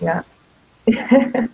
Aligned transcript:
Já. 0.00 0.24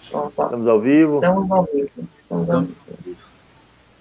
Estamos 0.00 0.68
ao 0.68 0.80
vivo? 0.80 1.14
Estamos 1.16 1.50
ao 1.50 1.64
vivo. 1.64 1.90
Estamos 2.20 2.50
ao 2.50 2.60
vivo. 2.62 3.16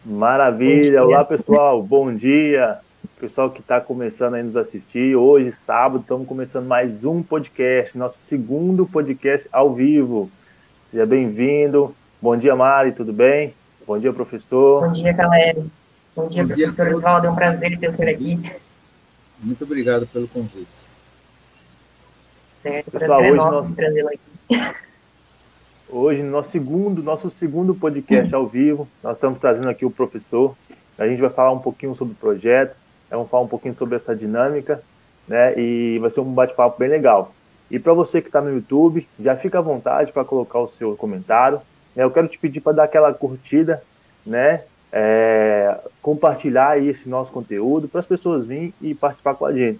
Maravilha! 0.05 1.03
Olá, 1.03 1.23
pessoal. 1.23 1.81
Bom 1.81 2.13
dia. 2.13 2.79
Pessoal 3.19 3.49
que 3.49 3.61
está 3.61 3.81
começando 3.81 4.35
a 4.35 4.43
nos 4.43 4.55
assistir. 4.55 5.15
Hoje, 5.15 5.53
sábado, 5.65 6.01
estamos 6.01 6.27
começando 6.27 6.67
mais 6.67 7.03
um 7.03 7.23
podcast, 7.23 7.97
nosso 7.97 8.17
segundo 8.27 8.85
podcast 8.85 9.47
ao 9.51 9.73
vivo. 9.73 10.29
Seja 10.91 11.05
bem-vindo. 11.05 11.95
Bom 12.21 12.37
dia, 12.37 12.55
Mari, 12.55 12.91
tudo 12.91 13.11
bem? 13.11 13.53
Bom 13.85 13.97
dia, 13.97 14.13
professor. 14.13 14.85
Bom 14.85 14.91
dia, 14.91 15.13
galera. 15.13 15.65
Bom 16.15 16.27
dia, 16.27 16.43
Bom 16.43 16.49
professor 16.49 16.85
dia, 16.85 16.95
Oswaldo. 16.95 17.27
É 17.27 17.31
um 17.31 17.35
prazer 17.35 17.79
ter 17.79 17.87
o 17.87 17.91
senhor 17.91 18.11
aqui. 18.11 18.39
Muito 19.39 19.63
obrigado 19.63 20.05
pelo 20.07 20.27
convite. 20.27 20.86
Certo, 22.67 22.91
Pessoal, 22.91 23.21
hoje 23.21 23.31
nosso, 23.31 23.75
aqui. 24.09 24.75
Hoje, 25.89 26.23
nosso 26.23 26.51
segundo, 26.51 27.01
nosso 27.01 27.31
segundo 27.31 27.73
podcast 27.73 28.35
ao 28.35 28.45
vivo, 28.45 28.85
nós 29.01 29.15
estamos 29.15 29.39
trazendo 29.39 29.69
aqui 29.69 29.85
o 29.85 29.89
professor. 29.89 30.53
A 30.97 31.07
gente 31.07 31.21
vai 31.21 31.29
falar 31.29 31.53
um 31.53 31.59
pouquinho 31.59 31.95
sobre 31.95 32.13
o 32.13 32.17
projeto, 32.17 32.75
vamos 33.09 33.29
falar 33.29 33.43
um 33.43 33.47
pouquinho 33.47 33.73
sobre 33.75 33.95
essa 33.95 34.13
dinâmica, 34.13 34.83
né? 35.25 35.57
E 35.57 35.97
vai 35.99 36.11
ser 36.11 36.19
um 36.19 36.33
bate-papo 36.33 36.77
bem 36.77 36.89
legal. 36.89 37.31
E 37.71 37.79
para 37.79 37.93
você 37.93 38.21
que 38.21 38.27
está 38.27 38.41
no 38.41 38.53
YouTube, 38.53 39.07
já 39.17 39.37
fica 39.37 39.59
à 39.59 39.61
vontade 39.61 40.11
para 40.11 40.25
colocar 40.25 40.59
o 40.59 40.67
seu 40.67 40.93
comentário. 40.97 41.61
Né? 41.95 42.03
Eu 42.03 42.11
quero 42.11 42.27
te 42.27 42.37
pedir 42.37 42.59
para 42.59 42.73
dar 42.73 42.83
aquela 42.83 43.13
curtida, 43.13 43.81
né? 44.25 44.63
É, 44.91 45.79
compartilhar 46.01 46.81
esse 46.83 47.07
nosso 47.07 47.31
conteúdo 47.31 47.87
para 47.87 48.01
as 48.01 48.05
pessoas 48.05 48.45
virem 48.45 48.73
e 48.81 48.93
participar 48.93 49.35
com 49.35 49.45
a 49.45 49.53
gente. 49.53 49.79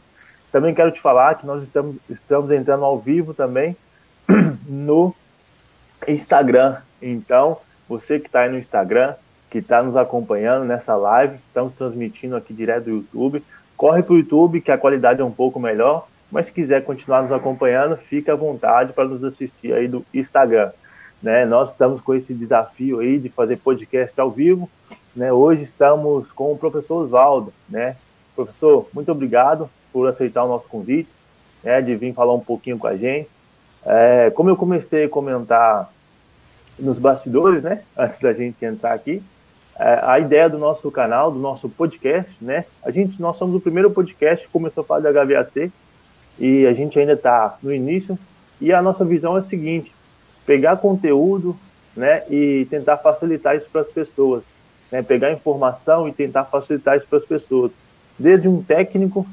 Também 0.52 0.74
quero 0.74 0.92
te 0.92 1.02
falar 1.02 1.36
que 1.36 1.46
nós 1.46 1.64
estamos, 1.64 1.98
estamos 2.10 2.52
entrando 2.52 2.86
ao 2.86 2.98
vivo 2.98 3.34
também 3.34 3.76
no 4.68 5.14
Instagram. 6.08 6.78
Então, 7.02 7.58
você 7.88 8.20
que 8.20 8.28
está 8.28 8.42
aí 8.42 8.50
no 8.50 8.58
Instagram, 8.58 9.16
que 9.50 9.60
está 9.60 9.84
nos 9.84 9.96
acompanhando 9.96 10.66
nessa 10.66 10.96
live, 10.96 11.36
estamos 11.48 11.74
transmitindo 11.76 12.36
aqui 12.36 12.54
direto 12.54 12.86
do 12.86 12.92
YouTube. 12.92 13.44
Corre 13.76 14.04
para 14.04 14.14
o 14.14 14.18
YouTube, 14.18 14.62
que 14.62 14.72
a 14.72 14.78
qualidade 14.78 15.22
é 15.22 15.24
um 15.24 15.32
pouco 15.32 15.60
melhor, 15.60 16.08
mas 16.32 16.48
se 16.48 16.52
quiser 16.52 16.84
continuar 16.84 17.22
nos 17.22 17.32
acompanhando, 17.32 17.98
fique 17.98 18.32
à 18.32 18.36
vontade 18.36 18.94
para 18.94 19.06
nos 19.06 19.24
assistir 19.24 19.74
aí 19.74 19.88
do 19.88 20.06
Instagram. 20.14 20.72
Né? 21.22 21.46
Nós 21.46 21.72
estamos 21.72 22.02
com 22.02 22.14
esse 22.14 22.34
desafio 22.34 23.00
aí 23.00 23.20
de 23.20 23.30
fazer 23.30 23.58
podcast 23.58 24.20
ao 24.20 24.32
vivo. 24.32 24.70
Né? 25.16 25.32
Hoje 25.32 25.64
estamos 25.64 26.32
com 26.32 26.54
o 26.54 26.58
professor 26.58 27.04
Oswaldo. 27.04 27.54
Né? 27.70 27.96
Professor, 28.36 28.88
muito 28.94 29.12
obrigado 29.12 29.70
por 29.92 30.08
aceitar 30.08 30.44
o 30.44 30.48
nosso 30.48 30.68
convite, 30.68 31.10
né, 31.64 31.82
de 31.82 31.96
vir 31.96 32.14
falar 32.14 32.34
um 32.34 32.40
pouquinho 32.40 32.78
com 32.78 32.88
a 32.88 32.96
gente. 32.96 33.30
É, 33.86 34.30
como 34.32 34.50
eu 34.50 34.56
comecei 34.56 35.06
a 35.06 35.10
comentar 35.10 35.92
nos 36.78 37.00
bastidores, 37.00 37.64
né, 37.64 37.82
antes 37.98 38.20
da 38.20 38.34
gente 38.34 38.64
entrar 38.64 38.94
aqui, 38.94 39.22
é, 39.80 40.00
a 40.04 40.20
ideia 40.20 40.50
do 40.50 40.58
nosso 40.58 40.90
canal, 40.92 41.32
do 41.32 41.40
nosso 41.40 41.70
podcast, 41.70 42.32
né, 42.42 42.66
a 42.84 42.92
gente, 42.92 43.22
nós 43.22 43.38
somos 43.38 43.56
o 43.56 43.60
primeiro 43.60 43.92
podcast 43.92 44.46
que 44.46 44.52
começou 44.52 44.82
a 44.82 44.86
falar 44.86 45.02
de 45.02 45.14
HVAC 45.14 45.72
e 46.40 46.66
a 46.66 46.74
gente 46.74 47.00
ainda 47.00 47.14
está 47.14 47.58
no 47.62 47.74
início 47.74 48.18
e 48.60 48.74
a 48.74 48.82
nossa 48.82 49.06
visão 49.06 49.38
é 49.38 49.42
a 49.42 49.44
seguinte, 49.44 49.92
pegar 50.46 50.78
conteúdo, 50.78 51.56
né, 51.98 52.24
e 52.30 52.68
tentar 52.70 52.98
facilitar 52.98 53.58
isso 53.58 53.68
para 53.72 53.82
as 53.82 53.88
pessoas, 53.88 54.44
né, 54.92 55.02
pegar 55.02 55.32
informação 55.32 56.08
e 56.08 56.14
tentar 56.14 56.46
facilitar 56.46 56.98
isso 56.98 57.08
para 57.08 57.18
as 57.18 57.26
pessoas, 57.26 57.72
desde 58.18 58.48
um 58.48 58.62
técnico 58.62 59.26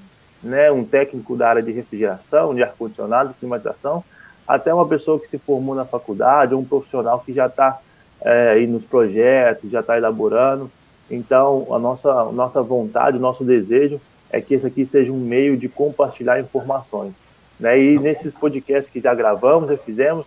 né, 0.45 0.71
um 0.71 0.85
técnico 0.85 1.37
da 1.37 1.49
área 1.49 1.63
de 1.63 1.73
refrigeração, 1.73 2.55
de 2.55 2.63
ar-condicionado, 2.63 3.35
climatização, 3.41 4.05
até 4.47 4.73
uma 4.73 4.87
pessoa 4.87 5.19
que 5.19 5.29
se 5.29 5.39
formou 5.39 5.75
na 5.75 5.85
faculdade, 5.85 6.55
ou 6.55 6.61
um 6.61 6.65
profissional 6.65 7.19
que 7.21 7.33
já 7.33 7.47
está 7.47 7.81
é, 8.21 8.51
aí 8.51 8.67
nos 8.67 8.85
projetos, 8.85 9.71
já 9.71 9.81
está 9.81 9.97
elaborando. 9.97 10.71
Então, 11.11 11.67
a 11.71 11.79
nossa, 11.79 12.11
a 12.11 12.33
nossa 12.33 12.63
vontade, 12.63 13.17
o 13.17 13.21
nosso 13.21 13.43
desejo 13.43 14.01
é 14.31 14.41
que 14.41 14.55
esse 14.55 14.67
aqui 14.67 14.85
seja 14.85 15.11
um 15.11 15.19
meio 15.19 15.57
de 15.57 15.69
compartilhar 15.69 16.39
informações. 16.41 17.13
Né? 17.59 17.81
E 17.81 17.99
nesses 17.99 18.35
podcasts 18.35 18.93
que 18.93 19.01
já 19.01 19.15
gravamos, 19.15 19.71
já 19.71 19.77
fizemos, 19.79 20.27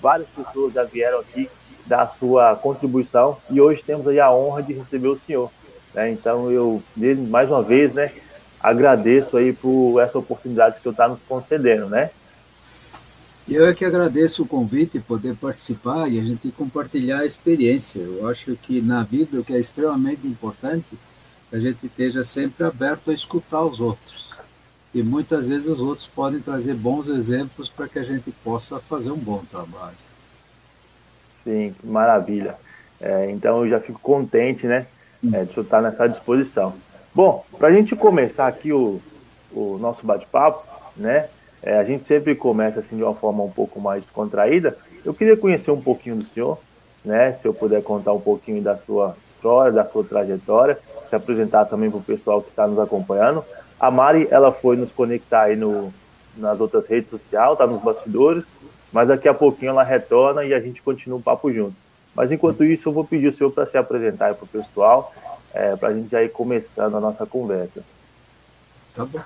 várias 0.00 0.28
pessoas 0.28 0.72
já 0.72 0.84
vieram 0.84 1.20
aqui 1.20 1.48
dar 1.86 2.14
sua 2.18 2.56
contribuição 2.56 3.36
e 3.48 3.60
hoje 3.60 3.82
temos 3.84 4.06
aí 4.08 4.18
a 4.18 4.30
honra 4.32 4.62
de 4.62 4.74
receber 4.74 5.08
o 5.08 5.18
senhor. 5.18 5.50
Né? 5.94 6.10
Então, 6.10 6.50
eu, 6.50 6.82
mais 7.28 7.48
uma 7.48 7.62
vez, 7.62 7.94
né, 7.94 8.12
agradeço 8.66 9.36
aí 9.36 9.52
por 9.52 10.00
essa 10.00 10.18
oportunidade 10.18 10.80
que 10.80 10.86
eu 10.88 10.90
está 10.90 11.06
nos 11.08 11.20
concedendo, 11.28 11.88
né? 11.88 12.10
Eu 13.48 13.64
é 13.64 13.72
que 13.72 13.84
agradeço 13.84 14.42
o 14.42 14.46
convite, 14.46 14.98
poder 14.98 15.36
participar 15.36 16.08
e 16.08 16.18
a 16.18 16.22
gente 16.24 16.50
compartilhar 16.50 17.20
a 17.20 17.24
experiência. 17.24 18.00
Eu 18.00 18.28
acho 18.28 18.56
que 18.56 18.82
na 18.82 19.04
vida 19.04 19.38
o 19.38 19.44
que 19.44 19.54
é 19.54 19.60
extremamente 19.60 20.26
importante 20.26 20.98
é 21.52 21.56
a 21.56 21.60
gente 21.60 21.86
esteja 21.86 22.24
sempre 22.24 22.66
aberto 22.66 23.12
a 23.12 23.14
escutar 23.14 23.62
os 23.62 23.78
outros. 23.78 24.34
E 24.92 25.00
muitas 25.00 25.46
vezes 25.46 25.68
os 25.68 25.78
outros 25.80 26.08
podem 26.08 26.40
trazer 26.40 26.74
bons 26.74 27.06
exemplos 27.06 27.68
para 27.68 27.86
que 27.86 28.00
a 28.00 28.04
gente 28.04 28.32
possa 28.42 28.80
fazer 28.80 29.12
um 29.12 29.18
bom 29.18 29.44
trabalho. 29.48 29.96
Sim, 31.44 31.72
maravilha. 31.84 32.56
É, 33.00 33.30
então 33.30 33.64
eu 33.64 33.70
já 33.70 33.78
fico 33.78 34.00
contente, 34.00 34.66
né, 34.66 34.86
é, 35.32 35.44
de 35.44 35.60
estar 35.60 35.80
nessa 35.80 36.08
disposição. 36.08 36.74
Bom, 37.16 37.42
para 37.56 37.68
a 37.68 37.72
gente 37.72 37.96
começar 37.96 38.46
aqui 38.46 38.74
o, 38.74 39.00
o 39.50 39.78
nosso 39.80 40.06
bate-papo, 40.06 40.62
né? 40.94 41.30
É, 41.62 41.78
a 41.78 41.82
gente 41.82 42.06
sempre 42.06 42.34
começa 42.34 42.80
assim 42.80 42.94
de 42.94 43.02
uma 43.02 43.14
forma 43.14 43.42
um 43.42 43.50
pouco 43.50 43.80
mais 43.80 44.02
descontraída. 44.02 44.76
Eu 45.02 45.14
queria 45.14 45.34
conhecer 45.34 45.70
um 45.70 45.80
pouquinho 45.80 46.16
do 46.16 46.26
senhor, 46.26 46.58
né? 47.02 47.32
Se 47.40 47.48
eu 47.48 47.54
puder 47.54 47.82
contar 47.82 48.12
um 48.12 48.20
pouquinho 48.20 48.60
da 48.60 48.76
sua 48.76 49.16
história, 49.34 49.72
da 49.72 49.86
sua 49.86 50.04
trajetória, 50.04 50.78
se 51.08 51.16
apresentar 51.16 51.64
também 51.64 51.90
para 51.90 52.00
o 52.00 52.02
pessoal 52.02 52.42
que 52.42 52.50
está 52.50 52.66
nos 52.66 52.78
acompanhando. 52.78 53.42
A 53.80 53.90
Mari, 53.90 54.28
ela 54.30 54.52
foi 54.52 54.76
nos 54.76 54.92
conectar 54.92 55.44
aí 55.44 55.56
no, 55.56 55.90
nas 56.36 56.60
outras 56.60 56.86
redes 56.86 57.08
sociais, 57.08 57.52
está 57.52 57.66
nos 57.66 57.82
bastidores, 57.82 58.44
mas 58.92 59.08
daqui 59.08 59.26
a 59.26 59.32
pouquinho 59.32 59.70
ela 59.70 59.82
retorna 59.82 60.44
e 60.44 60.52
a 60.52 60.60
gente 60.60 60.82
continua 60.82 61.18
o 61.18 61.22
papo 61.22 61.50
junto. 61.50 61.76
Mas 62.14 62.30
enquanto 62.30 62.62
isso, 62.62 62.90
eu 62.90 62.92
vou 62.92 63.04
pedir 63.04 63.28
o 63.28 63.34
senhor 63.34 63.50
para 63.52 63.64
se 63.64 63.78
apresentar 63.78 64.34
para 64.34 64.44
o 64.44 64.48
pessoal 64.48 65.14
é, 65.56 65.74
para 65.74 65.88
a 65.88 65.94
gente 65.94 66.10
já 66.10 66.22
ir 66.22 66.28
começando 66.28 66.96
a 66.96 67.00
nossa 67.00 67.24
conversa. 67.24 67.82
Tá 68.94 69.06
bom. 69.06 69.22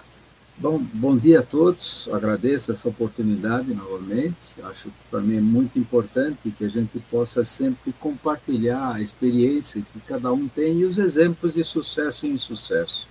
Bom, 0.57 0.79
bom 0.93 1.17
dia 1.17 1.41
a 1.41 1.43
todos, 1.43 2.07
agradeço 2.13 2.71
essa 2.71 2.87
oportunidade 2.87 3.73
novamente. 3.75 4.37
Acho 4.63 4.91
que 4.91 5.05
para 5.11 5.21
mim 5.21 5.39
é 5.39 5.41
muito 5.41 5.79
importante 5.79 6.51
que 6.51 6.65
a 6.65 6.69
gente 6.69 6.99
possa 7.11 7.45
sempre 7.47 7.95
compartilhar 7.95 8.95
a 8.95 9.01
experiência 9.01 9.83
que 9.91 10.01
cada 10.01 10.31
um 10.31 10.47
tem 10.47 10.81
e 10.81 10.85
os 10.85 10.99
exemplos 10.99 11.55
de 11.55 11.65
sucesso 11.65 12.27
e 12.27 12.31
insucesso. 12.31 13.09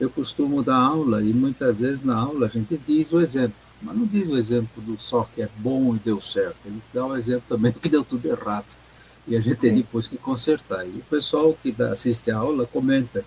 Eu 0.00 0.10
costumo 0.10 0.64
dar 0.64 0.78
aula 0.78 1.22
e 1.22 1.32
muitas 1.32 1.78
vezes 1.78 2.02
na 2.02 2.16
aula 2.16 2.46
a 2.46 2.50
gente 2.50 2.76
diz 2.76 3.12
o 3.12 3.20
exemplo, 3.20 3.54
mas 3.80 3.96
não 3.96 4.04
diz 4.04 4.28
o 4.28 4.36
exemplo 4.36 4.82
do 4.82 5.00
só 5.00 5.28
que 5.32 5.42
é 5.42 5.48
bom 5.58 5.94
e 5.94 6.00
deu 6.00 6.20
certo, 6.20 6.56
ele 6.66 6.82
dá 6.92 7.06
o 7.06 7.16
exemplo 7.16 7.44
também 7.48 7.70
que 7.80 7.88
deu 7.88 8.04
tudo 8.04 8.26
errado 8.26 8.66
e 9.26 9.36
a 9.36 9.40
gente 9.40 9.56
tem 9.56 9.74
depois 9.74 10.06
que 10.06 10.16
consertar. 10.16 10.86
E 10.86 10.90
o 10.90 11.04
pessoal 11.08 11.56
que 11.62 11.74
assiste 11.82 12.30
a 12.30 12.36
aula 12.36 12.66
comenta 12.66 13.24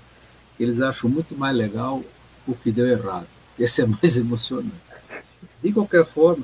que 0.56 0.64
eles 0.64 0.82
acham 0.82 1.10
muito 1.10 1.36
mais 1.36 1.56
legal 1.56 2.04
o 2.48 2.54
que 2.54 2.72
deu 2.72 2.88
errado. 2.88 3.28
Esse 3.58 3.82
é 3.82 3.86
mais 3.86 4.18
emocionante. 4.18 4.72
De 5.64 5.74
qualquer 5.74 6.06
forma, 6.06 6.44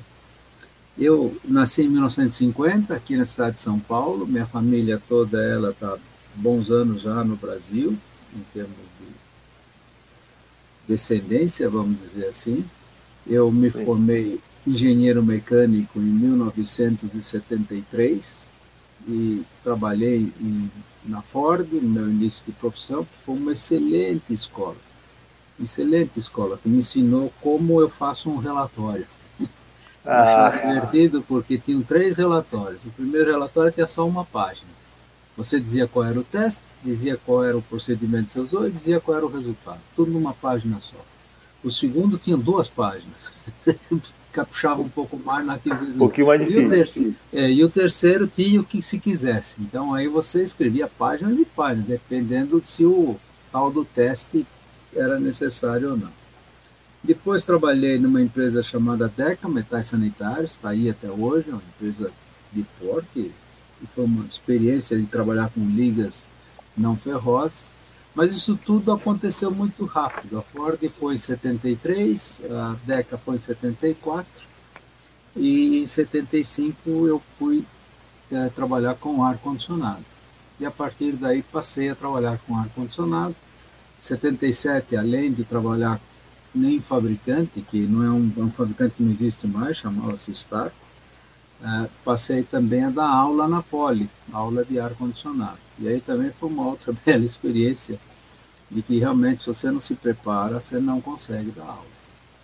eu 0.98 1.38
nasci 1.46 1.84
em 1.84 1.90
1950 1.90 2.94
aqui 2.94 3.16
na 3.16 3.26
cidade 3.26 3.56
de 3.56 3.62
São 3.62 3.80
Paulo. 3.80 4.26
Minha 4.26 4.46
família 4.46 5.02
toda 5.08 5.44
ela 5.44 5.70
está 5.70 5.98
bons 6.36 6.72
anos 6.72 7.04
já 7.04 7.24
no 7.24 7.36
Brasil 7.36 7.96
em 8.36 8.42
termos 8.54 8.76
de 9.00 9.06
descendência, 10.88 11.70
vamos 11.70 12.02
dizer 12.02 12.26
assim. 12.26 12.66
Eu 13.26 13.50
me 13.52 13.70
formei 13.70 14.40
engenheiro 14.66 15.24
mecânico 15.24 16.00
em 16.00 16.02
1973 16.02 18.44
e 19.08 19.44
trabalhei 19.64 20.32
em, 20.40 20.72
na 21.06 21.22
Ford, 21.22 21.68
no 21.72 21.90
meu 21.90 22.10
início 22.10 22.44
de 22.46 22.52
profissão, 22.52 23.04
que 23.04 23.26
foi 23.26 23.36
uma 23.36 23.54
excelente 23.54 24.34
escola. 24.34 24.78
Excelente 25.62 26.20
escola, 26.20 26.58
que 26.58 26.70
me 26.70 26.80
ensinou 26.80 27.32
como 27.42 27.80
eu 27.82 27.90
faço 27.90 28.30
um 28.30 28.38
relatório. 28.38 29.08
Ah. 30.06 30.48
Achei 30.48 30.60
divertido 30.68 31.24
porque 31.26 31.58
tinham 31.58 31.82
três 31.82 32.18
relatórios. 32.18 32.82
O 32.86 32.90
primeiro 32.90 33.32
relatório 33.32 33.72
tinha 33.72 33.88
só 33.88 34.06
uma 34.06 34.26
página. 34.26 34.68
Você 35.38 35.62
dizia 35.62 35.88
qual 35.88 36.06
era 36.06 36.20
o 36.20 36.26
teste, 36.26 36.62
dizia 36.84 37.18
qual 37.26 37.42
era 37.46 37.58
o 37.58 37.62
procedimento 37.62 38.26
que 38.26 38.32
você 38.32 38.40
usou 38.42 38.68
e 38.68 38.72
dizia 38.72 39.00
qual 39.00 39.16
era 39.16 39.26
o 39.26 39.32
resultado. 39.32 39.80
Tudo 39.96 40.12
numa 40.12 40.34
página 40.34 40.78
só. 40.82 40.98
O 41.64 41.72
segundo 41.72 42.18
tinha 42.18 42.36
duas 42.36 42.68
páginas. 42.68 43.32
capuchava 44.34 44.82
um 44.82 44.90
pouco 44.90 45.18
mais 45.18 45.46
naquilo 45.46 45.76
Um 45.76 45.98
pouquinho 45.98 46.28
mais 46.28 46.42
difícil. 46.42 46.62
E 46.62 46.66
o, 46.66 46.70
terceiro, 46.70 47.16
é, 47.32 47.52
e 47.52 47.64
o 47.64 47.70
terceiro 47.70 48.28
tinha 48.28 48.60
o 48.60 48.64
que 48.64 48.82
se 48.82 49.00
quisesse. 49.00 49.62
Então 49.62 49.94
aí 49.94 50.08
você 50.08 50.42
escrevia 50.42 50.88
páginas 50.88 51.40
e 51.40 51.46
páginas, 51.46 51.88
dependendo 51.88 52.62
se 52.66 52.84
o 52.84 53.16
tal 53.52 53.72
do 53.72 53.86
teste 53.86 54.46
era 54.96 55.20
necessário 55.20 55.92
ou 55.92 55.98
não. 55.98 56.12
Depois 57.04 57.44
trabalhei 57.44 58.00
numa 58.00 58.22
empresa 58.22 58.64
chamada 58.64 59.08
Deca 59.08 59.48
Metais 59.48 59.88
Sanitários, 59.88 60.52
está 60.52 60.70
aí 60.70 60.90
até 60.90 61.10
hoje, 61.10 61.50
é 61.50 61.54
uma 61.54 61.62
empresa 61.76 62.12
de 62.52 62.64
porte, 62.80 63.32
e 63.82 63.88
foi 63.94 64.06
uma 64.06 64.26
experiência 64.26 64.98
de 64.98 65.06
trabalhar 65.06 65.50
com 65.50 65.60
ligas 65.66 66.26
não 66.78 66.96
ferrosas, 66.96 67.70
mas 68.16 68.34
isso 68.34 68.56
tudo 68.56 68.92
aconteceu 68.92 69.50
muito 69.50 69.86
rápido. 69.86 70.38
A 70.38 70.42
Ford 70.42 70.80
foi 71.00 71.16
em 71.16 71.18
73, 71.18 72.42
a 72.52 72.76
Deca 72.86 73.18
foi 73.18 73.36
em 73.36 73.40
74, 73.40 74.26
e 75.36 75.80
em 75.82 75.88
75 75.88 77.08
eu 77.08 77.22
fui 77.40 77.66
é, 78.32 78.50
trabalhar 78.50 78.96
com 78.96 79.24
ar-condicionado. 79.24 80.06
E 80.60 80.66
a 80.66 80.72
partir 80.72 81.14
daí 81.14 81.42
passei 81.42 81.90
a 81.90 81.96
trabalhar 81.96 82.38
com 82.46 82.58
ar-condicionado. 82.58 83.36
77, 84.00 84.96
além 84.98 85.32
de 85.32 85.44
trabalhar 85.44 86.00
em 86.56 86.80
fabricante, 86.80 87.62
que 87.62 87.80
não 87.80 88.04
é 88.04 88.10
um, 88.10 88.32
é 88.38 88.42
um 88.42 88.52
fabricante 88.52 88.96
que 88.96 89.04
não 89.04 89.12
existe 89.12 89.48
mais, 89.48 89.78
chamava-se 89.78 90.32
Starco, 90.32 90.76
é, 91.64 91.90
passei 92.04 92.44
também 92.44 92.84
a 92.84 92.90
dar 92.90 93.08
aula 93.08 93.48
na 93.48 93.62
Poli, 93.62 94.10
aula 94.34 94.66
de 94.66 94.80
ar-condicionado. 94.80 95.58
E 95.80 95.88
aí 95.88 96.02
também 96.02 96.30
foi 96.38 96.50
uma 96.50 96.68
outra 96.68 96.94
bela 97.06 97.24
experiência 97.24 97.98
de 98.70 98.82
que 98.82 99.00
realmente 99.00 99.42
se 99.42 99.48
você 99.48 99.72
não 99.72 99.80
se 99.80 99.96
prepara, 99.96 100.60
você 100.60 100.78
não 100.80 101.00
consegue 101.00 101.52
dar 101.52 101.64
aula. 101.64 101.94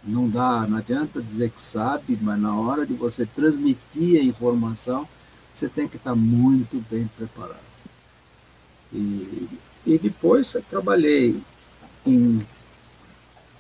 Não 0.02 0.30
dá, 0.30 0.66
não 0.66 0.78
adianta 0.78 1.22
dizer 1.22 1.50
que 1.50 1.60
sabe, 1.60 2.18
mas 2.22 2.40
na 2.40 2.56
hora 2.56 2.86
de 2.86 2.94
você 2.94 3.26
transmitir 3.26 4.22
a 4.22 4.24
informação, 4.24 5.08
você 5.52 5.68
tem 5.68 5.88
que 5.88 5.98
estar 5.98 6.16
muito 6.16 6.82
bem 6.90 7.10
preparado. 7.18 7.60
E, 8.94 9.50
e 9.86 9.98
depois 9.98 10.56
trabalhei 10.70 11.42
em, 12.06 12.46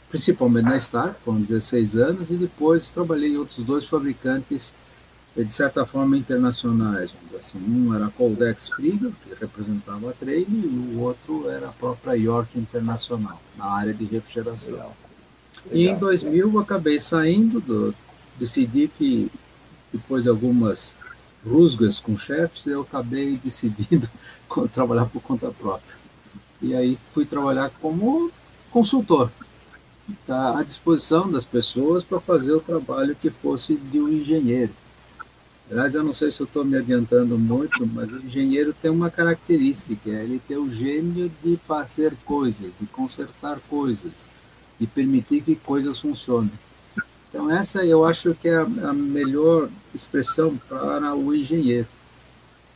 principalmente 0.09 0.65
na 0.65 0.79
Star, 0.79 1.17
com 1.25 1.41
16 1.41 1.97
anos, 1.97 2.29
e 2.29 2.35
depois 2.35 2.89
trabalhei 2.89 3.33
em 3.33 3.37
outros 3.37 3.65
dois 3.65 3.85
fabricantes 3.85 4.73
de 5.35 5.51
certa 5.51 5.85
forma 5.85 6.17
internacionais. 6.17 7.11
Assim, 7.37 7.59
um 7.59 7.93
era 7.93 8.07
a 8.07 8.09
Coldex 8.09 8.69
Friga, 8.69 9.11
que 9.23 9.33
representava 9.39 10.09
a 10.09 10.13
Trade, 10.13 10.45
e 10.49 10.95
o 10.95 10.99
outro 10.99 11.49
era 11.49 11.69
a 11.69 11.71
própria 11.71 12.15
York 12.15 12.59
Internacional, 12.59 13.41
na 13.57 13.65
área 13.65 13.93
de 13.93 14.03
refrigeração. 14.05 14.73
Legal. 14.73 14.95
E 15.71 15.87
em 15.87 15.95
2000 15.95 16.53
eu 16.53 16.59
acabei 16.59 16.99
saindo, 16.99 17.59
do, 17.59 17.93
decidi 18.37 18.87
que 18.87 19.31
depois 19.91 20.23
de 20.23 20.29
algumas 20.29 20.95
rusgas 21.45 21.99
com 21.99 22.17
chefes, 22.17 22.65
eu 22.65 22.81
acabei 22.81 23.37
decidindo 23.43 24.09
trabalhar 24.73 25.05
por 25.05 25.21
conta 25.21 25.51
própria. 25.51 25.95
E 26.61 26.75
aí 26.75 26.97
fui 27.13 27.25
trabalhar 27.25 27.71
como 27.81 28.31
consultor, 28.69 29.31
tá 30.27 30.59
à 30.59 30.63
disposição 30.63 31.31
das 31.31 31.45
pessoas 31.45 32.03
para 32.03 32.19
fazer 32.19 32.51
o 32.51 32.59
trabalho 32.59 33.15
que 33.15 33.29
fosse 33.29 33.75
de 33.75 33.99
um 33.99 34.09
engenheiro. 34.09 34.73
Aliás, 35.71 35.93
eu 35.93 36.03
não 36.03 36.13
sei 36.13 36.31
se 36.31 36.41
eu 36.41 36.45
estou 36.45 36.65
me 36.65 36.77
adiantando 36.77 37.37
muito, 37.37 37.85
mas 37.93 38.11
o 38.11 38.17
engenheiro 38.17 38.73
tem 38.73 38.89
uma 38.89 39.11
característica, 39.11 40.09
ele 40.09 40.41
tem 40.47 40.57
o 40.57 40.71
gênio 40.71 41.31
de 41.43 41.59
fazer 41.67 42.15
coisas, 42.25 42.73
de 42.79 42.87
consertar 42.87 43.59
coisas, 43.69 44.27
de 44.79 44.87
permitir 44.87 45.41
que 45.41 45.55
coisas 45.55 45.99
funcionem. 45.99 46.51
Então, 47.29 47.51
essa 47.51 47.85
eu 47.85 48.03
acho 48.03 48.33
que 48.33 48.47
é 48.47 48.57
a, 48.57 48.61
a 48.89 48.93
melhor 48.93 49.69
expressão 49.93 50.57
para 50.67 51.13
o 51.13 51.35
engenheiro. 51.35 51.87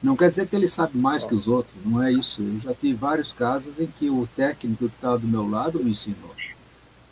Não 0.01 0.16
quer 0.16 0.30
dizer 0.30 0.48
que 0.48 0.56
ele 0.56 0.68
sabe 0.68 0.96
mais 0.96 1.24
que 1.24 1.34
os 1.34 1.48
outros, 1.48 1.74
não 1.84 2.04
é 2.04 2.12
isso. 2.12 2.44
Eu 2.44 2.60
já 2.60 2.75
tive 2.75 2.94
vários 2.94 3.34
casos 3.34 3.80
em 3.80 3.88
que 3.88 4.10
o 4.10 4.28
técnico 4.36 4.88
que 4.88 4.96
estava 4.96 5.18
do 5.18 5.28
meu 5.28 5.50
lado 5.50 5.84
me 5.84 5.92
ensinou. 5.92 6.36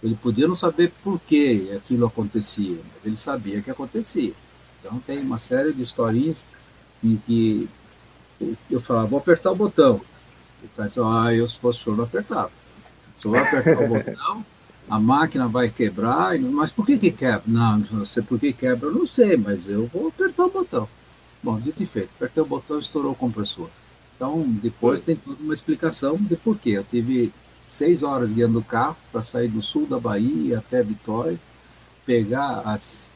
Ele 0.04 0.16
podia 0.16 0.48
não 0.48 0.56
saber 0.56 0.92
por 1.04 1.20
que 1.20 1.72
aquilo 1.76 2.06
acontecia, 2.06 2.78
mas 2.94 3.06
ele 3.06 3.18
sabia 3.18 3.62
que 3.62 3.72
acontecia. 3.72 4.34
Então 4.82 5.00
tem 5.00 5.20
uma 5.20 5.38
série 5.38 5.72
de 5.72 5.84
historinhas 5.84 6.44
em 7.04 7.16
que 7.16 7.70
eu 8.70 8.82
falava, 8.82 9.08
vou 9.08 9.20
apertar 9.20 9.52
o 9.52 9.56
botão. 9.56 10.02
E 10.62 10.66
o 10.66 10.70
cara 10.70 10.88
disse, 10.88 11.00
ah, 11.00 11.34
eu 11.34 11.48
se 11.48 11.58
fosse 11.58 11.80
o 11.80 11.84
senhor 11.84 11.98
não 11.98 12.04
apertava. 12.04 12.52
Se 13.20 13.26
eu 13.26 13.36
apertar 13.36 13.80
o 13.84 13.88
botão, 13.88 14.46
a 14.90 15.00
máquina 15.00 15.48
vai 15.48 15.70
quebrar, 15.70 16.38
mas 16.40 16.72
por 16.72 16.86
que 16.86 16.98
que 16.98 17.12
quebra? 17.12 17.44
Não, 17.46 17.78
não 17.92 18.06
sei 18.06 18.24
por 18.24 18.40
que 18.40 18.52
quebra, 18.52 18.90
eu 18.90 18.94
não 18.94 19.08
sei, 19.08 19.38
mas 19.38 19.70
eu 19.70 19.86
vou 19.86 20.08
apertar 20.08 20.46
o 20.46 20.52
botão. 20.52 20.90
Bom, 21.44 21.60
dito 21.60 21.82
e 21.82 21.86
feito, 21.86 22.10
apertei 22.16 22.42
o 22.42 22.46
botão 22.46 22.78
e 22.78 22.82
estourou 22.82 23.12
o 23.12 23.16
compressor. 23.16 23.70
Então, 24.16 24.44
depois 24.48 25.02
tem 25.02 25.16
toda 25.16 25.42
uma 25.42 25.54
explicação 25.54 26.16
de 26.16 26.36
por 26.36 26.58
quê. 26.58 26.72
Eu 26.72 26.84
tive 26.84 27.32
seis 27.70 28.04
horas 28.04 28.32
guiando 28.32 28.60
o 28.60 28.64
carro 28.64 28.98
para 29.12 29.24
sair 29.24 29.48
do 29.48 29.62
sul 29.62 29.88
da 29.88 30.00
Bahia 30.00 30.60
até 30.60 30.84
Vitória, 30.84 31.40
pegar 32.06 32.62
as 32.66 33.08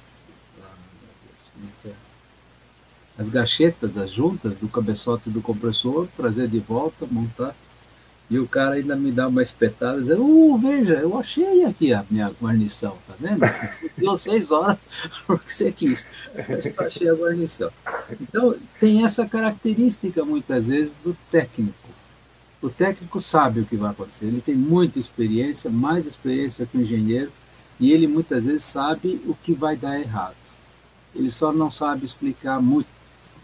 as 3.18 3.30
gachetas, 3.30 3.98
as 3.98 4.12
juntas 4.12 4.60
do 4.60 4.68
cabeçote 4.68 5.30
do 5.30 5.42
compressor, 5.42 6.08
trazer 6.18 6.48
de 6.48 6.60
volta, 6.60 7.06
montar. 7.10 7.56
E 8.30 8.40
o 8.40 8.48
cara 8.48 8.76
ainda 8.76 8.96
me 8.96 9.12
dá 9.12 9.28
uma 9.28 9.44
espetada, 9.44 10.02
dizendo, 10.02 10.24
uh, 10.24 10.58
veja, 10.58 10.96
eu 10.96 11.18
achei 11.18 11.64
aqui 11.64 11.94
a 11.94 12.04
minha 12.10 12.32
guarnição, 12.42 12.98
tá 13.08 13.14
vendo? 13.20 13.40
Você 13.72 13.92
deu 13.96 14.18
seis 14.18 14.50
horas 14.50 14.78
porque 15.28 15.54
você 15.54 15.72
quis, 15.72 16.08
mas 16.50 16.66
eu 16.66 16.74
achei 16.80 17.08
a 17.08 17.14
guarnição. 17.14 17.72
Então, 18.20 18.56
tem 18.80 19.06
essa 19.06 19.28
característica, 19.28 20.26
muitas 20.26 20.66
vezes, 20.68 20.98
do 21.04 21.16
técnico. 21.30 21.76
O 22.64 22.70
técnico 22.70 23.22
sabe 23.22 23.60
o 23.60 23.66
que 23.66 23.78
vai 23.78 23.92
acontecer, 23.92 24.26
ele 24.26 24.42
tem 24.42 24.56
muita 24.56 24.98
experiência, 24.98 25.70
mais 25.70 26.08
experiência 26.08 26.66
que 26.66 26.80
o 26.80 26.82
engenheiro, 26.82 27.32
e 27.80 27.92
ele 27.92 28.08
muitas 28.08 28.46
vezes 28.46 28.64
sabe 28.64 29.22
o 29.28 29.36
que 29.36 29.54
vai 29.54 29.76
dar 29.76 30.00
errado. 30.00 30.45
Ele 31.16 31.32
só 31.32 31.52
não 31.52 31.72
sabe 31.72 32.06
explicar 32.06 32.62
muito, 32.62 32.88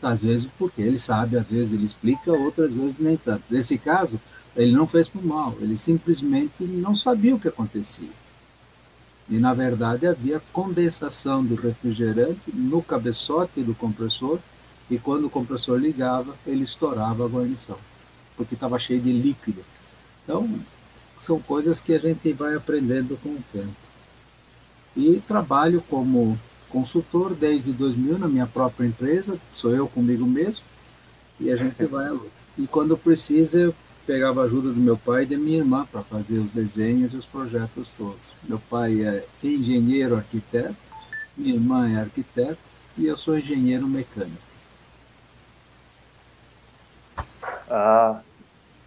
às 0.02 0.22
vezes 0.22 0.48
porque 0.58 0.82
ele 0.82 1.00
sabe, 1.00 1.38
às 1.38 1.48
vezes 1.48 1.74
ele 1.74 1.86
explica, 1.86 2.32
outras 2.32 2.74
vezes 2.74 3.00
nem 3.00 3.16
tanto. 3.16 3.44
Nesse 3.50 3.78
caso, 3.78 4.20
ele 4.56 4.74
não 4.74 4.86
fez 4.86 5.08
por 5.08 5.24
mal, 5.24 5.56
ele 5.62 5.78
simplesmente 5.78 6.64
não 6.64 6.96
sabia 6.96 7.36
o 7.36 7.40
que 7.40 7.48
acontecia. 7.48 8.10
E, 9.30 9.38
na 9.38 9.54
verdade, 9.54 10.06
havia 10.06 10.42
condensação 10.52 11.44
do 11.44 11.56
refrigerante 11.56 12.52
no 12.54 12.84
cabeçote 12.84 13.62
do 13.62 13.74
compressor, 13.74 14.40
e 14.90 14.98
quando 14.98 15.28
o 15.28 15.30
compressor 15.30 15.80
ligava, 15.80 16.36
ele 16.46 16.64
estourava 16.64 17.24
a 17.24 17.30
guarnição, 17.30 17.78
porque 18.36 18.56
estava 18.56 18.78
cheio 18.78 19.00
de 19.00 19.14
líquido. 19.14 19.64
Então, 20.24 20.50
são 21.18 21.40
coisas 21.40 21.80
que 21.80 21.94
a 21.94 21.98
gente 21.98 22.34
vai 22.34 22.56
aprendendo 22.56 23.18
com 23.22 23.30
o 23.30 23.44
tempo. 23.54 23.76
E 24.98 25.22
trabalho 25.26 25.82
como 25.90 26.38
consultor 26.72 27.34
desde 27.36 27.72
2000 27.72 28.18
na 28.18 28.28
minha 28.28 28.48
própria 28.48 28.86
empresa, 28.86 29.38
sou 29.52 29.76
eu 29.76 29.88
comigo 29.88 30.26
mesmo, 30.26 30.64
e 31.40 31.52
a 31.52 31.56
gente 31.56 31.84
vai 31.86 32.08
à 32.08 32.12
luta. 32.12 32.30
E 32.58 32.68
quando 32.68 32.98
precisa, 32.98 33.60
eu 33.60 33.76
pegava 34.06 34.42
a 34.42 34.46
ajuda 34.46 34.72
do 34.72 34.80
meu 34.80 34.98
pai 34.98 35.24
e 35.24 35.26
da 35.26 35.38
minha 35.38 35.60
irmã 35.60 35.86
para 35.92 36.02
fazer 36.02 36.38
os 36.38 36.52
desenhos 36.52 37.14
e 37.14 37.18
os 37.18 37.26
projetos 37.26 37.94
todos. 37.98 38.20
Meu 38.44 38.60
pai 38.70 39.02
é 39.02 39.26
engenheiro 39.44 40.16
arquiteto, 40.16 40.76
minha 41.38 41.56
irmã 41.56 41.90
é 41.90 42.02
arquiteta 42.02 42.58
e 42.98 43.06
eu 43.06 43.18
sou 43.18 43.38
engenheiro 43.38 43.88
mecânico. 43.88 44.42
Ah, 47.70 48.20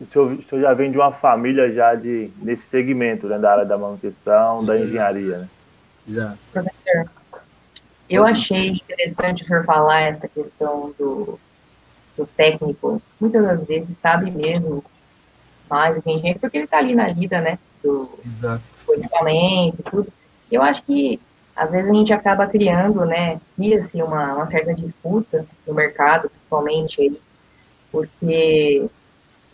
o 0.00 0.06
senhor, 0.06 0.32
o 0.32 0.44
senhor 0.44 0.61
já 0.61 0.75
vem 0.75 0.90
de 0.90 0.99
uma 0.99 1.12
família 1.12 1.73
já 1.73 1.94
de, 1.94 2.30
nesse 2.42 2.64
segmento, 2.70 3.26
né, 3.26 3.38
da 3.38 3.52
área 3.52 3.64
da 3.64 3.78
manutenção, 3.78 4.64
da 4.64 4.78
engenharia, 4.78 5.38
né? 5.38 5.49
Já. 6.06 6.37
Professor, 6.52 7.09
eu 8.08 8.25
achei 8.25 8.70
interessante 8.70 9.42
o 9.42 9.46
senhor 9.46 9.64
falar 9.64 10.00
essa 10.00 10.28
questão 10.28 10.94
do, 10.99 11.38
do 12.16 12.26
técnico. 12.26 13.00
Muitas 13.20 13.42
das 13.44 13.64
vezes 13.64 13.96
sabe 13.99 14.30
mesmo 14.30 14.84
mais 15.68 15.96
do 15.96 16.02
que 16.02 16.11
engenheiro, 16.11 16.38
porque 16.38 16.58
ele 16.58 16.64
está 16.64 16.78
ali 16.78 16.94
na 16.94 17.08
lida, 17.08 17.40
né? 17.40 17.58
Do, 17.82 18.18
do 18.87 18.94
equipamento, 18.94 19.82
tudo. 19.84 20.12
Eu 20.50 20.62
acho 20.62 20.82
que 20.82 21.20
às 21.56 21.73
vezes 21.73 21.88
a 21.88 21.94
gente 21.94 22.12
acaba 22.12 22.46
criando, 22.46 23.04
né? 23.04 23.40
Cria-se 23.56 24.02
uma, 24.02 24.34
uma 24.34 24.46
certa 24.46 24.75
disputa 24.75 25.46
no 25.66 25.75
mercado, 25.75 26.28
principalmente 26.28 27.00
aí, 27.00 27.20
porque 27.90 28.88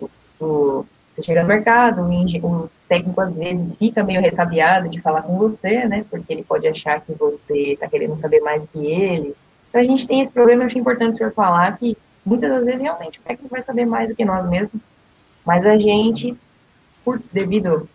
o, 0.00 0.10
o, 0.40 0.86
você 1.14 1.22
chega 1.22 1.42
no 1.42 1.48
mercado, 1.48 2.02
o, 2.02 2.70
técnico 2.88 3.20
às 3.20 3.36
vezes 3.36 3.76
fica 3.76 4.02
meio 4.02 4.20
ressabiado 4.20 4.88
de 4.88 5.00
falar 5.00 5.22
com 5.22 5.38
você, 5.38 5.86
né? 5.86 6.04
Porque 6.10 6.32
ele 6.32 6.42
pode 6.42 6.66
achar 6.66 7.00
que 7.00 7.12
você 7.12 7.72
está 7.72 7.88
querendo 7.88 8.16
saber 8.16 8.40
mais 8.40 8.64
que 8.64 8.78
ele. 8.78 9.34
Então 9.68 9.80
a 9.80 9.84
gente 9.84 10.06
tem 10.06 10.20
esse 10.20 10.32
problema, 10.32 10.62
eu 10.62 10.66
acho 10.66 10.78
importante 10.78 11.14
o 11.14 11.18
senhor 11.18 11.32
falar 11.32 11.76
que 11.78 11.96
muitas 12.24 12.50
das 12.50 12.66
vezes 12.66 12.80
realmente 12.80 13.20
o 13.20 13.22
técnico 13.22 13.52
vai 13.52 13.62
saber 13.62 13.84
mais 13.84 14.08
do 14.08 14.16
que 14.16 14.24
nós 14.24 14.48
mesmos, 14.48 14.82
mas 15.46 15.64
a 15.66 15.76
gente, 15.78 16.36
por, 17.04 17.20
devido 17.32 17.88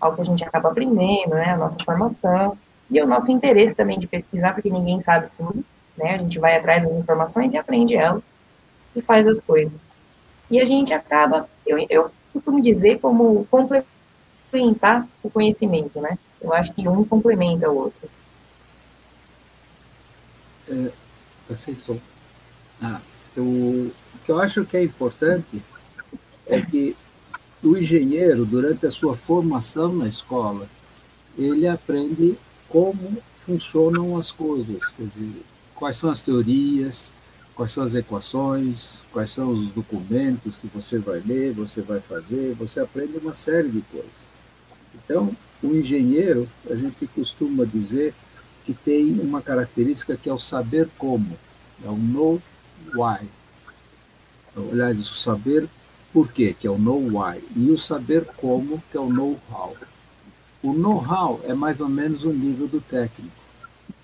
ao 0.00 0.14
que 0.14 0.22
a 0.22 0.24
gente 0.24 0.42
acaba 0.44 0.70
aprendendo, 0.70 1.34
né, 1.34 1.50
a 1.50 1.56
nossa 1.56 1.76
formação 1.84 2.56
e 2.90 3.00
o 3.00 3.06
nosso 3.06 3.30
interesse 3.30 3.74
também 3.74 3.98
de 3.98 4.06
pesquisar, 4.06 4.52
porque 4.52 4.70
ninguém 4.70 4.98
sabe 4.98 5.28
tudo, 5.36 5.64
né? 5.96 6.14
A 6.14 6.18
gente 6.18 6.38
vai 6.38 6.56
atrás 6.56 6.82
das 6.82 6.92
informações 6.92 7.52
e 7.52 7.56
aprende 7.56 7.94
elas 7.94 8.22
e 8.96 9.00
faz 9.00 9.28
as 9.28 9.38
coisas. 9.40 9.72
E 10.50 10.60
a 10.60 10.64
gente 10.64 10.92
acaba, 10.92 11.48
eu, 11.64 11.78
eu 11.88 12.10
costumo 12.32 12.62
dizer 12.62 12.98
como 13.00 13.46
complementar 13.46 15.06
o 15.22 15.30
conhecimento, 15.30 16.00
né? 16.00 16.18
Eu 16.40 16.52
acho 16.52 16.72
que 16.72 16.88
um 16.88 17.04
complementa 17.04 17.70
o 17.70 17.76
outro. 17.76 18.08
É, 20.68 21.54
som. 21.74 21.98
Ah, 22.80 23.00
eu, 23.36 23.44
o 23.44 23.92
que 24.24 24.30
eu 24.30 24.40
acho 24.40 24.64
que 24.64 24.76
é 24.76 24.84
importante 24.84 25.62
é 26.46 26.60
que 26.60 26.96
o 27.62 27.76
engenheiro, 27.76 28.46
durante 28.46 28.86
a 28.86 28.90
sua 28.90 29.16
formação 29.16 29.92
na 29.92 30.08
escola, 30.08 30.66
ele 31.36 31.66
aprende 31.66 32.36
como 32.68 33.18
funcionam 33.44 34.16
as 34.16 34.30
coisas, 34.30 34.88
quer 34.90 35.04
dizer, 35.04 35.42
quais 35.74 35.96
são 35.96 36.10
as 36.10 36.22
teorias, 36.22 37.12
quais 37.60 37.72
são 37.72 37.84
as 37.84 37.94
equações, 37.94 39.02
quais 39.12 39.30
são 39.30 39.50
os 39.50 39.68
documentos 39.72 40.56
que 40.56 40.66
você 40.68 40.98
vai 40.98 41.20
ler, 41.20 41.52
você 41.52 41.82
vai 41.82 42.00
fazer, 42.00 42.54
você 42.54 42.80
aprende 42.80 43.18
uma 43.18 43.34
série 43.34 43.68
de 43.68 43.82
coisas. 43.82 44.24
Então, 44.94 45.36
o 45.62 45.66
engenheiro, 45.66 46.48
a 46.70 46.74
gente 46.74 47.06
costuma 47.08 47.66
dizer 47.66 48.14
que 48.64 48.72
tem 48.72 49.12
uma 49.20 49.42
característica 49.42 50.16
que 50.16 50.30
é 50.30 50.32
o 50.32 50.38
saber 50.38 50.88
como, 50.96 51.36
é 51.84 51.88
o 51.90 51.98
know 51.98 52.40
why. 52.94 53.28
Aliás, 54.56 54.98
o 54.98 55.16
saber 55.18 55.68
por 56.14 56.32
quê, 56.32 56.56
que 56.58 56.66
é 56.66 56.70
o 56.70 56.78
know 56.78 56.98
why, 56.98 57.44
e 57.54 57.70
o 57.70 57.78
saber 57.78 58.24
como, 58.38 58.82
que 58.90 58.96
é 58.96 59.00
o 59.00 59.12
know-how. 59.12 59.76
O 60.62 60.72
know-how 60.72 61.42
é 61.44 61.52
mais 61.52 61.78
ou 61.78 61.90
menos 61.90 62.24
o 62.24 62.32
nível 62.32 62.66
do 62.66 62.80
técnico. 62.80 63.36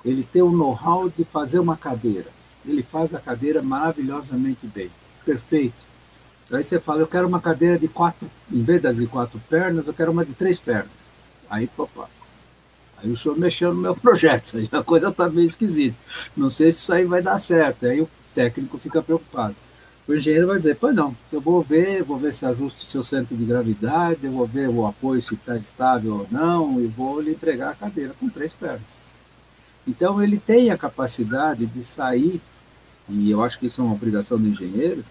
Ele 0.04 0.22
tem 0.22 0.42
o 0.42 0.52
know-how 0.52 1.08
de 1.08 1.24
fazer 1.24 1.58
uma 1.58 1.74
cadeira. 1.74 2.35
Ele 2.66 2.82
faz 2.82 3.14
a 3.14 3.20
cadeira 3.20 3.62
maravilhosamente 3.62 4.66
bem, 4.66 4.90
perfeito. 5.24 5.86
Aí 6.50 6.62
você 6.62 6.78
fala, 6.78 7.00
eu 7.00 7.06
quero 7.06 7.26
uma 7.26 7.40
cadeira 7.40 7.78
de 7.78 7.88
quatro, 7.88 8.30
em 8.50 8.62
vez 8.62 8.80
das 8.80 8.96
de 8.96 9.06
quatro 9.06 9.40
pernas, 9.48 9.86
eu 9.86 9.94
quero 9.94 10.12
uma 10.12 10.24
de 10.24 10.32
três 10.32 10.58
pernas. 10.60 10.90
Aí, 11.48 11.68
opa, 11.76 12.08
Aí 12.98 13.10
o 13.10 13.16
senhor 13.16 13.38
mexeu 13.38 13.74
no 13.74 13.80
meu 13.80 13.94
projeto, 13.96 14.56
aí 14.56 14.68
a 14.72 14.82
coisa 14.82 15.08
está 15.08 15.28
meio 15.28 15.46
esquisita. 15.46 15.96
Não 16.36 16.48
sei 16.50 16.72
se 16.72 16.78
isso 16.80 16.92
aí 16.92 17.04
vai 17.04 17.22
dar 17.22 17.38
certo. 17.38 17.86
Aí 17.86 18.00
o 18.00 18.08
técnico 18.34 18.78
fica 18.78 19.02
preocupado. 19.02 19.54
O 20.08 20.14
engenheiro 20.14 20.46
vai 20.46 20.56
dizer, 20.56 20.76
pois 20.76 20.94
não, 20.94 21.16
eu 21.32 21.40
vou 21.40 21.60
ver, 21.60 22.02
vou 22.04 22.16
ver 22.16 22.32
se 22.32 22.46
ajusta 22.46 22.80
o 22.80 22.84
seu 22.84 23.02
centro 23.02 23.36
de 23.36 23.44
gravidade, 23.44 24.20
eu 24.22 24.30
vou 24.30 24.46
ver 24.46 24.68
o 24.68 24.86
apoio 24.86 25.20
se 25.20 25.34
está 25.34 25.56
estável 25.56 26.20
ou 26.20 26.26
não, 26.30 26.80
e 26.80 26.86
vou 26.86 27.20
lhe 27.20 27.32
entregar 27.32 27.70
a 27.70 27.74
cadeira 27.74 28.14
com 28.20 28.28
três 28.28 28.52
pernas. 28.52 28.82
Então 29.86 30.22
ele 30.22 30.38
tem 30.38 30.70
a 30.70 30.78
capacidade 30.78 31.66
de 31.66 31.82
sair, 31.82 32.40
e 33.08 33.30
eu 33.30 33.42
acho 33.42 33.58
que 33.58 33.66
isso 33.66 33.80
é 33.80 33.84
uma 33.84 33.94
obrigação 33.94 34.38
do 34.38 34.48
engenheiro, 34.48 35.04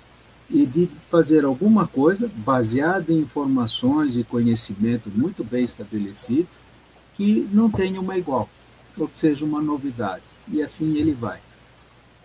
e 0.49 0.65
de 0.65 0.89
fazer 1.09 1.43
alguma 1.43 1.87
coisa 1.87 2.29
baseada 2.35 3.11
em 3.11 3.19
informações 3.19 4.15
e 4.15 4.23
conhecimento 4.23 5.09
muito 5.09 5.43
bem 5.43 5.63
estabelecido, 5.63 6.47
que 7.15 7.47
não 7.51 7.69
tenha 7.69 7.99
uma 7.99 8.17
igual, 8.17 8.49
ou 8.97 9.07
que 9.07 9.17
seja 9.17 9.43
uma 9.43 9.61
novidade. 9.61 10.23
E 10.47 10.61
assim 10.61 10.97
ele 10.97 11.13
vai. 11.13 11.39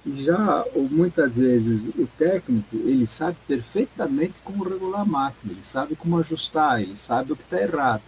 E 0.04 0.22
já, 0.22 0.64
ou 0.74 0.88
muitas 0.90 1.36
vezes, 1.36 1.82
o 1.96 2.06
técnico, 2.18 2.76
ele 2.76 3.06
sabe 3.06 3.36
perfeitamente 3.46 4.34
como 4.44 4.64
regular 4.64 5.02
a 5.02 5.04
máquina, 5.04 5.52
ele 5.52 5.64
sabe 5.64 5.94
como 5.94 6.18
ajustar, 6.18 6.80
ele 6.80 6.96
sabe 6.96 7.32
o 7.32 7.36
que 7.36 7.42
está 7.42 7.60
errado. 7.60 8.02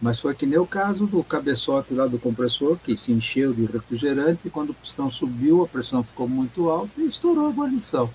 Mas 0.00 0.20
foi 0.20 0.34
que 0.34 0.46
nem 0.46 0.58
o 0.58 0.66
caso 0.66 1.06
do 1.06 1.22
cabeçote 1.24 1.92
lá 1.92 2.06
do 2.06 2.18
compressor, 2.18 2.78
que 2.78 2.96
se 2.96 3.10
encheu 3.10 3.52
de 3.52 3.66
refrigerante, 3.66 4.46
e 4.46 4.50
quando 4.50 4.70
o 4.70 4.74
pistão 4.74 5.10
subiu, 5.10 5.64
a 5.64 5.66
pressão 5.66 6.04
ficou 6.04 6.28
muito 6.28 6.70
alta 6.70 6.92
e 6.98 7.06
estourou 7.06 7.48
a 7.48 7.52
guarnição. 7.52 8.08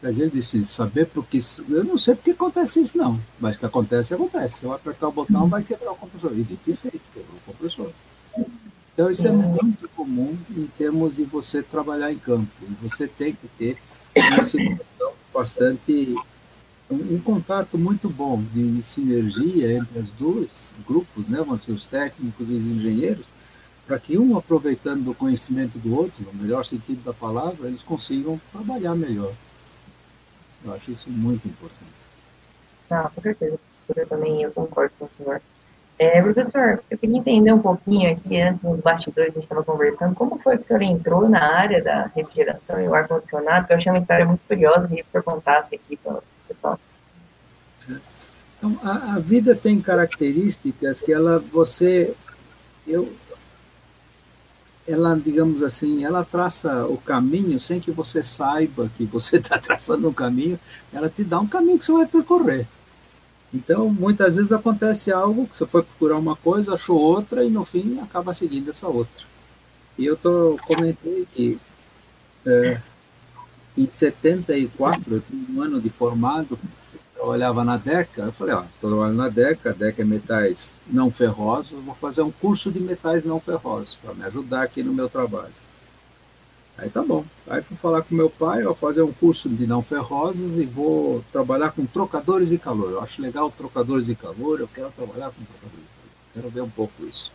Mas 0.00 0.18
ele 0.18 0.30
disse, 0.30 0.64
saber 0.66 1.06
porque. 1.06 1.40
Eu 1.68 1.82
não 1.82 1.96
sei 1.96 2.14
porque 2.14 2.32
acontece 2.32 2.82
isso, 2.82 2.96
não. 2.96 3.18
Mas 3.40 3.56
que 3.56 3.64
acontece, 3.64 4.12
acontece. 4.12 4.58
Se 4.58 4.64
eu 4.66 4.72
apertar 4.72 5.08
o 5.08 5.12
botão, 5.12 5.48
vai 5.48 5.62
quebrar 5.62 5.92
o 5.92 5.96
compressor. 5.96 6.32
E 6.38 6.42
de 6.42 6.56
que 6.56 6.76
feito, 6.76 7.00
quebrou 7.12 7.36
o 7.38 7.52
compressor. 7.52 7.90
Então, 8.92 9.10
isso 9.10 9.26
é 9.26 9.32
muito 9.32 9.88
comum 9.96 10.36
em 10.54 10.66
termos 10.78 11.16
de 11.16 11.24
você 11.24 11.62
trabalhar 11.62 12.12
em 12.12 12.18
campo. 12.18 12.46
Você 12.82 13.08
tem 13.08 13.32
que 13.32 13.48
ter 13.58 13.78
uma 14.14 14.44
situação 14.44 15.12
bastante. 15.32 16.14
Um, 16.90 17.18
contato 17.18 17.78
muito 17.78 18.10
bom 18.10 18.42
de 18.52 18.82
sinergia 18.82 19.72
entre 19.72 19.98
os 19.98 20.10
dois 20.10 20.70
grupos, 20.86 21.26
né, 21.28 21.42
vão 21.42 21.58
ser 21.58 21.72
os 21.72 21.86
técnicos 21.86 22.46
e 22.48 22.52
os 22.52 22.64
engenheiros, 22.64 23.24
para 23.86 23.98
que 23.98 24.18
um 24.18 24.36
aproveitando 24.36 25.02
do 25.02 25.14
conhecimento 25.14 25.78
do 25.78 25.96
outro, 25.96 26.24
no 26.24 26.42
melhor 26.42 26.64
sentido 26.64 27.02
da 27.02 27.12
palavra, 27.12 27.68
eles 27.68 27.82
consigam 27.82 28.40
trabalhar 28.52 28.94
melhor. 28.94 29.32
Eu 30.64 30.74
acho 30.74 30.90
isso 30.90 31.10
muito 31.10 31.48
importante. 31.48 31.92
Ah, 32.90 33.10
com 33.14 33.20
certeza. 33.20 33.58
Eu 33.94 34.06
também 34.06 34.42
eu 34.42 34.50
concordo 34.50 34.92
com 34.98 35.04
o 35.06 35.10
senhor. 35.16 35.40
É, 35.98 36.20
professor, 36.20 36.82
eu 36.90 36.98
queria 36.98 37.18
entender 37.18 37.52
um 37.52 37.60
pouquinho 37.60 38.12
aqui, 38.12 38.40
antes 38.40 38.62
nos 38.62 38.80
bastidores 38.80 39.30
a 39.30 39.34
gente 39.34 39.44
estava 39.44 39.62
conversando, 39.62 40.14
como 40.14 40.38
foi 40.38 40.56
que 40.56 40.64
o 40.64 40.66
senhor 40.66 40.82
entrou 40.82 41.28
na 41.28 41.40
área 41.40 41.82
da 41.82 42.10
refrigeração 42.14 42.80
e 42.80 42.88
o 42.88 42.94
ar-condicionado, 42.94 43.66
eu 43.70 43.76
achei 43.76 43.92
uma 43.92 43.98
história 43.98 44.26
muito 44.26 44.40
curiosa, 44.48 44.88
queria 44.88 45.04
que 45.04 45.08
o 45.08 45.12
senhor 45.12 45.22
contasse 45.22 45.74
aqui 45.74 45.96
para 45.96 46.18
Então, 48.58 48.78
a, 48.82 49.14
a, 49.14 49.18
vida 49.18 49.54
tem 49.54 49.80
características 49.80 51.00
que 51.00 51.12
ela, 51.12 51.38
você, 51.38 52.14
eu, 52.86 53.12
ela, 54.86 55.14
digamos 55.22 55.62
assim, 55.62 56.04
ela 56.04 56.24
traça 56.24 56.86
o 56.86 56.96
caminho 56.96 57.60
sem 57.60 57.80
que 57.80 57.90
você 57.90 58.22
saiba 58.22 58.90
que 58.96 59.04
você 59.04 59.36
está 59.36 59.58
traçando 59.60 60.08
um 60.08 60.12
caminho, 60.12 60.58
ela 60.92 61.08
te 61.08 61.24
dá 61.24 61.38
um 61.40 61.46
caminho 61.46 61.78
que 61.78 61.84
você 61.84 61.92
vai 61.92 62.06
percorrer. 62.06 62.66
Então, 63.52 63.88
muitas 63.88 64.36
vezes 64.36 64.50
acontece 64.50 65.12
algo 65.12 65.46
que 65.46 65.56
você 65.56 65.66
foi 65.66 65.82
procurar 65.82 66.16
uma 66.16 66.34
coisa, 66.34 66.74
achou 66.74 66.98
outra 66.98 67.44
e 67.44 67.50
no 67.50 67.64
fim 67.64 68.00
acaba 68.00 68.34
seguindo 68.34 68.70
essa 68.70 68.88
outra. 68.88 69.24
E 69.96 70.04
eu 70.04 70.16
tô, 70.16 70.58
comentei 70.66 71.26
que 71.32 71.58
é, 72.44 72.80
em 73.76 73.88
74, 73.88 75.14
eu 75.14 75.20
tinha 75.20 75.46
um 75.50 75.62
ano 75.62 75.80
de 75.80 75.90
formado, 75.90 76.58
trabalhava 77.14 77.64
na 77.64 77.76
DECA, 77.76 78.22
eu 78.22 78.32
falei, 78.32 78.54
ó, 78.54 78.62
estou 78.62 78.90
trabalhando 78.90 79.16
na 79.16 79.28
DECA, 79.28 79.70
a 79.70 79.72
DECA 79.72 80.02
é 80.02 80.04
metais 80.04 80.80
não 80.86 81.10
ferrosos, 81.10 81.82
vou 81.82 81.94
fazer 81.94 82.22
um 82.22 82.30
curso 82.30 82.70
de 82.70 82.80
metais 82.80 83.24
não 83.24 83.40
ferrosos 83.40 83.96
para 84.02 84.14
me 84.14 84.24
ajudar 84.24 84.62
aqui 84.62 84.82
no 84.82 84.92
meu 84.92 85.08
trabalho. 85.08 85.52
Aí 86.76 86.90
tá 86.90 87.02
bom. 87.02 87.24
Aí 87.46 87.62
fui 87.62 87.76
falar 87.76 88.02
com 88.02 88.14
meu 88.14 88.28
pai, 88.28 88.64
vou 88.64 88.74
fazer 88.74 89.02
um 89.02 89.12
curso 89.12 89.48
de 89.48 89.66
não 89.66 89.80
ferrosos 89.80 90.58
e 90.58 90.64
vou 90.64 91.24
trabalhar 91.32 91.70
com 91.70 91.86
trocadores 91.86 92.48
de 92.48 92.58
calor. 92.58 92.90
Eu 92.90 93.00
acho 93.00 93.22
legal 93.22 93.50
trocadores 93.50 94.06
de 94.06 94.14
calor, 94.14 94.60
eu 94.60 94.68
quero 94.68 94.90
trabalhar 94.90 95.30
com 95.30 95.42
trocadores 95.44 95.84
de 95.84 95.94
calor. 95.94 96.34
Quero 96.34 96.50
ver 96.50 96.62
um 96.62 96.70
pouco 96.70 97.04
isso. 97.06 97.32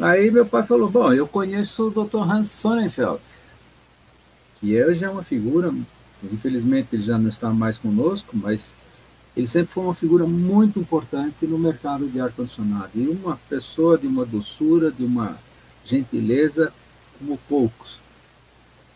Aí 0.00 0.30
meu 0.30 0.46
pai 0.46 0.62
falou, 0.62 0.88
bom, 0.88 1.12
eu 1.12 1.26
conheço 1.26 1.88
o 1.88 1.90
Dr. 1.90 2.18
Hans 2.18 2.50
Sonnenfeld, 2.50 3.20
que 4.60 4.82
hoje 4.82 5.04
é 5.04 5.08
uma 5.08 5.22
figura 5.22 5.72
Infelizmente 6.22 6.88
ele 6.92 7.02
já 7.02 7.18
não 7.18 7.28
está 7.28 7.50
mais 7.50 7.78
conosco, 7.78 8.36
mas 8.36 8.72
ele 9.36 9.46
sempre 9.46 9.72
foi 9.72 9.84
uma 9.84 9.94
figura 9.94 10.26
muito 10.26 10.78
importante 10.78 11.46
no 11.46 11.58
mercado 11.58 12.08
de 12.08 12.20
ar-condicionado 12.20 12.90
e 12.94 13.06
uma 13.06 13.38
pessoa 13.48 13.98
de 13.98 14.06
uma 14.06 14.24
doçura, 14.24 14.90
de 14.90 15.04
uma 15.04 15.38
gentileza 15.84 16.72
como 17.18 17.38
poucos. 17.48 17.98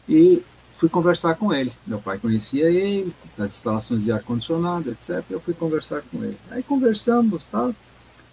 E 0.08 0.42
fui 0.78 0.88
conversar 0.88 1.34
com 1.34 1.52
ele. 1.52 1.72
Meu 1.86 1.98
pai 1.98 2.18
conhecia 2.18 2.70
ele, 2.70 3.12
das 3.36 3.50
instalações 3.50 4.02
de 4.02 4.10
ar-condicionado, 4.10 4.90
etc. 4.90 5.22
Eu 5.28 5.40
fui 5.40 5.52
conversar 5.52 6.02
com 6.10 6.24
ele. 6.24 6.38
Aí 6.50 6.62
conversamos, 6.62 7.44
tal. 7.44 7.74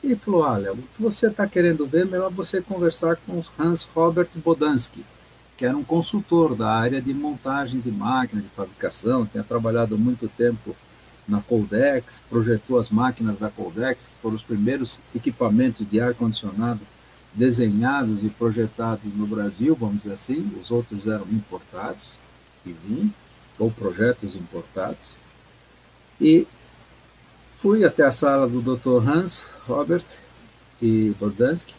E 0.02 0.08
ele 0.08 0.16
falou: 0.16 0.42
Olha, 0.42 0.72
o 0.72 0.78
que 0.78 1.02
você 1.02 1.28
está 1.28 1.46
querendo 1.46 1.86
ver, 1.86 2.06
melhor 2.06 2.32
você 2.32 2.62
conversar 2.62 3.18
com 3.18 3.44
Hans 3.60 3.84
Robert 3.94 4.30
Bodansky 4.36 5.04
que 5.58 5.66
era 5.66 5.76
um 5.76 5.84
consultor 5.84 6.56
da 6.56 6.72
área 6.72 7.02
de 7.02 7.14
montagem 7.14 7.80
de 7.80 7.92
máquinas 7.92 8.44
de 8.44 8.52
fabricação, 8.52 9.26
tinha 9.26 9.44
trabalhado 9.44 9.98
muito 9.98 10.28
tempo 10.28 10.76
na 11.28 11.42
Coldex, 11.42 12.22
projetou 12.30 12.80
as 12.80 12.90
máquinas 12.90 13.40
da 13.40 13.50
Coldex, 13.50 14.08
que 14.08 14.22
foram 14.22 14.36
os 14.36 14.44
primeiros 14.44 15.02
equipamentos 15.16 15.90
de 15.90 16.00
ar-condicionado 16.00 16.80
desenhados 17.34 18.24
e 18.24 18.30
projetados 18.30 19.14
no 19.14 19.28
Brasil, 19.28 19.76
vamos 19.76 20.04
dizer 20.04 20.14
assim, 20.14 20.50
os 20.62 20.72
outros 20.72 21.08
eram 21.08 21.26
importados, 21.32 22.18
que 22.64 22.76
vinham, 22.86 23.14
ou 23.60 23.72
projetos 23.72 24.36
importados. 24.36 25.18
E 26.22 26.48
fui 27.60 27.84
até 27.84 28.04
a 28.04 28.12
sala 28.12 28.48
do 28.48 28.62
Dr. 28.62 29.08
Hans 29.08 29.46
Robert 29.68 30.06
e 30.82 31.14
Bordansky, 31.20 31.74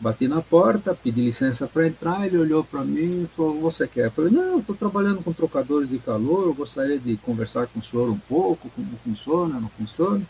Bati 0.00 0.28
na 0.28 0.40
porta, 0.40 0.94
pedi 0.94 1.22
licença 1.22 1.66
para 1.66 1.88
entrar, 1.88 2.24
ele 2.24 2.38
olhou 2.38 2.62
para 2.62 2.84
mim 2.84 3.24
e 3.24 3.26
falou, 3.36 3.60
você 3.60 3.86
quer? 3.88 4.06
Eu 4.06 4.10
falei, 4.12 4.30
não, 4.30 4.60
estou 4.60 4.76
trabalhando 4.76 5.24
com 5.24 5.32
trocadores 5.32 5.88
de 5.88 5.98
calor, 5.98 6.46
eu 6.46 6.54
gostaria 6.54 6.98
de 6.98 7.16
conversar 7.16 7.66
com 7.66 7.80
o 7.80 7.82
senhor 7.82 8.08
um 8.08 8.18
pouco, 8.18 8.70
como 8.70 8.88
funciona, 9.02 9.58
não 9.58 9.68
funciona. 9.70 10.22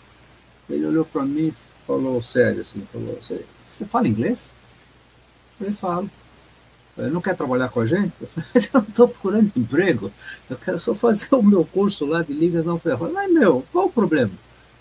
Ele 0.71 0.87
olhou 0.87 1.05
para 1.05 1.23
mim 1.23 1.49
e 1.49 1.55
falou 1.87 2.23
sério 2.23 2.63
assim, 2.63 2.83
falou, 2.91 3.19
você, 3.21 3.45
fala 3.85 4.09
inglês? 4.09 4.53
Eu 5.61 5.67
falei, 5.67 5.75
falo. 5.75 6.11
Ele 6.97 7.11
não 7.11 7.21
quer 7.21 7.37
trabalhar 7.37 7.69
com 7.69 7.81
a 7.81 7.87
gente? 7.87 8.13
Eu 8.23 8.27
falei, 8.29 8.49
mas 8.55 8.65
eu 8.73 8.81
não 8.81 8.89
estou 8.89 9.09
procurando 9.09 9.53
emprego, 9.55 10.11
eu 10.49 10.57
quero 10.57 10.81
só 10.81 10.95
fazer 10.95 11.29
o 11.33 11.43
meu 11.43 11.67
curso 11.67 12.07
lá 12.07 12.23
de 12.23 12.33
ligas 12.33 12.65
não 12.65 12.79
ferro. 12.79 13.13
Mas, 13.13 13.31
meu, 13.31 13.63
qual 13.71 13.87
o 13.87 13.93
problema? 13.93 14.33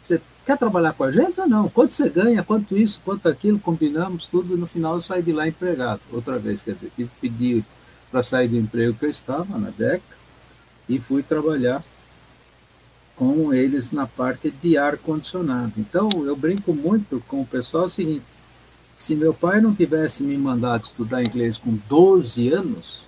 Você 0.01 0.21
quer 0.47 0.57
trabalhar 0.57 0.93
com 0.93 1.03
a 1.03 1.11
gente 1.11 1.41
ou 1.41 1.47
não? 1.47 1.67
Quanto 1.67 1.91
você 1.91 2.07
ganha, 2.09 2.41
quanto 2.41 2.77
isso, 2.77 3.01
quanto 3.03 3.27
aquilo, 3.27 3.59
combinamos 3.59 4.27
tudo, 4.27 4.55
e 4.55 4.57
no 4.57 4.65
final 4.65 4.95
eu 4.95 5.01
saí 5.01 5.21
de 5.21 5.33
lá 5.33 5.45
empregado, 5.45 5.99
outra 6.09 6.39
vez, 6.39 6.61
quer 6.61 6.73
dizer, 6.73 6.89
tive 6.95 7.09
que 7.09 7.29
pedir 7.29 7.65
para 8.09 8.23
sair 8.23 8.47
do 8.47 8.55
emprego 8.55 8.93
que 8.97 9.03
eu 9.03 9.09
estava 9.09 9.57
na 9.59 9.69
DECA 9.71 10.01
e 10.87 10.99
fui 10.99 11.21
trabalhar 11.21 11.83
com 13.17 13.53
eles 13.53 13.91
na 13.91 14.07
parte 14.07 14.49
de 14.49 14.77
ar-condicionado. 14.77 15.73
Então, 15.77 16.09
eu 16.25 16.35
brinco 16.35 16.73
muito 16.73 17.21
com 17.27 17.41
o 17.41 17.45
pessoal 17.45 17.85
o 17.85 17.89
seguinte, 17.89 18.23
se 18.95 19.17
meu 19.17 19.33
pai 19.33 19.59
não 19.59 19.75
tivesse 19.75 20.23
me 20.23 20.37
mandado 20.37 20.85
estudar 20.85 21.21
inglês 21.23 21.57
com 21.57 21.77
12 21.89 22.53
anos, 22.53 23.03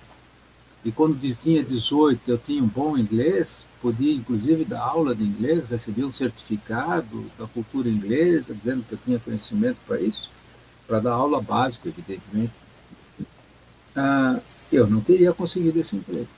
e 0.84 0.92
quando 0.92 1.18
tinha 1.36 1.64
18 1.64 2.20
eu 2.30 2.36
tinha 2.36 2.62
um 2.62 2.66
bom 2.66 2.98
inglês, 2.98 3.64
podia 3.80 4.14
inclusive 4.14 4.64
dar 4.64 4.80
aula 4.80 5.14
de 5.14 5.24
inglês, 5.24 5.64
receber 5.68 6.04
um 6.04 6.12
certificado 6.12 7.24
da 7.38 7.46
cultura 7.46 7.88
inglesa, 7.88 8.54
dizendo 8.54 8.84
que 8.84 8.92
eu 8.94 8.98
tinha 9.04 9.18
conhecimento 9.18 9.78
para 9.86 10.00
isso, 10.00 10.30
para 10.86 11.00
dar 11.00 11.12
aula 11.12 11.40
básica, 11.40 11.88
evidentemente, 11.88 12.52
ah, 13.96 14.38
eu 14.72 14.86
não 14.86 15.00
teria 15.00 15.32
conseguido 15.32 15.80
esse 15.80 15.96
emprego. 15.96 16.28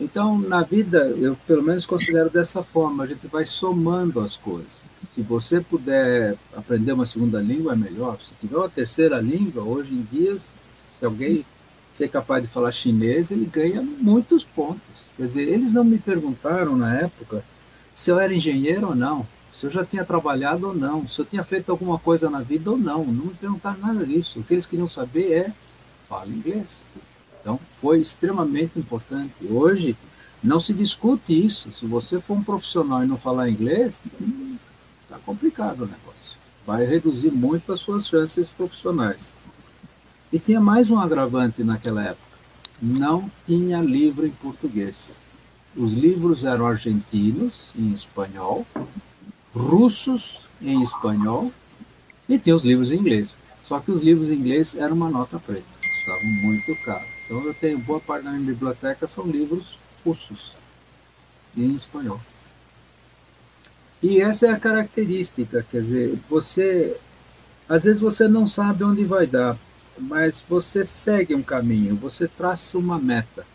Então, 0.00 0.38
na 0.38 0.62
vida, 0.62 0.98
eu 1.18 1.36
pelo 1.46 1.62
menos 1.62 1.84
considero 1.84 2.30
dessa 2.30 2.62
forma, 2.62 3.04
a 3.04 3.06
gente 3.06 3.26
vai 3.26 3.44
somando 3.44 4.20
as 4.20 4.36
coisas. 4.36 4.78
Se 5.14 5.22
você 5.22 5.60
puder 5.60 6.36
aprender 6.56 6.92
uma 6.92 7.06
segunda 7.06 7.40
língua, 7.40 7.72
é 7.72 7.76
melhor. 7.76 8.18
Se 8.20 8.32
tiver 8.40 8.56
uma 8.56 8.68
terceira 8.68 9.20
língua, 9.20 9.62
hoje 9.62 9.92
em 9.92 10.02
dia, 10.02 10.36
se 10.98 11.04
alguém 11.04 11.44
ser 11.92 12.08
capaz 12.08 12.42
de 12.42 12.48
falar 12.48 12.70
chinês, 12.70 13.30
ele 13.30 13.44
ganha 13.44 13.82
muitos 13.82 14.44
pontos. 14.44 14.80
Quer 15.18 15.24
dizer, 15.24 15.48
eles 15.48 15.72
não 15.72 15.82
me 15.82 15.98
perguntaram 15.98 16.76
na 16.76 16.94
época 16.94 17.44
se 17.92 18.08
eu 18.08 18.20
era 18.20 18.32
engenheiro 18.32 18.86
ou 18.86 18.94
não, 18.94 19.26
se 19.52 19.66
eu 19.66 19.70
já 19.70 19.84
tinha 19.84 20.04
trabalhado 20.04 20.68
ou 20.68 20.74
não, 20.74 21.08
se 21.08 21.20
eu 21.20 21.24
tinha 21.24 21.42
feito 21.42 21.72
alguma 21.72 21.98
coisa 21.98 22.30
na 22.30 22.40
vida 22.40 22.70
ou 22.70 22.78
não. 22.78 23.04
Não 23.04 23.24
me 23.24 23.34
perguntaram 23.34 23.80
nada 23.80 24.06
disso. 24.06 24.38
O 24.38 24.44
que 24.44 24.54
eles 24.54 24.66
queriam 24.66 24.88
saber 24.88 25.32
é, 25.32 25.52
fala 26.08 26.28
inglês. 26.28 26.84
Então, 27.40 27.58
foi 27.80 27.98
extremamente 28.00 28.78
importante. 28.78 29.34
Hoje, 29.50 29.96
não 30.40 30.60
se 30.60 30.72
discute 30.72 31.34
isso. 31.34 31.72
Se 31.72 31.84
você 31.84 32.20
for 32.20 32.34
um 32.34 32.44
profissional 32.44 33.02
e 33.02 33.08
não 33.08 33.16
falar 33.16 33.50
inglês, 33.50 33.98
está 35.02 35.18
complicado 35.26 35.80
o 35.80 35.86
negócio. 35.86 36.38
Vai 36.64 36.84
reduzir 36.84 37.32
muito 37.32 37.72
as 37.72 37.80
suas 37.80 38.06
chances 38.06 38.50
profissionais. 38.50 39.32
E 40.32 40.38
tinha 40.38 40.60
mais 40.60 40.88
um 40.88 41.00
agravante 41.00 41.64
naquela 41.64 42.04
época. 42.04 42.27
Não 42.80 43.30
tinha 43.46 43.80
livro 43.80 44.26
em 44.26 44.30
português. 44.30 45.18
Os 45.76 45.92
livros 45.92 46.44
eram 46.44 46.66
argentinos, 46.66 47.70
em 47.76 47.92
espanhol, 47.92 48.66
russos, 49.54 50.40
em 50.60 50.82
espanhol, 50.82 51.52
e 52.28 52.38
tinha 52.38 52.56
os 52.56 52.64
livros 52.64 52.90
em 52.92 52.96
inglês. 52.96 53.36
Só 53.64 53.80
que 53.80 53.90
os 53.90 54.02
livros 54.02 54.28
em 54.30 54.34
inglês 54.34 54.74
eram 54.74 54.96
uma 54.96 55.10
nota 55.10 55.38
preta, 55.38 55.66
estavam 55.82 56.24
muito 56.42 56.74
caros. 56.84 57.08
Então 57.24 57.44
eu 57.44 57.54
tenho 57.54 57.78
boa 57.78 58.00
parte 58.00 58.24
da 58.24 58.30
minha 58.30 58.44
biblioteca 58.44 59.06
são 59.06 59.26
livros 59.26 59.78
russos, 60.04 60.52
em 61.56 61.74
espanhol. 61.74 62.20
E 64.02 64.20
essa 64.20 64.46
é 64.46 64.50
a 64.50 64.58
característica, 64.58 65.66
quer 65.70 65.82
dizer, 65.82 66.18
você 66.30 66.96
às 67.68 67.84
vezes 67.84 68.00
você 68.00 68.26
não 68.26 68.46
sabe 68.46 68.82
onde 68.82 69.04
vai 69.04 69.26
dar, 69.26 69.58
mas 69.98 70.42
você 70.48 70.84
segue 70.84 71.34
um 71.34 71.42
caminho, 71.42 71.96
você 71.96 72.28
traça 72.28 72.78
uma 72.78 72.98
meta. 72.98 73.46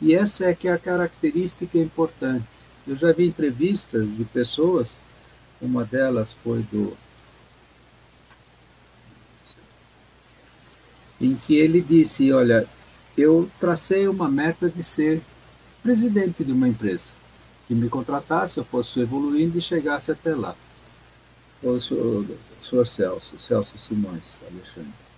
E 0.00 0.14
essa 0.14 0.46
é 0.46 0.54
que 0.54 0.68
é 0.68 0.72
a 0.72 0.78
característica 0.78 1.76
importante. 1.78 2.46
Eu 2.86 2.96
já 2.96 3.12
vi 3.12 3.26
entrevistas 3.26 4.16
de 4.16 4.24
pessoas, 4.24 4.96
uma 5.60 5.84
delas 5.84 6.30
foi 6.42 6.62
do 6.62 6.96
em 11.20 11.36
que 11.36 11.54
ele 11.54 11.82
disse, 11.82 12.32
olha, 12.32 12.66
eu 13.16 13.50
tracei 13.60 14.08
uma 14.08 14.26
meta 14.26 14.70
de 14.70 14.82
ser 14.82 15.20
presidente 15.82 16.42
de 16.42 16.50
uma 16.50 16.66
empresa 16.66 17.10
que 17.68 17.74
me 17.74 17.88
contratasse, 17.88 18.58
eu 18.58 18.64
fosse 18.64 19.00
evoluindo 19.00 19.58
e 19.58 19.60
chegasse 19.60 20.10
até 20.10 20.34
lá. 20.34 20.56
O 21.62 21.78
senhor, 21.78 22.24
o 22.24 22.64
senhor 22.64 22.86
Celso, 22.86 23.38
Celso 23.38 23.78
Simões 23.78 24.24
Alexandre. 24.42 25.09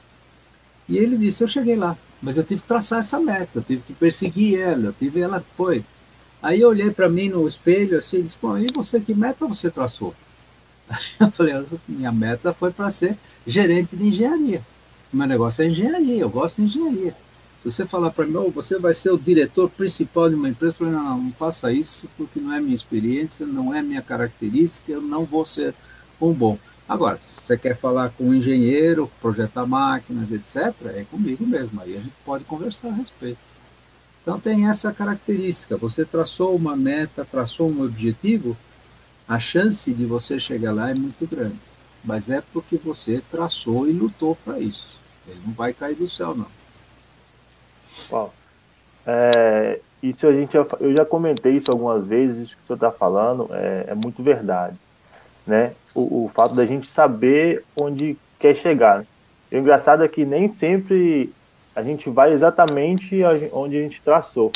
E 0.88 0.96
ele 0.96 1.16
disse, 1.16 1.42
eu 1.42 1.48
cheguei 1.48 1.76
lá, 1.76 1.96
mas 2.20 2.36
eu 2.36 2.44
tive 2.44 2.62
que 2.62 2.68
traçar 2.68 3.00
essa 3.00 3.18
meta, 3.18 3.50
eu 3.56 3.62
tive 3.62 3.82
que 3.82 3.92
perseguir 3.92 4.58
ela, 4.58 4.86
eu 4.86 4.92
tive 4.92 5.20
ela 5.20 5.44
foi. 5.56 5.84
Aí 6.42 6.60
eu 6.60 6.68
olhei 6.68 6.90
para 6.90 7.08
mim 7.08 7.28
no 7.28 7.46
espelho 7.46 7.98
assim 7.98 8.18
e 8.18 8.22
disse, 8.22 8.38
bom, 8.40 8.58
e 8.58 8.66
você, 8.72 9.00
que 9.00 9.14
meta 9.14 9.46
você 9.46 9.70
traçou? 9.70 10.14
Aí 10.88 10.98
eu 11.20 11.30
falei, 11.30 11.54
minha 11.88 12.12
meta 12.12 12.52
foi 12.52 12.72
para 12.72 12.90
ser 12.90 13.16
gerente 13.46 13.96
de 13.96 14.08
engenharia. 14.08 14.62
Meu 15.12 15.26
negócio 15.26 15.62
é 15.62 15.68
engenharia, 15.68 16.20
eu 16.20 16.30
gosto 16.30 16.56
de 16.56 16.68
engenharia. 16.68 17.14
Se 17.62 17.70
você 17.70 17.86
falar 17.86 18.10
para 18.10 18.26
mim, 18.26 18.34
oh, 18.36 18.50
você 18.50 18.76
vai 18.76 18.92
ser 18.92 19.12
o 19.12 19.18
diretor 19.18 19.70
principal 19.70 20.28
de 20.28 20.34
uma 20.34 20.48
empresa, 20.48 20.72
eu 20.72 20.78
falei, 20.78 20.92
não, 20.94 21.18
não, 21.18 21.32
faça 21.32 21.72
isso, 21.72 22.08
porque 22.16 22.40
não 22.40 22.52
é 22.52 22.60
minha 22.60 22.74
experiência, 22.74 23.46
não 23.46 23.72
é 23.72 23.80
minha 23.80 24.02
característica, 24.02 24.90
eu 24.90 25.00
não 25.00 25.24
vou 25.24 25.46
ser 25.46 25.72
um 26.20 26.32
bom. 26.32 26.58
Agora, 26.92 27.18
se 27.22 27.40
você 27.40 27.56
quer 27.56 27.74
falar 27.74 28.10
com 28.10 28.24
um 28.24 28.34
engenheiro, 28.34 29.10
projetar 29.18 29.64
máquinas, 29.64 30.30
etc., 30.30 30.74
é 30.94 31.06
comigo 31.10 31.46
mesmo, 31.46 31.80
aí 31.80 31.96
a 31.96 32.00
gente 32.00 32.12
pode 32.22 32.44
conversar 32.44 32.88
a 32.88 32.92
respeito. 32.92 33.38
Então 34.20 34.38
tem 34.38 34.68
essa 34.68 34.92
característica, 34.92 35.74
você 35.74 36.04
traçou 36.04 36.54
uma 36.54 36.76
meta, 36.76 37.24
traçou 37.24 37.70
um 37.70 37.82
objetivo, 37.82 38.54
a 39.26 39.38
chance 39.38 39.90
de 39.90 40.04
você 40.04 40.38
chegar 40.38 40.74
lá 40.74 40.90
é 40.90 40.94
muito 40.94 41.26
grande. 41.26 41.58
Mas 42.04 42.28
é 42.28 42.42
porque 42.52 42.76
você 42.76 43.22
traçou 43.30 43.88
e 43.88 43.92
lutou 43.92 44.36
para 44.44 44.60
isso. 44.60 45.00
Ele 45.26 45.40
não 45.46 45.54
vai 45.54 45.72
cair 45.72 45.94
do 45.94 46.10
céu, 46.10 46.34
não. 46.34 46.46
É, 49.06 49.80
isso 50.02 50.26
a 50.26 50.32
gente, 50.34 50.54
eu 50.54 50.92
já 50.94 51.06
comentei 51.06 51.56
isso 51.56 51.70
algumas 51.70 52.04
vezes, 52.04 52.48
isso 52.48 52.56
que 52.56 52.62
o 52.64 52.66
senhor 52.66 52.76
está 52.76 52.92
falando 52.92 53.48
é, 53.50 53.86
é, 53.88 53.94
muito 53.94 54.22
verdade, 54.22 54.76
né? 55.46 55.72
O, 55.94 56.24
o, 56.24 56.30
fato 56.34 56.54
da 56.54 56.64
gente 56.64 56.90
saber 56.90 57.64
onde 57.76 58.16
quer 58.38 58.54
chegar. 58.56 59.04
O 59.50 59.56
engraçado 59.56 60.02
é 60.02 60.08
que 60.08 60.24
nem 60.24 60.52
sempre 60.54 61.32
a 61.74 61.82
gente 61.82 62.08
vai 62.08 62.32
exatamente 62.32 63.20
onde 63.52 63.78
a 63.78 63.82
gente 63.82 64.00
traçou, 64.02 64.52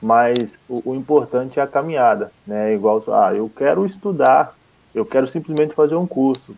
mas 0.00 0.48
o, 0.68 0.90
o 0.90 0.94
importante 0.94 1.58
é 1.58 1.62
a 1.62 1.66
caminhada, 1.66 2.32
né? 2.46 2.74
Igual, 2.74 3.02
ah, 3.08 3.34
eu 3.34 3.50
quero 3.54 3.86
estudar, 3.86 4.54
eu 4.94 5.04
quero 5.04 5.28
simplesmente 5.28 5.74
fazer 5.74 5.94
um 5.94 6.06
curso, 6.06 6.56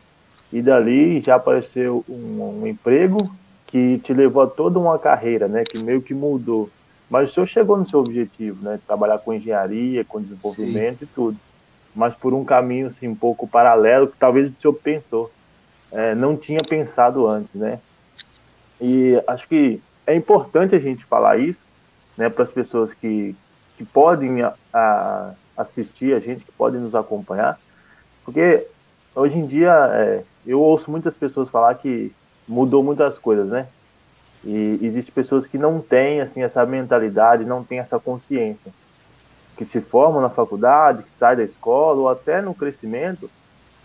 e 0.52 0.62
dali 0.62 1.20
já 1.20 1.36
apareceu 1.36 2.04
um, 2.08 2.60
um 2.62 2.66
emprego 2.66 3.30
que 3.66 3.98
te 3.98 4.14
levou 4.14 4.42
a 4.42 4.46
toda 4.46 4.78
uma 4.78 4.98
carreira, 4.98 5.46
né, 5.46 5.62
que 5.62 5.78
meio 5.78 6.00
que 6.00 6.14
mudou. 6.14 6.70
Mas 7.10 7.30
o 7.30 7.34
senhor 7.34 7.46
chegou 7.46 7.76
no 7.76 7.88
seu 7.88 8.00
objetivo, 8.00 8.62
né, 8.62 8.78
trabalhar 8.86 9.18
com 9.18 9.32
engenharia, 9.32 10.04
com 10.04 10.20
desenvolvimento 10.20 11.00
Sim. 11.00 11.04
e 11.04 11.14
tudo. 11.14 11.36
Mas 11.98 12.14
por 12.14 12.32
um 12.32 12.44
caminho 12.44 12.86
assim 12.86 13.08
um 13.08 13.14
pouco 13.14 13.48
paralelo 13.48 14.06
que 14.06 14.16
talvez 14.16 14.48
o 14.48 14.54
senhor 14.60 14.74
pensou, 14.74 15.32
é, 15.90 16.14
não 16.14 16.36
tinha 16.36 16.60
pensado 16.60 17.26
antes, 17.26 17.52
né? 17.54 17.80
E 18.80 19.20
acho 19.26 19.48
que 19.48 19.82
é 20.06 20.14
importante 20.14 20.76
a 20.76 20.78
gente 20.78 21.04
falar 21.04 21.40
isso, 21.40 21.58
né, 22.16 22.28
para 22.28 22.44
as 22.44 22.52
pessoas 22.52 22.94
que, 22.94 23.34
que 23.76 23.84
podem 23.84 24.42
a, 24.42 24.54
a, 24.72 25.32
assistir 25.56 26.14
a 26.14 26.20
gente, 26.20 26.44
que 26.44 26.52
podem 26.52 26.80
nos 26.80 26.94
acompanhar, 26.94 27.58
porque 28.24 28.64
hoje 29.12 29.36
em 29.36 29.46
dia 29.46 29.72
é, 29.92 30.22
eu 30.46 30.60
ouço 30.60 30.88
muitas 30.88 31.14
pessoas 31.14 31.48
falar 31.48 31.74
que 31.74 32.12
mudou 32.46 32.84
muitas 32.84 33.18
coisas, 33.18 33.48
né? 33.48 33.66
E 34.44 34.78
existem 34.82 35.12
pessoas 35.12 35.48
que 35.48 35.58
não 35.58 35.80
têm 35.80 36.20
assim 36.20 36.44
essa 36.44 36.64
mentalidade, 36.64 37.44
não 37.44 37.64
têm 37.64 37.80
essa 37.80 37.98
consciência, 37.98 38.72
que 39.58 39.64
se 39.64 39.80
formam 39.80 40.22
na 40.22 40.30
faculdade, 40.30 41.02
que 41.02 41.18
saem 41.18 41.38
da 41.38 41.42
escola 41.42 42.00
ou 42.00 42.08
até 42.08 42.40
no 42.40 42.54
crescimento, 42.54 43.28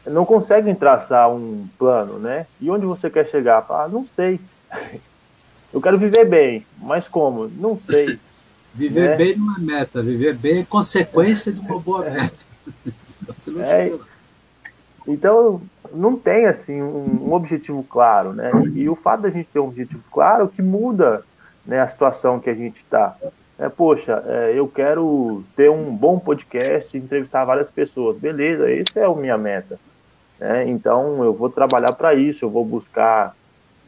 não 0.05 0.23
conseguem 0.23 0.75
traçar 0.75 1.31
um 1.31 1.67
plano, 1.79 2.19
né? 2.19 2.45
E 2.61 2.69
onde 2.69 2.85
você 2.85 3.09
quer 3.09 3.27
chegar? 3.27 3.65
Ah, 3.69 3.89
não 3.91 4.07
sei. 4.15 4.39
Eu 5.73 5.81
quero 5.81 5.97
viver 5.97 6.25
bem, 6.25 6.63
mas 6.77 7.07
como? 7.07 7.47
Não 7.47 7.79
sei. 7.89 8.19
Viver 8.75 9.09
né? 9.09 9.15
bem 9.15 9.37
não 9.37 9.55
é 9.55 9.59
meta, 9.59 10.01
viver 10.01 10.33
bem 10.33 10.61
é 10.61 10.65
consequência 10.65 11.51
de 11.51 11.59
uma 11.59 11.77
boa 11.77 12.09
meta. 12.09 12.35
é, 13.61 13.93
então, 15.07 15.61
não 15.93 16.17
tem 16.17 16.47
assim 16.47 16.81
um, 16.81 17.27
um, 17.27 17.33
objetivo 17.33 17.83
claro, 17.83 18.33
né? 18.33 18.49
E 18.73 18.89
o 18.89 18.95
fato 18.95 19.21
da 19.21 19.29
gente 19.29 19.47
ter 19.53 19.59
um 19.59 19.67
objetivo 19.67 20.01
claro 20.11 20.47
que 20.47 20.63
muda 20.63 21.23
né, 21.63 21.81
a 21.81 21.87
situação 21.87 22.39
que 22.39 22.49
a 22.49 22.55
gente 22.55 22.79
está. 22.81 23.15
É, 23.57 23.69
poxa, 23.69 24.23
é, 24.25 24.53
eu 24.55 24.67
quero 24.67 25.43
ter 25.55 25.69
um 25.69 25.95
bom 25.95 26.17
podcast, 26.17 26.97
entrevistar 26.97 27.45
várias 27.45 27.69
pessoas. 27.69 28.17
Beleza, 28.17 28.71
esse 28.71 28.97
é 28.97 29.05
a 29.05 29.13
minha 29.13 29.37
meta. 29.37 29.79
Né? 30.39 30.67
Então, 30.67 31.23
eu 31.23 31.33
vou 31.33 31.49
trabalhar 31.49 31.93
para 31.93 32.15
isso, 32.15 32.43
eu 32.43 32.49
vou 32.49 32.65
buscar 32.65 33.35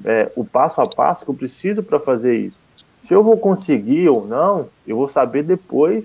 é, 0.03 0.31
o 0.35 0.45
passo 0.45 0.81
a 0.81 0.87
passo 0.87 1.25
que 1.25 1.31
eu 1.31 1.35
preciso 1.35 1.81
para 1.81 1.99
fazer 1.99 2.35
isso. 2.35 2.57
Se 3.07 3.13
eu 3.13 3.23
vou 3.23 3.37
conseguir 3.37 4.09
ou 4.09 4.25
não, 4.25 4.67
eu 4.87 4.97
vou 4.97 5.09
saber 5.09 5.43
depois 5.43 6.03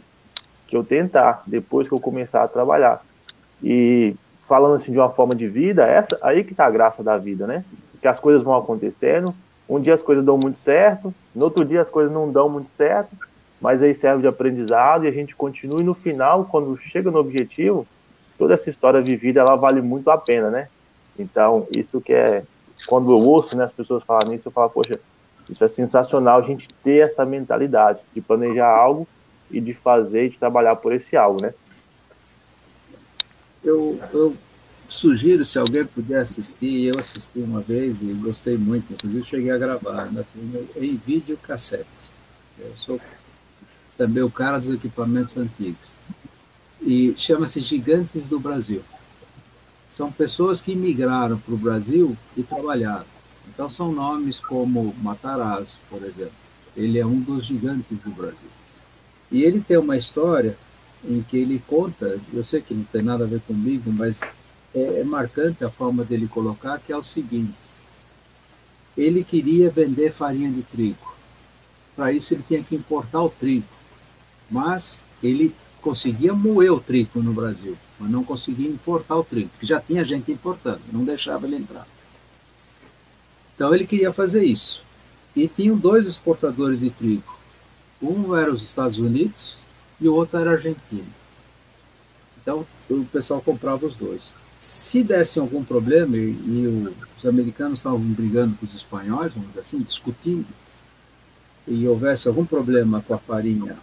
que 0.67 0.77
eu 0.77 0.85
tentar, 0.85 1.43
depois 1.47 1.89
que 1.89 1.95
eu 1.95 2.01
começar 2.01 2.43
a 2.43 2.49
trabalhar. 2.49 3.03
E 3.63 4.15
falando 4.47 4.77
assim 4.77 4.93
de 4.93 4.99
uma 4.99 5.11
forma 5.11 5.35
de 5.35 5.47
vida, 5.49 5.87
essa 5.87 6.19
aí 6.23 6.45
que 6.45 6.55
tá 6.55 6.67
a 6.67 6.71
graça 6.71 7.03
da 7.03 7.17
vida, 7.17 7.47
né? 7.47 7.65
Que 8.01 8.09
as 8.09 8.19
coisas 8.19 8.43
vão 8.43 8.57
acontecendo, 8.57 9.35
um 9.69 9.81
dia 9.81 9.95
as 9.95 10.03
coisas 10.03 10.25
dão 10.25 10.37
muito 10.37 10.59
certo, 10.61 11.15
no 11.35 11.45
outro 11.45 11.65
dia 11.65 11.83
as 11.83 11.89
coisas 11.89 12.13
não 12.13 12.31
dão 12.31 12.49
muito 12.49 12.69
certo, 12.77 13.17
mas 13.61 13.83
aí 13.83 13.95
serve 13.95 14.23
de 14.23 14.29
aprendizado 14.29 15.05
e 15.05 15.09
a 15.09 15.13
gente 15.13 15.37
continua 15.37 15.81
e 15.81 15.85
no 15.85 15.95
final, 15.95 16.45
quando 16.45 16.77
chega 16.79 17.11
no 17.11 17.19
objetivo, 17.19 17.87
toda 18.39 18.55
essa 18.55 18.71
história 18.71 19.01
vivida 19.03 19.41
ela 19.41 19.57
vale 19.57 19.83
muito 19.83 20.11
a 20.11 20.17
pena, 20.17 20.51
né? 20.51 20.69
Então, 21.19 21.67
isso 21.71 22.01
que 22.01 22.13
é 22.13 22.43
quando 22.87 23.11
eu 23.11 23.19
ouço 23.19 23.55
né, 23.55 23.65
as 23.65 23.73
pessoas 23.73 24.03
falarem 24.05 24.35
isso, 24.35 24.49
eu 24.49 24.53
falo, 24.53 24.71
poxa, 24.71 24.99
isso 25.49 25.63
é 25.63 25.69
sensacional 25.69 26.41
a 26.41 26.47
gente 26.47 26.69
ter 26.83 27.07
essa 27.07 27.25
mentalidade 27.27 28.01
de 28.15 28.21
planejar 28.21 28.69
algo 28.69 29.07
e 29.51 29.61
de 29.61 29.75
fazer 29.75 30.27
e 30.27 30.31
de 30.31 30.39
trabalhar 30.39 30.77
por 30.77 30.93
esse 30.93 31.17
algo, 31.17 31.43
né? 31.43 31.53
Eu, 33.63 34.01
eu 34.13 34.35
sugiro, 34.89 35.45
se 35.45 35.59
alguém 35.59 35.85
puder 35.85 36.21
assistir, 36.21 36.87
eu 36.87 36.99
assisti 36.99 37.41
uma 37.41 37.61
vez 37.61 38.01
e 38.01 38.07
gostei 38.15 38.57
muito, 38.57 38.93
inclusive 38.93 39.25
cheguei 39.25 39.51
a 39.51 39.59
gravar 39.59 40.07
né, 40.07 40.25
em 40.77 40.97
vídeo 40.97 41.37
cassete. 41.43 42.11
Eu 42.59 42.73
sou 42.77 43.01
também 44.01 44.23
o 44.23 44.31
cara 44.31 44.59
dos 44.59 44.73
equipamentos 44.73 45.37
antigos. 45.37 45.91
E 46.81 47.15
chama-se 47.19 47.61
Gigantes 47.61 48.27
do 48.29 48.41
Brasil. 48.41 48.81
São 49.93 50.11
pessoas 50.11 50.63
que 50.63 50.75
migraram 50.75 51.37
para 51.39 51.53
o 51.53 51.59
Brasil 51.59 52.17
e 52.35 52.43
trabalharam. 52.43 53.05
Então 53.47 53.69
são 53.69 53.93
nomes 53.93 54.41
como 54.41 54.95
Matarazzo, 55.03 55.77
por 55.91 56.03
exemplo. 56.03 56.33
Ele 56.75 56.99
é 56.99 57.05
um 57.05 57.21
dos 57.21 57.45
gigantes 57.45 57.99
do 57.99 58.11
Brasil. 58.11 58.49
E 59.31 59.43
ele 59.43 59.61
tem 59.61 59.77
uma 59.77 59.99
história 59.99 60.57
em 61.05 61.21
que 61.21 61.37
ele 61.37 61.63
conta, 61.67 62.19
eu 62.33 62.43
sei 62.43 62.63
que 62.63 62.73
não 62.73 62.85
tem 62.85 63.03
nada 63.03 63.25
a 63.25 63.27
ver 63.27 63.43
comigo, 63.43 63.93
mas 63.93 64.35
é, 64.75 65.01
é 65.01 65.05
marcante 65.05 65.63
a 65.63 65.71
forma 65.71 66.05
dele 66.05 66.27
colocar, 66.27 66.79
que 66.79 66.91
é 66.91 66.97
o 66.97 67.05
seguinte: 67.05 67.53
ele 68.97 69.23
queria 69.23 69.69
vender 69.69 70.11
farinha 70.11 70.51
de 70.51 70.63
trigo. 70.63 71.15
Para 71.95 72.13
isso 72.13 72.33
ele 72.33 72.43
tinha 72.49 72.63
que 72.63 72.75
importar 72.75 73.21
o 73.21 73.29
trigo. 73.29 73.80
Mas 74.51 75.03
ele 75.23 75.55
conseguia 75.81 76.35
moer 76.35 76.73
o 76.73 76.81
trigo 76.81 77.23
no 77.23 77.33
Brasil, 77.33 77.77
mas 77.99 78.11
não 78.11 78.25
conseguia 78.25 78.69
importar 78.69 79.17
o 79.17 79.25
trigo, 79.25 79.49
porque 79.51 79.67
já 79.67 79.81
tinha 79.81 80.05
gente 80.05 80.31
importando, 80.31 80.81
não 80.93 81.05
deixava 81.05 81.47
ele 81.47 81.57
entrar. 81.57 81.87
Então 83.55 83.75
ele 83.75 83.87
queria 83.87 84.13
fazer 84.13 84.45
isso. 84.45 84.83
E 85.35 85.47
tinham 85.47 85.77
dois 85.77 86.07
exportadores 86.07 86.81
de 86.81 86.91
trigo. 86.91 87.39
Um 88.03 88.35
era 88.35 88.51
os 88.51 88.63
Estados 88.63 88.99
Unidos 88.99 89.59
e 90.01 90.09
o 90.09 90.15
outro 90.15 90.39
era 90.39 90.51
a 90.51 90.55
Argentina. 90.55 91.07
Então 92.43 92.67
o 92.89 93.05
pessoal 93.05 93.41
comprava 93.41 93.87
os 93.87 93.95
dois 93.95 94.41
se 94.61 95.03
desse 95.03 95.39
algum 95.39 95.65
problema, 95.65 96.19
e, 96.19 96.33
e 96.33 96.95
os 97.17 97.25
americanos 97.25 97.79
estavam 97.79 97.99
brigando 97.99 98.55
com 98.57 98.67
os 98.67 98.75
espanhóis, 98.75 99.33
vamos 99.33 99.49
dizer 99.49 99.61
assim, 99.61 99.79
discutindo, 99.79 100.47
e 101.67 101.89
houvesse 101.89 102.29
algum 102.29 102.45
problema 102.45 103.01
com 103.01 103.15
a 103.15 103.19
farinha 103.19 103.79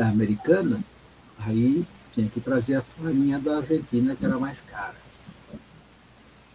americana, 0.00 0.80
aí 1.38 1.84
tinha 2.14 2.28
que 2.28 2.40
trazer 2.40 2.76
a 2.76 2.82
farinha 2.82 3.38
da 3.38 3.58
Argentina, 3.58 4.14
que 4.14 4.24
era 4.24 4.38
mais 4.38 4.60
cara. 4.60 4.94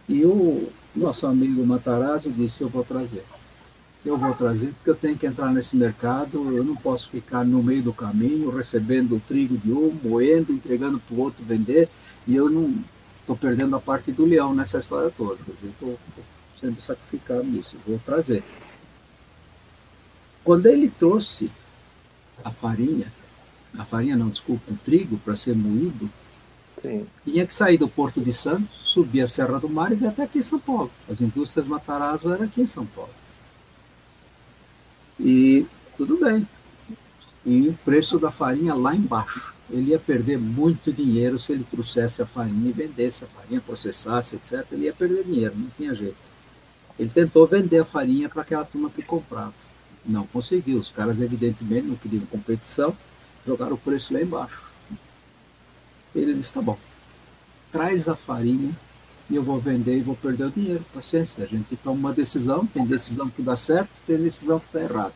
E 0.08 0.24
o 0.24 0.68
nosso 0.94 1.26
amigo 1.26 1.64
Matarazzo 1.66 2.30
disse: 2.30 2.62
Eu 2.62 2.68
vou 2.68 2.84
trazer. 2.84 3.24
Eu 4.04 4.16
vou 4.16 4.32
trazer, 4.34 4.68
porque 4.68 4.90
eu 4.90 4.94
tenho 4.94 5.18
que 5.18 5.26
entrar 5.26 5.52
nesse 5.52 5.76
mercado, 5.76 6.56
eu 6.56 6.62
não 6.62 6.76
posso 6.76 7.10
ficar 7.10 7.44
no 7.44 7.60
meio 7.60 7.82
do 7.82 7.92
caminho 7.92 8.50
recebendo 8.50 9.16
o 9.16 9.20
trigo 9.20 9.58
de 9.58 9.72
um, 9.72 9.92
moendo, 10.04 10.52
entregando 10.52 11.00
para 11.00 11.16
o 11.16 11.18
outro 11.18 11.44
vender 11.44 11.88
e 12.24 12.36
eu 12.36 12.48
não 12.48 12.72
estou 13.20 13.36
perdendo 13.36 13.74
a 13.74 13.80
parte 13.80 14.12
do 14.12 14.24
leão 14.24 14.54
nessa 14.54 14.78
história 14.78 15.10
toda. 15.10 15.40
Eu 15.60 15.70
estou 15.70 15.98
sendo 16.60 16.80
sacrificado 16.80 17.42
nisso. 17.42 17.76
Vou 17.84 17.98
trazer. 17.98 18.44
Quando 20.44 20.66
ele 20.66 20.88
trouxe 20.88 21.50
a 22.44 22.50
farinha, 22.50 23.12
a 23.78 23.84
farinha 23.84 24.16
não, 24.16 24.28
desculpa, 24.28 24.72
o 24.72 24.76
trigo 24.76 25.16
para 25.18 25.36
ser 25.36 25.54
moído, 25.54 26.10
Sim. 26.82 27.06
tinha 27.24 27.46
que 27.46 27.54
sair 27.54 27.78
do 27.78 27.88
Porto 27.88 28.20
de 28.20 28.32
Santos, 28.32 28.70
subir 28.70 29.22
a 29.22 29.28
Serra 29.28 29.58
do 29.58 29.68
Mar 29.68 29.92
e 29.92 29.96
vir 29.96 30.06
até 30.06 30.22
aqui 30.24 30.38
em 30.38 30.42
São 30.42 30.58
Paulo. 30.58 30.90
As 31.08 31.20
indústrias 31.20 31.66
Matarazzo 31.66 32.32
eram 32.32 32.44
aqui 32.44 32.62
em 32.62 32.66
São 32.66 32.86
Paulo. 32.86 33.10
E 35.18 35.66
tudo 35.96 36.18
bem. 36.18 36.46
E 37.44 37.68
o 37.68 37.74
preço 37.84 38.18
da 38.18 38.30
farinha 38.30 38.74
lá 38.74 38.94
embaixo 38.94 39.56
ele 39.70 39.90
ia 39.90 39.98
perder 39.98 40.38
muito 40.38 40.92
dinheiro 40.92 41.38
se 41.38 41.52
ele 41.52 41.64
trouxesse 41.64 42.22
a 42.22 42.26
farinha 42.26 42.70
e 42.70 42.72
vendesse 42.72 43.24
a 43.24 43.26
farinha, 43.26 43.60
processasse, 43.60 44.36
etc. 44.36 44.64
Ele 44.70 44.84
ia 44.84 44.92
perder 44.92 45.24
dinheiro, 45.24 45.54
não 45.56 45.68
tinha 45.76 45.92
jeito. 45.92 46.16
Ele 46.98 47.10
tentou 47.10 47.46
vender 47.46 47.80
a 47.80 47.84
farinha 47.84 48.28
para 48.28 48.42
aquela 48.42 48.64
turma 48.64 48.88
que 48.88 49.02
comprava. 49.02 49.52
Não 50.06 50.26
conseguiu. 50.26 50.78
Os 50.78 50.90
caras, 50.90 51.20
evidentemente, 51.20 51.86
não 51.86 51.96
queriam 51.96 52.24
competição, 52.26 52.96
jogaram 53.46 53.74
o 53.74 53.78
preço 53.78 54.14
lá 54.14 54.20
embaixo. 54.20 54.62
Ele 56.14 56.34
disse: 56.34 56.54
tá 56.54 56.62
bom, 56.62 56.78
traz 57.72 58.08
a 58.08 58.16
farinha 58.16 58.72
e 59.28 59.34
eu 59.34 59.42
vou 59.42 59.58
vender 59.58 59.98
e 59.98 60.02
vou 60.02 60.16
perder 60.16 60.44
o 60.44 60.50
dinheiro. 60.50 60.84
Paciência, 60.94 61.44
a 61.44 61.46
gente 61.46 61.76
toma 61.76 61.96
uma 61.96 62.12
decisão, 62.12 62.66
tem 62.66 62.86
decisão 62.86 63.28
que 63.28 63.42
dá 63.42 63.56
certo, 63.56 63.90
tem 64.06 64.16
decisão 64.16 64.58
que 64.60 64.66
está 64.66 64.80
errado. 64.80 65.14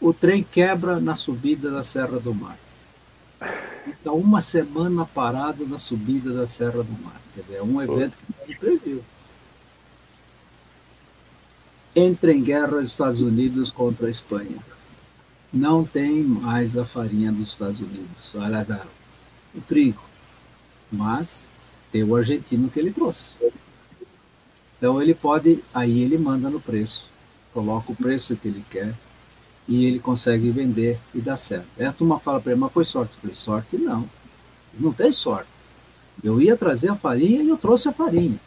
O 0.00 0.14
trem 0.14 0.42
quebra 0.42 0.98
na 0.98 1.14
subida 1.14 1.70
da 1.70 1.84
Serra 1.84 2.18
do 2.18 2.34
Mar. 2.34 2.58
Fica 3.84 4.12
uma 4.12 4.40
semana 4.40 5.04
parado 5.04 5.66
na 5.66 5.78
subida 5.78 6.32
da 6.32 6.46
Serra 6.46 6.82
do 6.82 7.02
Mar. 7.02 7.20
Quer 7.34 7.42
dizer, 7.42 7.56
é 7.56 7.62
um 7.62 7.80
evento 7.82 8.16
que 8.16 8.52
não 8.52 8.56
previu. 8.58 9.04
Entra 11.94 12.32
em 12.32 12.42
guerra 12.42 12.76
os 12.76 12.90
Estados 12.90 13.20
Unidos 13.20 13.70
contra 13.70 14.06
a 14.06 14.10
Espanha. 14.10 14.58
Não 15.52 15.84
tem 15.84 16.22
mais 16.22 16.78
a 16.78 16.84
farinha 16.84 17.32
dos 17.32 17.50
Estados 17.50 17.80
Unidos, 17.80 18.36
aliás, 18.36 18.68
o 19.54 19.60
trigo. 19.60 20.00
Mas 20.92 21.48
tem 21.90 22.04
o 22.04 22.14
argentino 22.14 22.70
que 22.70 22.78
ele 22.78 22.92
trouxe. 22.92 23.32
Então 24.78 25.02
ele 25.02 25.14
pode, 25.14 25.62
aí 25.74 26.00
ele 26.02 26.16
manda 26.16 26.48
no 26.48 26.60
preço, 26.60 27.08
coloca 27.52 27.92
o 27.92 27.96
preço 27.96 28.36
que 28.36 28.48
ele 28.48 28.64
quer, 28.70 28.94
e 29.68 29.84
ele 29.84 29.98
consegue 29.98 30.50
vender 30.50 30.98
e 31.14 31.20
dá 31.20 31.36
certo. 31.36 31.66
Aí 31.78 31.84
a 31.84 31.92
turma 31.92 32.18
fala 32.18 32.40
para 32.40 32.52
ele, 32.52 32.60
mas 32.60 32.72
foi 32.72 32.84
sorte? 32.84 33.14
Eu 33.14 33.20
falei, 33.20 33.36
sorte 33.36 33.76
não. 33.76 34.08
Não 34.78 34.92
tem 34.92 35.12
sorte. 35.12 35.50
Eu 36.22 36.40
ia 36.40 36.56
trazer 36.56 36.90
a 36.90 36.96
farinha 36.96 37.42
e 37.42 37.48
eu 37.48 37.56
trouxe 37.56 37.88
a 37.88 37.92
farinha. 37.92 38.38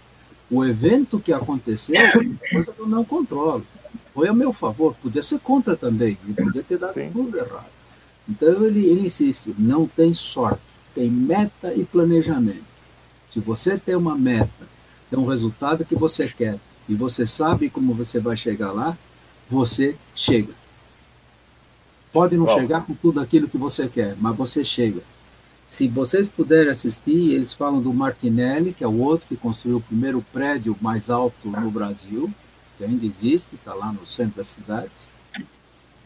O 0.54 0.64
evento 0.64 1.20
que 1.20 1.34
aconteceu 1.34 1.96
é 1.96 2.12
coisa 2.52 2.72
que 2.72 2.80
eu 2.80 2.88
não 2.88 3.04
controlo. 3.04 3.66
Foi 4.14 4.28
a 4.28 4.34
meu 4.34 4.54
favor, 4.54 4.94
podia 5.02 5.24
ser 5.24 5.40
contra 5.40 5.76
também, 5.76 6.16
ele 6.24 6.36
podia 6.36 6.62
ter 6.62 6.78
dado 6.78 6.94
Sim. 6.94 7.10
tudo 7.12 7.36
errado. 7.36 7.66
Então 8.30 8.64
ele, 8.64 8.86
ele 8.86 9.08
insiste, 9.08 9.56
não 9.58 9.88
tem 9.88 10.14
sorte, 10.14 10.62
tem 10.94 11.10
meta 11.10 11.74
e 11.74 11.84
planejamento. 11.84 12.64
Se 13.32 13.40
você 13.40 13.80
tem 13.80 13.96
uma 13.96 14.16
meta, 14.16 14.68
tem 15.10 15.18
um 15.18 15.26
resultado 15.26 15.84
que 15.84 15.96
você 15.96 16.28
quer 16.28 16.60
e 16.88 16.94
você 16.94 17.26
sabe 17.26 17.68
como 17.68 17.96
você 17.96 18.20
vai 18.20 18.38
chegar 18.38 18.72
lá, 18.72 18.96
você 19.50 19.96
chega. 20.16 20.54
Pode 22.12 22.38
não 22.38 22.46
Bom. 22.46 22.54
chegar 22.54 22.86
com 22.86 22.94
tudo 22.94 23.20
aquilo 23.20 23.48
que 23.48 23.58
você 23.58 23.88
quer, 23.88 24.16
mas 24.20 24.38
você 24.38 24.64
chega. 24.64 25.02
Se 25.68 25.88
vocês 25.88 26.28
puderem 26.28 26.72
assistir, 26.72 27.34
eles 27.34 27.54
falam 27.54 27.82
do 27.82 27.94
Martinelli, 27.94 28.74
que 28.74 28.84
é 28.84 28.88
o 28.88 29.00
outro 29.00 29.28
que 29.28 29.36
construiu 29.36 29.78
o 29.78 29.82
primeiro 29.82 30.22
prédio 30.32 30.78
mais 30.82 31.10
alto 31.10 31.50
no 31.50 31.72
Brasil, 31.72 32.32
que 32.78 32.84
ainda 32.84 33.06
existe, 33.06 33.56
está 33.56 33.74
lá 33.74 33.92
no 33.92 34.06
centro 34.06 34.38
da 34.38 34.46
cidade. 34.46 34.92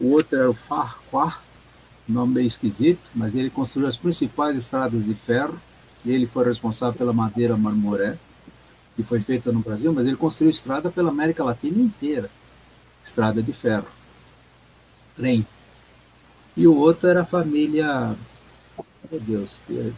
O 0.00 0.12
outro 0.12 0.38
era 0.38 0.50
o 0.50 0.54
Farquhar, 0.54 1.42
nome 2.08 2.34
meio 2.34 2.46
esquisito, 2.46 3.10
mas 3.14 3.34
ele 3.34 3.50
construiu 3.50 3.88
as 3.88 3.96
principais 3.96 4.56
estradas 4.56 5.04
de 5.04 5.14
ferro, 5.14 5.60
e 6.04 6.12
ele 6.12 6.26
foi 6.26 6.44
responsável 6.44 6.96
pela 6.96 7.12
madeira 7.12 7.56
marmoré, 7.56 8.16
que 8.96 9.02
foi 9.02 9.20
feita 9.20 9.52
no 9.52 9.60
Brasil, 9.60 9.92
mas 9.92 10.06
ele 10.06 10.16
construiu 10.16 10.50
estrada 10.50 10.90
pela 10.90 11.10
América 11.10 11.44
Latina 11.44 11.80
inteira, 11.80 12.30
estrada 13.04 13.42
de 13.42 13.52
ferro, 13.52 13.86
trem 15.16 15.46
e 16.58 16.66
o 16.66 16.74
outro 16.76 17.08
era 17.08 17.20
a 17.20 17.24
família, 17.24 18.16
meu 19.10 19.20
Deus, 19.20 19.60
é 19.70 19.92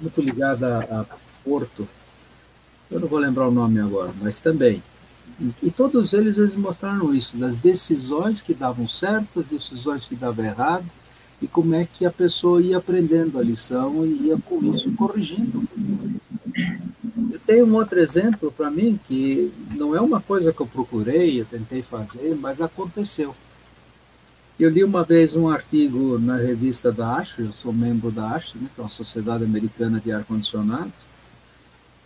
muito 0.00 0.20
ligada 0.20 0.78
a, 0.90 1.04
Porto, 1.44 1.88
eu 2.90 3.00
não 3.00 3.08
vou 3.08 3.18
lembrar 3.18 3.48
o 3.48 3.50
nome 3.50 3.80
agora, 3.80 4.12
mas 4.20 4.40
também. 4.40 4.82
E, 5.40 5.52
e 5.68 5.70
todos 5.70 6.12
eles, 6.12 6.36
eles 6.36 6.54
mostraram 6.54 7.14
isso, 7.14 7.36
das 7.36 7.58
decisões 7.58 8.40
que 8.40 8.52
davam 8.52 8.86
certo, 8.86 9.40
as 9.40 9.46
decisões 9.46 10.04
que 10.04 10.16
davam 10.16 10.44
errado, 10.44 10.84
e 11.40 11.46
como 11.46 11.74
é 11.74 11.86
que 11.86 12.04
a 12.04 12.10
pessoa 12.10 12.60
ia 12.60 12.78
aprendendo 12.78 13.38
a 13.38 13.42
lição 13.42 14.04
e 14.04 14.26
ia 14.26 14.38
com 14.38 14.62
isso 14.74 14.90
corrigindo. 14.92 15.62
Eu 17.32 17.38
tenho 17.46 17.66
um 17.66 17.74
outro 17.74 18.00
exemplo 18.00 18.50
para 18.50 18.70
mim 18.70 18.98
que 19.06 19.52
não 19.76 19.94
é 19.94 20.00
uma 20.00 20.20
coisa 20.20 20.52
que 20.52 20.60
eu 20.60 20.66
procurei, 20.66 21.40
eu 21.40 21.44
tentei 21.44 21.80
fazer, 21.82 22.36
mas 22.40 22.60
aconteceu. 22.60 23.34
Eu 24.58 24.68
li 24.70 24.82
uma 24.82 25.04
vez 25.04 25.36
um 25.36 25.48
artigo 25.48 26.18
na 26.18 26.34
revista 26.34 26.90
da 26.90 27.14
ASHRAE, 27.18 27.46
eu 27.46 27.52
sou 27.52 27.72
membro 27.72 28.10
da 28.10 28.30
ASHRAE, 28.30 28.62
né, 28.62 28.68
que 28.74 28.80
é 28.80 28.82
uma 28.82 28.90
Sociedade 28.90 29.44
Americana 29.44 30.00
de 30.00 30.10
Ar-Condicionado, 30.10 30.92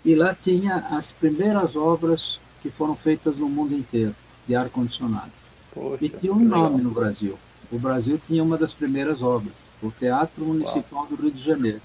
e 0.05 0.15
lá 0.15 0.35
tinha 0.35 0.77
as 0.91 1.13
primeiras 1.13 1.75
obras 1.77 2.39
que 2.61 2.69
foram 2.69 2.95
feitas 2.95 3.39
no 3.39 3.49
mundo 3.49 3.75
inteiro 3.75 4.15
de 4.47 4.55
ar-condicionado. 4.55 5.31
E 5.99 6.11
tinha 6.11 6.31
um 6.35 6.45
nome 6.45 6.83
no 6.83 6.91
Brasil. 6.91 7.39
O 7.71 7.79
Brasil 7.79 8.21
tinha 8.27 8.45
uma 8.45 8.59
das 8.59 8.75
primeiras 8.75 9.23
obras, 9.23 9.65
o 9.83 9.91
Teatro 9.91 10.45
Municipal 10.45 11.07
do 11.07 11.17
Rio 11.17 11.31
de 11.31 11.43
Janeiro, 11.43 11.81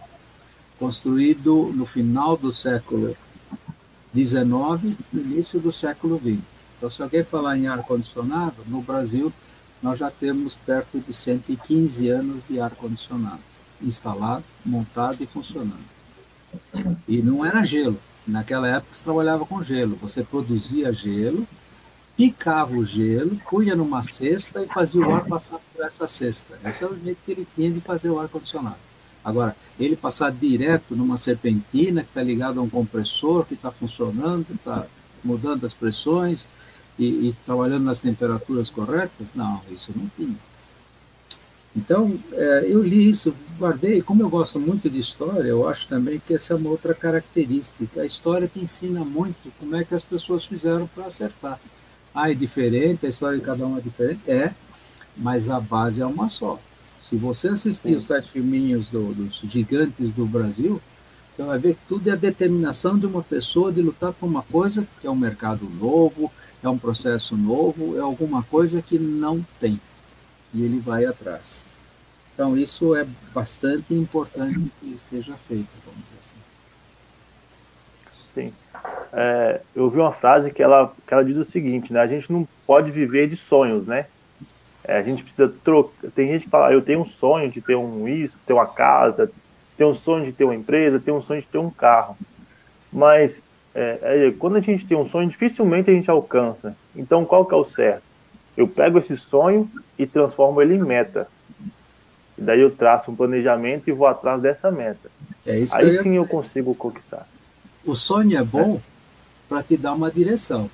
construído 0.77 1.71
no 1.73 1.85
final 1.85 2.35
do 2.35 2.51
século 2.51 3.15
XIX, 4.13 4.97
no 5.13 5.21
início 5.21 5.61
do 5.61 5.71
século 5.71 6.17
XX. 6.17 6.43
Então, 6.77 6.89
se 6.89 7.01
alguém 7.01 7.23
falar 7.23 7.57
em 7.57 7.67
ar-condicionado, 7.67 8.55
no 8.67 8.81
Brasil 8.81 9.31
nós 9.81 9.99
já 9.99 10.09
temos 10.09 10.55
perto 10.55 10.99
de 10.99 11.13
115 11.13 12.09
anos 12.09 12.47
de 12.47 12.59
ar-condicionado 12.59 13.57
instalado, 13.81 14.43
montado 14.65 15.21
e 15.21 15.27
funcionando. 15.27 15.97
E 17.07 17.21
não 17.21 17.45
era 17.45 17.63
gelo. 17.63 17.99
Naquela 18.25 18.67
época 18.67 18.93
se 18.93 19.03
trabalhava 19.03 19.45
com 19.45 19.63
gelo. 19.63 19.97
Você 20.01 20.23
produzia 20.23 20.91
gelo, 20.91 21.47
picava 22.15 22.73
o 22.73 22.85
gelo, 22.85 23.39
punha 23.49 23.75
numa 23.75 24.03
cesta 24.03 24.63
e 24.63 24.67
fazia 24.67 25.05
o 25.05 25.13
ar 25.13 25.25
passar 25.25 25.59
por 25.73 25.85
essa 25.85 26.07
cesta. 26.07 26.59
Esse 26.65 26.83
é 26.83 26.87
o 26.87 26.97
jeito 26.97 27.19
que 27.25 27.31
ele 27.31 27.47
tinha 27.55 27.71
de 27.71 27.79
fazer 27.79 28.09
o 28.09 28.19
ar-condicionado. 28.19 28.87
Agora, 29.23 29.55
ele 29.79 29.95
passar 29.95 30.31
direto 30.31 30.95
numa 30.95 31.17
serpentina 31.17 32.01
que 32.01 32.09
está 32.09 32.23
ligado 32.23 32.59
a 32.59 32.63
um 32.63 32.69
compressor 32.69 33.45
que 33.45 33.53
está 33.53 33.71
funcionando, 33.71 34.45
está 34.53 34.85
mudando 35.23 35.65
as 35.65 35.73
pressões, 35.73 36.47
e, 36.97 37.29
e 37.29 37.35
trabalhando 37.45 37.83
nas 37.83 38.01
temperaturas 38.01 38.69
corretas? 38.69 39.29
Não, 39.35 39.61
isso 39.71 39.91
não 39.95 40.09
tinha. 40.15 40.35
Então, 41.75 42.17
é, 42.33 42.65
eu 42.67 42.81
li 42.81 43.07
isso, 43.07 43.33
guardei. 43.59 44.01
Como 44.01 44.23
eu 44.23 44.29
gosto 44.29 44.59
muito 44.59 44.89
de 44.89 44.99
história, 44.99 45.47
eu 45.47 45.67
acho 45.67 45.87
também 45.87 46.19
que 46.19 46.33
essa 46.33 46.53
é 46.53 46.57
uma 46.57 46.71
outra 46.71 46.93
característica. 46.93 48.01
A 48.01 48.05
história 48.05 48.47
te 48.47 48.59
ensina 48.59 49.05
muito 49.05 49.53
como 49.59 49.75
é 49.75 49.83
que 49.83 49.93
as 49.93 50.03
pessoas 50.03 50.43
fizeram 50.43 50.87
para 50.87 51.05
acertar. 51.05 51.59
Ah, 52.15 52.31
é 52.31 52.33
diferente, 52.33 53.05
a 53.05 53.09
história 53.09 53.37
de 53.37 53.45
cada 53.45 53.65
um 53.67 53.77
é 53.77 53.81
diferente? 53.81 54.21
É, 54.27 54.55
mas 55.15 55.51
a 55.51 55.59
base 55.59 56.01
é 56.01 56.05
uma 56.05 56.27
só. 56.29 56.59
Se 57.07 57.15
você 57.15 57.49
assistir 57.49 57.89
Sim. 57.89 57.95
os 57.95 58.05
sete 58.05 58.31
filminhos 58.31 58.87
do, 58.87 59.13
dos 59.13 59.39
gigantes 59.43 60.13
do 60.13 60.25
Brasil, 60.25 60.81
você 61.31 61.43
vai 61.43 61.59
ver 61.59 61.75
que 61.75 61.81
tudo 61.87 62.09
é 62.09 62.13
a 62.13 62.15
determinação 62.15 62.97
de 62.97 63.05
uma 63.05 63.21
pessoa 63.21 63.71
de 63.71 63.83
lutar 63.83 64.11
por 64.13 64.25
uma 64.25 64.41
coisa 64.41 64.87
que 64.99 65.05
é 65.05 65.11
um 65.11 65.15
mercado 65.15 65.69
novo, 65.79 66.31
é 66.63 66.69
um 66.69 66.77
processo 66.77 67.35
novo, 67.35 67.97
é 67.97 68.01
alguma 68.01 68.43
coisa 68.43 68.81
que 68.81 68.97
não 68.97 69.45
tem. 69.59 69.79
E 70.53 70.63
ele 70.63 70.79
vai 70.79 71.05
atrás. 71.05 71.65
Então, 72.33 72.57
isso 72.57 72.95
é 72.95 73.05
bastante 73.33 73.93
importante 73.93 74.71
que 74.79 74.97
seja 74.99 75.33
feito, 75.47 75.67
vamos 75.85 76.03
dizer 76.03 76.19
assim. 76.19 76.37
Sim. 78.33 78.53
É, 79.11 79.61
eu 79.75 79.85
ouvi 79.85 79.97
uma 79.97 80.13
frase 80.13 80.51
que 80.51 80.61
ela, 80.61 80.93
que 81.07 81.13
ela 81.13 81.25
diz 81.25 81.35
o 81.35 81.45
seguinte, 81.45 81.91
né? 81.91 81.99
A 81.99 82.07
gente 82.07 82.31
não 82.31 82.47
pode 82.65 82.91
viver 82.91 83.27
de 83.27 83.35
sonhos, 83.35 83.87
né? 83.87 84.05
É, 84.83 84.97
a 84.97 85.01
gente 85.01 85.23
precisa 85.23 85.51
trocar. 85.63 86.11
Tem 86.11 86.27
gente 86.27 86.43
que 86.43 86.49
fala, 86.49 86.67
ah, 86.67 86.73
eu 86.73 86.81
tenho 86.81 87.01
um 87.01 87.09
sonho 87.09 87.49
de 87.51 87.59
ter 87.59 87.75
um 87.75 88.07
isso, 88.07 88.37
ter 88.45 88.53
uma 88.53 88.67
casa, 88.67 89.31
ter 89.75 89.85
um 89.85 89.95
sonho 89.95 90.25
de 90.25 90.31
ter 90.31 90.43
uma 90.43 90.55
empresa, 90.55 90.99
ter 90.99 91.11
um 91.11 91.21
sonho 91.21 91.41
de 91.41 91.47
ter 91.47 91.57
um 91.57 91.69
carro. 91.69 92.15
Mas 92.93 93.41
é, 93.73 94.27
é, 94.27 94.31
quando 94.31 94.55
a 94.55 94.59
gente 94.59 94.85
tem 94.85 94.97
um 94.97 95.09
sonho, 95.09 95.29
dificilmente 95.29 95.89
a 95.89 95.93
gente 95.93 96.09
alcança. 96.09 96.75
Então, 96.95 97.25
qual 97.25 97.45
que 97.45 97.53
é 97.53 97.57
o 97.57 97.65
certo? 97.65 98.03
Eu 98.55 98.67
pego 98.67 98.97
esse 98.97 99.15
sonho 99.17 99.69
e 99.97 100.07
transformo 100.07 100.61
ele 100.61 100.75
em 100.75 100.83
meta. 100.83 101.27
E 102.37 102.41
daí 102.41 102.61
eu 102.61 102.71
traço 102.71 103.11
um 103.11 103.15
planejamento 103.15 103.87
e 103.87 103.91
vou 103.91 104.07
atrás 104.07 104.41
dessa 104.41 104.71
meta. 104.71 105.09
É 105.45 105.59
isso 105.59 105.75
Aí 105.75 105.95
eu 105.95 106.03
sim 106.03 106.15
eu 106.15 106.27
consigo 106.27 106.73
conquistar. 106.75 107.27
O 107.85 107.95
sonho 107.95 108.37
é 108.37 108.43
bom 108.43 108.81
para 109.47 109.63
te 109.63 109.77
dar 109.77 109.93
uma 109.93 110.11
direção. 110.11 110.69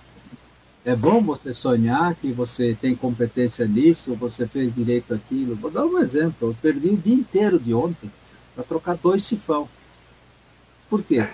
É 0.86 0.96
bom 0.96 1.22
você 1.22 1.54
sonhar 1.54 2.14
que 2.16 2.32
você 2.32 2.76
tem 2.80 2.94
competência 2.94 3.66
nisso, 3.66 4.16
você 4.16 4.46
fez 4.46 4.74
direito 4.74 5.14
aquilo. 5.14 5.56
Vou 5.56 5.72
dar 5.72 5.86
um 5.86 6.00
exemplo. 6.00 6.50
Eu 6.50 6.56
perdi 6.62 6.90
o 6.90 6.98
dia 6.98 7.14
inteiro 7.14 7.58
de 7.58 7.74
ontem 7.74 8.12
para 8.54 8.64
trocar 8.66 8.98
dois 8.98 9.24
sifão. 9.24 9.70
Por 10.90 11.02
quê? 11.02 11.26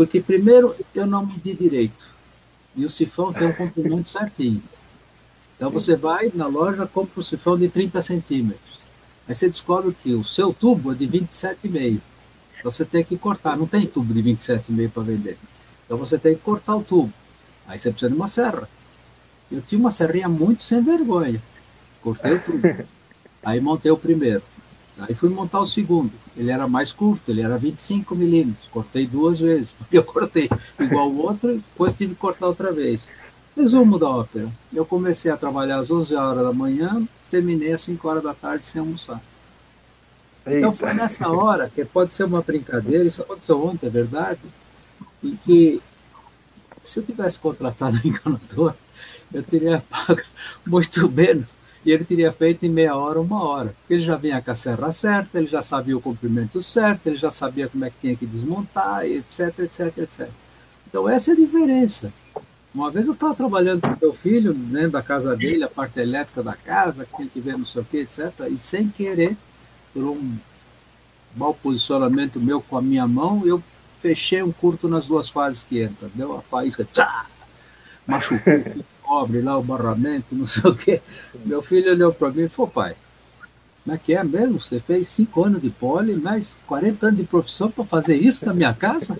Porque, 0.00 0.18
primeiro, 0.18 0.74
eu 0.94 1.04
não 1.04 1.26
medi 1.26 1.52
direito. 1.52 2.08
E 2.74 2.86
o 2.86 2.90
sifão 2.90 3.34
tem 3.34 3.46
um 3.46 3.52
comprimento 3.52 4.08
certinho. 4.08 4.62
Então, 5.54 5.70
você 5.70 5.94
vai 5.94 6.32
na 6.34 6.46
loja, 6.46 6.86
compra 6.86 7.20
um 7.20 7.22
sifão 7.22 7.58
de 7.58 7.68
30 7.68 8.00
centímetros. 8.00 8.80
Aí 9.28 9.34
você 9.34 9.46
descobre 9.46 9.94
que 10.02 10.14
o 10.14 10.24
seu 10.24 10.54
tubo 10.54 10.90
é 10.90 10.94
de 10.94 11.06
27,5. 11.06 12.00
Então, 12.58 12.72
você 12.72 12.86
tem 12.86 13.04
que 13.04 13.14
cortar. 13.18 13.58
Não 13.58 13.66
tem 13.66 13.86
tubo 13.86 14.14
de 14.14 14.22
27,5 14.22 14.90
para 14.90 15.02
vender. 15.02 15.36
Então, 15.84 15.98
você 15.98 16.16
tem 16.16 16.34
que 16.34 16.40
cortar 16.40 16.76
o 16.76 16.82
tubo. 16.82 17.12
Aí 17.66 17.78
você 17.78 17.90
precisa 17.90 18.10
de 18.10 18.16
uma 18.16 18.26
serra. 18.26 18.66
Eu 19.52 19.60
tinha 19.60 19.78
uma 19.78 19.90
serrinha 19.90 20.30
muito 20.30 20.62
sem 20.62 20.82
vergonha. 20.82 21.42
Cortei 22.00 22.36
o 22.36 22.40
tubo. 22.40 22.86
Aí 23.44 23.60
montei 23.60 23.92
o 23.92 23.98
primeiro. 23.98 24.42
Aí 25.00 25.14
fui 25.14 25.28
montar 25.28 25.60
o 25.60 25.66
segundo. 25.66 26.12
Ele 26.36 26.50
era 26.50 26.68
mais 26.68 26.92
curto, 26.92 27.30
ele 27.30 27.40
era 27.40 27.56
25 27.56 28.14
milímetros. 28.14 28.68
Cortei 28.70 29.06
duas 29.06 29.38
vezes, 29.38 29.72
porque 29.78 29.96
eu 29.98 30.04
cortei 30.04 30.48
igual 30.78 31.08
o 31.08 31.18
outro, 31.18 31.54
depois 31.54 31.94
tive 31.94 32.14
que 32.14 32.20
cortar 32.20 32.46
outra 32.46 32.72
vez. 32.72 33.08
Resumo 33.56 33.98
da 33.98 34.08
ópera. 34.08 34.48
Eu 34.72 34.84
comecei 34.84 35.30
a 35.30 35.36
trabalhar 35.36 35.78
às 35.78 35.90
11 35.90 36.14
horas 36.14 36.44
da 36.44 36.52
manhã, 36.52 37.02
terminei 37.30 37.72
às 37.72 37.82
5 37.82 38.08
horas 38.08 38.22
da 38.22 38.34
tarde 38.34 38.66
sem 38.66 38.80
almoçar. 38.80 39.20
Eita. 40.46 40.58
Então 40.58 40.74
foi 40.74 40.94
nessa 40.94 41.28
hora, 41.28 41.70
que 41.74 41.84
pode 41.84 42.12
ser 42.12 42.24
uma 42.24 42.42
brincadeira, 42.42 43.04
isso 43.04 43.22
aconteceu 43.22 43.62
ontem, 43.62 43.86
é 43.86 43.90
verdade, 43.90 44.40
e 45.22 45.32
que 45.32 45.82
se 46.82 46.98
eu 46.98 47.02
tivesse 47.02 47.38
contratado 47.38 48.00
um 48.04 48.08
encanador, 48.08 48.74
eu 49.32 49.42
teria 49.42 49.84
pago 49.88 50.22
muito 50.66 51.10
menos 51.10 51.59
e 51.84 51.90
ele 51.90 52.04
teria 52.04 52.30
feito 52.30 52.66
em 52.66 52.68
meia 52.68 52.94
hora, 52.94 53.20
uma 53.20 53.42
hora. 53.42 53.74
Ele 53.88 54.00
já 54.00 54.16
vinha 54.16 54.40
com 54.42 54.50
a 54.50 54.54
serra 54.54 54.92
certa, 54.92 55.38
ele 55.38 55.46
já 55.46 55.62
sabia 55.62 55.96
o 55.96 56.00
comprimento 56.00 56.62
certo, 56.62 57.06
ele 57.06 57.16
já 57.16 57.30
sabia 57.30 57.68
como 57.68 57.84
é 57.84 57.90
que 57.90 57.96
tinha 58.00 58.16
que 58.16 58.26
desmontar, 58.26 59.04
etc, 59.06 59.58
etc, 59.60 59.98
etc. 59.98 60.28
Então 60.86 61.08
essa 61.08 61.30
é 61.30 61.34
a 61.34 61.36
diferença. 61.36 62.12
Uma 62.74 62.90
vez 62.90 63.06
eu 63.06 63.14
estava 63.14 63.34
trabalhando 63.34 63.80
com 63.80 63.96
meu 64.00 64.12
filho, 64.12 64.52
dentro 64.52 64.92
da 64.92 65.02
casa 65.02 65.34
dele, 65.36 65.64
a 65.64 65.68
parte 65.68 65.98
elétrica 65.98 66.42
da 66.42 66.54
casa, 66.54 67.04
que 67.04 67.16
tem 67.16 67.28
que 67.28 67.40
ver 67.40 67.56
não 67.56 67.64
sei 67.64 67.82
o 67.82 67.84
que, 67.84 67.98
etc. 67.98 68.32
E 68.48 68.58
sem 68.58 68.88
querer, 68.88 69.36
por 69.92 70.04
um 70.04 70.36
mau 71.34 71.54
posicionamento 71.54 72.38
meu 72.38 72.60
com 72.60 72.76
a 72.76 72.82
minha 72.82 73.06
mão, 73.08 73.42
eu 73.44 73.62
fechei 74.00 74.42
um 74.42 74.52
curto 74.52 74.88
nas 74.88 75.06
duas 75.06 75.28
fases 75.28 75.62
que 75.62 75.80
entra. 75.80 76.08
Deu 76.14 76.36
a 76.36 76.42
faísca, 76.42 76.86
tchá, 76.92 77.26
machucou 78.06 78.54
cobre 79.10 79.40
lá, 79.42 79.58
o 79.58 79.62
barramento, 79.62 80.26
não 80.30 80.46
sei 80.46 80.70
o 80.70 80.74
quê. 80.74 81.02
Meu 81.44 81.60
filho 81.60 81.90
olhou 81.90 82.12
para 82.12 82.30
mim 82.30 82.42
e 82.42 82.48
falou, 82.48 82.70
pai, 82.70 82.94
como 83.82 83.96
é 83.96 83.98
que 83.98 84.14
é 84.14 84.22
mesmo? 84.22 84.60
Você 84.60 84.78
fez 84.78 85.08
cinco 85.08 85.44
anos 85.44 85.60
de 85.60 85.68
poli, 85.68 86.14
mais 86.14 86.56
40 86.68 87.06
anos 87.06 87.18
de 87.18 87.26
profissão 87.26 87.68
para 87.72 87.82
fazer 87.82 88.14
isso 88.14 88.46
na 88.46 88.54
minha 88.54 88.72
casa? 88.72 89.18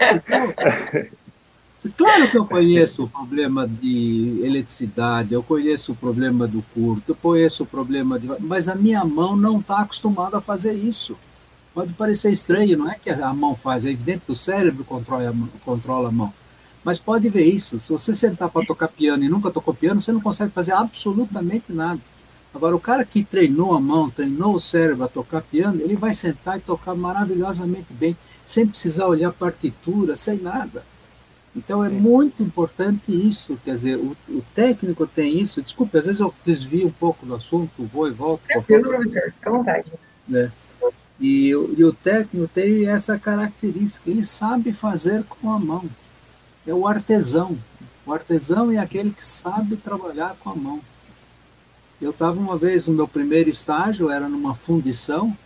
Então, 0.00 0.52
claro 1.96 2.28
que 2.28 2.36
eu 2.36 2.44
conheço 2.44 3.04
o 3.04 3.08
problema 3.08 3.68
de 3.68 4.40
eletricidade, 4.42 5.32
eu 5.32 5.42
conheço 5.42 5.92
o 5.92 5.94
problema 5.94 6.48
do 6.48 6.60
curto, 6.74 7.12
eu 7.12 7.14
conheço 7.14 7.62
o 7.62 7.66
problema 7.66 8.18
de. 8.18 8.26
Mas 8.40 8.68
a 8.68 8.74
minha 8.74 9.04
mão 9.04 9.36
não 9.36 9.60
está 9.60 9.78
acostumada 9.78 10.38
a 10.38 10.40
fazer 10.40 10.72
isso. 10.72 11.16
Pode 11.72 11.92
parecer 11.92 12.32
estranho, 12.32 12.78
não 12.78 12.90
é 12.90 12.96
que 12.96 13.10
a 13.10 13.32
mão 13.32 13.54
faz, 13.54 13.84
é 13.84 13.92
dentro 13.92 14.28
do 14.28 14.36
cérebro 14.36 14.84
controla, 14.84 15.32
controla 15.64 16.08
a 16.08 16.12
mão. 16.12 16.32
Mas 16.84 16.98
pode 16.98 17.28
ver 17.28 17.46
isso. 17.46 17.80
Se 17.80 17.90
você 17.90 18.12
sentar 18.12 18.50
para 18.50 18.66
tocar 18.66 18.88
piano 18.88 19.24
e 19.24 19.28
nunca 19.28 19.50
tocou 19.50 19.72
piano, 19.72 20.02
você 20.02 20.12
não 20.12 20.20
consegue 20.20 20.52
fazer 20.52 20.72
absolutamente 20.72 21.72
nada. 21.72 22.00
Agora, 22.54 22.76
o 22.76 22.80
cara 22.80 23.04
que 23.04 23.24
treinou 23.24 23.74
a 23.74 23.80
mão, 23.80 24.10
treinou 24.10 24.54
o 24.54 24.60
cérebro 24.60 25.04
a 25.04 25.08
tocar 25.08 25.42
piano, 25.42 25.80
ele 25.80 25.96
vai 25.96 26.12
sentar 26.12 26.58
e 26.58 26.60
tocar 26.60 26.94
maravilhosamente 26.94 27.92
bem, 27.92 28.16
sem 28.46 28.66
precisar 28.66 29.06
olhar 29.06 29.32
partitura, 29.32 30.16
sem 30.16 30.38
nada. 30.38 30.84
Então 31.56 31.84
é 31.84 31.88
muito 31.88 32.42
importante 32.42 33.12
isso, 33.12 33.58
quer 33.64 33.74
dizer, 33.74 33.96
o, 33.96 34.16
o 34.28 34.42
técnico 34.54 35.06
tem 35.06 35.40
isso. 35.40 35.62
Desculpe, 35.62 35.96
às 35.98 36.04
vezes 36.04 36.20
eu 36.20 36.34
desvio 36.44 36.86
um 36.86 36.92
pouco 36.92 37.24
do 37.24 37.34
assunto, 37.34 37.84
vou 37.92 38.08
e 38.08 38.12
volto. 38.12 38.42
Tranquilo, 38.46 38.88
professor, 38.88 39.32
fica 39.32 39.50
à 39.50 39.52
vontade. 39.52 39.92
É. 40.32 40.50
E, 41.20 41.48
e 41.50 41.84
o 41.84 41.92
técnico 41.92 42.48
tem 42.52 42.88
essa 42.88 43.18
característica, 43.18 44.10
ele 44.10 44.24
sabe 44.24 44.72
fazer 44.72 45.24
com 45.24 45.50
a 45.50 45.58
mão 45.58 45.88
é 46.66 46.72
o 46.74 46.86
artesão. 46.86 47.58
O 48.06 48.12
artesão 48.12 48.70
é 48.70 48.78
aquele 48.78 49.10
que 49.10 49.24
sabe 49.24 49.76
trabalhar 49.76 50.36
com 50.40 50.50
a 50.50 50.54
mão. 50.54 50.80
Eu 52.00 52.10
estava 52.10 52.38
uma 52.38 52.56
vez 52.56 52.86
no 52.86 52.94
meu 52.94 53.08
primeiro 53.08 53.48
estágio, 53.48 54.10
era 54.10 54.28
numa 54.28 54.54
fundição, 54.54 55.36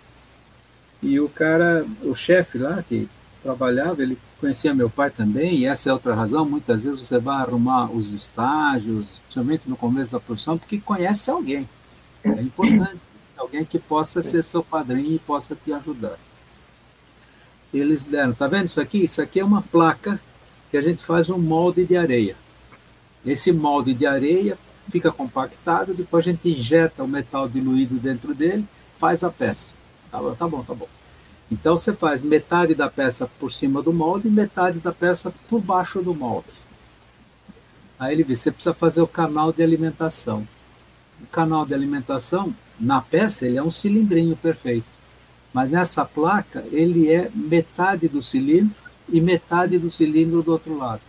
e 1.02 1.20
o 1.20 1.28
cara, 1.28 1.87
o 2.02 2.14
chefe 2.14 2.59
lá, 2.59 2.83
que 2.83 3.09
trabalhava, 3.42 4.02
ele 4.02 4.18
conhecia 4.40 4.74
meu 4.74 4.90
pai 4.90 5.11
também, 5.11 5.59
e 5.59 5.66
essa 5.66 5.90
é 5.90 5.92
outra 5.92 6.14
razão, 6.14 6.44
muitas 6.44 6.83
vezes 6.83 7.07
você 7.07 7.18
vai 7.18 7.37
arrumar 7.37 7.90
os 7.90 8.12
estágios, 8.12 9.20
principalmente 9.24 9.68
no 9.68 9.76
começo 9.76 10.12
da 10.12 10.20
profissão, 10.20 10.59
porque 10.59 10.81
conhece 10.81 11.31
alguém. 11.31 11.68
É 12.24 12.42
importante, 12.42 13.00
alguém 13.37 13.64
que 13.64 13.78
possa 13.78 14.22
ser 14.22 14.42
seu 14.42 14.62
padrinho 14.62 15.14
e 15.14 15.18
possa 15.18 15.54
te 15.54 15.72
ajudar. 15.72 16.18
Eles 17.72 18.04
deram, 18.04 18.33
tá 18.33 18.46
vendo 18.46 18.66
isso 18.66 18.81
aqui? 18.81 19.04
Isso 19.04 19.22
aqui 19.22 19.38
é 19.38 19.44
uma 19.44 19.62
placa 19.62 20.20
que 20.70 20.76
a 20.76 20.81
gente 20.81 21.04
faz 21.04 21.28
um 21.28 21.38
molde 21.38 21.85
de 21.85 21.96
areia. 21.96 22.37
Esse 23.24 23.52
molde 23.52 23.94
de 23.94 24.07
areia 24.07 24.59
fica 24.90 25.11
compactado, 25.11 25.94
depois 25.94 26.26
a 26.26 26.31
gente 26.31 26.48
injeta 26.48 27.04
o 27.04 27.09
metal 27.09 27.48
diluído 27.48 27.96
dentro 27.96 28.35
dele, 28.35 28.64
faz 28.98 29.22
a 29.22 29.31
peça. 29.31 29.74
Tá 30.11 30.18
bom, 30.18 30.35
tá 30.35 30.48
bom, 30.48 30.62
tá 30.62 30.74
bom. 30.74 30.88
Então 31.50 31.76
você 31.76 31.92
faz 31.92 32.22
metade 32.22 32.74
da 32.74 32.90
peça 32.90 33.28
por 33.38 33.52
cima 33.52 33.83
do 33.83 33.92
molde 33.92 34.28
e 34.28 34.31
metade 34.31 34.78
da 34.78 34.92
peça 34.92 35.33
por 35.48 35.61
baixo 35.61 36.02
do 36.02 36.14
molde. 36.14 36.48
Aí 37.98 38.14
ele 38.14 38.24
diz, 38.24 38.40
você 38.40 38.52
precisa 38.52 38.74
fazer 38.74 39.00
o 39.02 39.07
canal 39.07 39.52
de 39.52 39.62
alimentação. 39.62 40.46
O 41.20 41.26
canal 41.26 41.66
de 41.66 41.74
alimentação, 41.74 42.54
na 42.78 43.00
peça, 43.00 43.46
ele 43.46 43.57
é 43.57 43.62
um 43.62 43.70
cilindrinho 43.70 44.37
perfeito. 44.37 44.87
Mas 45.52 45.70
nessa 45.70 46.04
placa, 46.04 46.64
ele 46.70 47.11
é 47.11 47.31
metade 47.35 48.07
do 48.07 48.22
cilindro 48.22 48.88
e 49.09 49.21
metade 49.21 49.79
do 49.79 49.90
cilindro 49.90 50.42
do 50.42 50.53
outro 50.53 50.77
lado. 50.77 51.01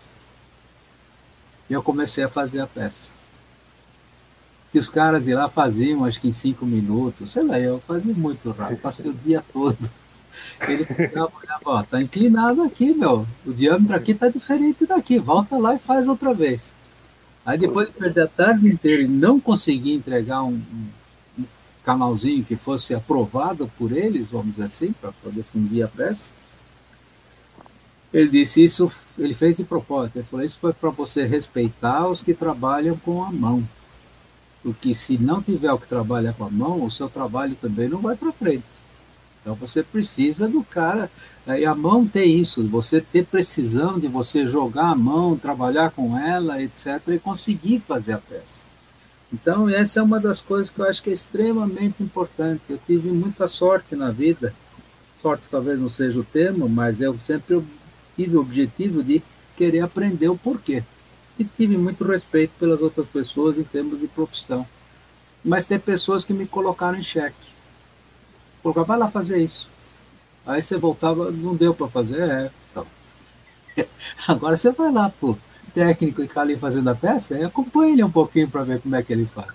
E 1.69 1.73
eu 1.73 1.83
comecei 1.83 2.23
a 2.23 2.29
fazer 2.29 2.61
a 2.61 2.67
peça. 2.67 3.11
Que 4.71 4.79
os 4.79 4.89
caras 4.89 5.25
de 5.25 5.33
lá 5.33 5.49
faziam, 5.49 6.05
acho 6.05 6.19
que 6.19 6.27
em 6.27 6.31
cinco 6.31 6.65
minutos, 6.65 7.31
sei 7.31 7.43
lá, 7.43 7.59
eu 7.59 7.79
fazia 7.79 8.13
muito 8.13 8.51
rápido, 8.51 8.79
passei 8.79 9.09
o 9.09 9.13
dia 9.13 9.43
todo. 9.51 9.77
Ele 10.61 10.85
olhava, 11.15 11.61
ó, 11.65 11.83
tá 11.83 12.01
inclinado 12.01 12.63
aqui, 12.63 12.93
meu. 12.93 13.25
O 13.45 13.53
diâmetro 13.53 13.95
aqui 13.95 14.13
tá 14.13 14.27
diferente 14.27 14.85
daqui. 14.85 15.17
Volta 15.17 15.57
lá 15.57 15.75
e 15.75 15.79
faz 15.79 16.07
outra 16.07 16.33
vez. 16.33 16.73
Aí 17.45 17.57
depois 17.57 17.87
de 17.87 17.93
perder 17.93 18.21
a 18.23 18.27
tarde 18.27 18.67
inteira 18.67 19.01
e 19.01 19.07
não 19.07 19.39
conseguir 19.39 19.93
entregar 19.93 20.43
um, 20.43 20.61
um 21.37 21.45
canalzinho 21.83 22.43
que 22.43 22.55
fosse 22.55 22.93
aprovado 22.93 23.71
por 23.77 23.91
eles, 23.91 24.29
vamos 24.29 24.51
dizer 24.51 24.65
assim, 24.65 24.91
para 24.91 25.11
poder 25.13 25.43
fundir 25.51 25.83
a 25.83 25.87
peça, 25.87 26.33
ele 28.13 28.29
disse 28.29 28.63
isso, 28.63 28.91
ele 29.17 29.33
fez 29.33 29.57
de 29.57 29.63
propósito. 29.63 30.17
Ele 30.17 30.25
falou: 30.29 30.45
Isso 30.45 30.57
foi 30.59 30.73
para 30.73 30.89
você 30.89 31.25
respeitar 31.25 32.07
os 32.07 32.21
que 32.21 32.33
trabalham 32.33 32.97
com 32.97 33.23
a 33.23 33.31
mão. 33.31 33.63
Porque 34.63 34.93
se 34.93 35.17
não 35.17 35.41
tiver 35.41 35.71
o 35.71 35.77
que 35.77 35.87
trabalha 35.87 36.33
com 36.33 36.43
a 36.43 36.49
mão, 36.49 36.83
o 36.83 36.91
seu 36.91 37.09
trabalho 37.09 37.55
também 37.55 37.87
não 37.87 37.99
vai 37.99 38.15
para 38.15 38.31
frente. 38.31 38.63
Então 39.41 39.55
você 39.55 39.81
precisa 39.83 40.47
do 40.47 40.63
cara. 40.63 41.09
E 41.47 41.65
a 41.65 41.73
mão 41.73 42.05
tem 42.05 42.37
isso, 42.37 42.67
você 42.67 43.01
ter 43.01 43.25
precisão 43.25 43.97
de 43.97 44.07
você 44.07 44.45
jogar 44.45 44.89
a 44.89 44.95
mão, 44.95 45.37
trabalhar 45.37 45.91
com 45.91 46.17
ela, 46.17 46.61
etc., 46.61 47.01
e 47.07 47.17
conseguir 47.19 47.79
fazer 47.79 48.13
a 48.13 48.19
peça. 48.19 48.59
Então, 49.31 49.69
essa 49.69 49.99
é 49.99 50.03
uma 50.03 50.19
das 50.19 50.41
coisas 50.41 50.69
que 50.69 50.79
eu 50.79 50.85
acho 50.85 51.01
que 51.01 51.09
é 51.09 51.13
extremamente 51.13 52.03
importante. 52.03 52.61
Eu 52.69 52.79
tive 52.85 53.09
muita 53.09 53.47
sorte 53.47 53.95
na 53.95 54.11
vida, 54.11 54.53
sorte 55.21 55.43
talvez 55.49 55.79
não 55.79 55.89
seja 55.89 56.19
o 56.19 56.23
termo, 56.23 56.67
mas 56.67 57.01
eu 57.01 57.17
sempre 57.19 57.63
tive 58.19 58.35
o 58.35 58.41
objetivo 58.41 59.01
de 59.01 59.23
querer 59.55 59.79
aprender 59.79 60.27
o 60.27 60.37
porquê. 60.37 60.83
E 61.37 61.45
tive 61.45 61.77
muito 61.77 62.03
respeito 62.03 62.51
pelas 62.59 62.81
outras 62.81 63.07
pessoas 63.07 63.57
em 63.57 63.63
termos 63.63 63.97
de 63.97 64.07
profissão. 64.07 64.67
Mas 65.43 65.65
tem 65.65 65.79
pessoas 65.79 66.25
que 66.25 66.33
me 66.33 66.45
colocaram 66.45 66.99
em 66.99 67.03
xeque. 67.03 67.53
Colocaram, 68.61 68.85
vai 68.85 68.97
lá 68.97 69.09
fazer 69.09 69.41
isso. 69.41 69.69
Aí 70.45 70.61
você 70.61 70.75
voltava, 70.75 71.31
não 71.31 71.55
deu 71.55 71.73
para 71.73 71.87
fazer, 71.87 72.29
é. 72.29 72.51
Então. 72.69 72.85
Agora 74.27 74.57
você 74.57 74.69
vai 74.71 74.91
lá, 74.91 75.09
pô, 75.09 75.37
técnico 75.73 76.21
e 76.21 76.27
ficar 76.27 76.41
ali 76.41 76.57
fazendo 76.57 76.89
a 76.89 76.95
peça, 76.95 77.37
e 77.37 77.45
acompanha 77.45 77.93
ele 77.93 78.03
um 78.03 78.11
pouquinho 78.11 78.49
para 78.49 78.63
ver 78.63 78.81
como 78.81 78.97
é 78.97 79.03
que 79.03 79.13
ele 79.13 79.25
faz. 79.33 79.47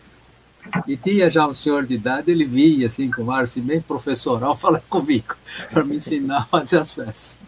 E 0.88 0.96
tinha 0.96 1.28
já 1.30 1.46
um 1.46 1.52
senhor 1.52 1.84
de 1.84 1.94
idade, 1.94 2.30
ele 2.30 2.46
vinha 2.46 2.86
assim 2.86 3.10
com 3.10 3.24
o 3.24 3.30
assim, 3.30 3.60
bem 3.60 3.82
professoral, 3.82 4.56
falar 4.56 4.80
comigo, 4.88 5.36
para 5.70 5.84
me 5.84 5.96
ensinar 5.96 6.38
a 6.38 6.44
fazer 6.44 6.78
as 6.78 6.94
peças. 6.94 7.38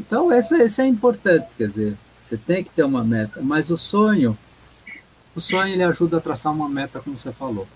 Então, 0.00 0.32
essa, 0.32 0.56
essa 0.56 0.82
é 0.82 0.86
importante, 0.86 1.46
quer 1.58 1.68
dizer, 1.68 1.96
você 2.18 2.34
tem 2.34 2.64
que 2.64 2.70
ter 2.70 2.82
uma 2.82 3.04
meta, 3.04 3.42
mas 3.42 3.68
o 3.68 3.76
sonho, 3.76 4.36
o 5.36 5.40
sonho 5.42 5.74
ele 5.74 5.82
ajuda 5.82 6.16
a 6.16 6.20
traçar 6.20 6.52
uma 6.54 6.70
meta, 6.70 7.00
como 7.00 7.18
você 7.18 7.30
falou. 7.30 7.68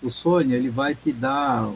O 0.00 0.08
sonho 0.08 0.54
ele 0.54 0.70
vai 0.70 0.94
te 0.94 1.12
dar 1.12 1.68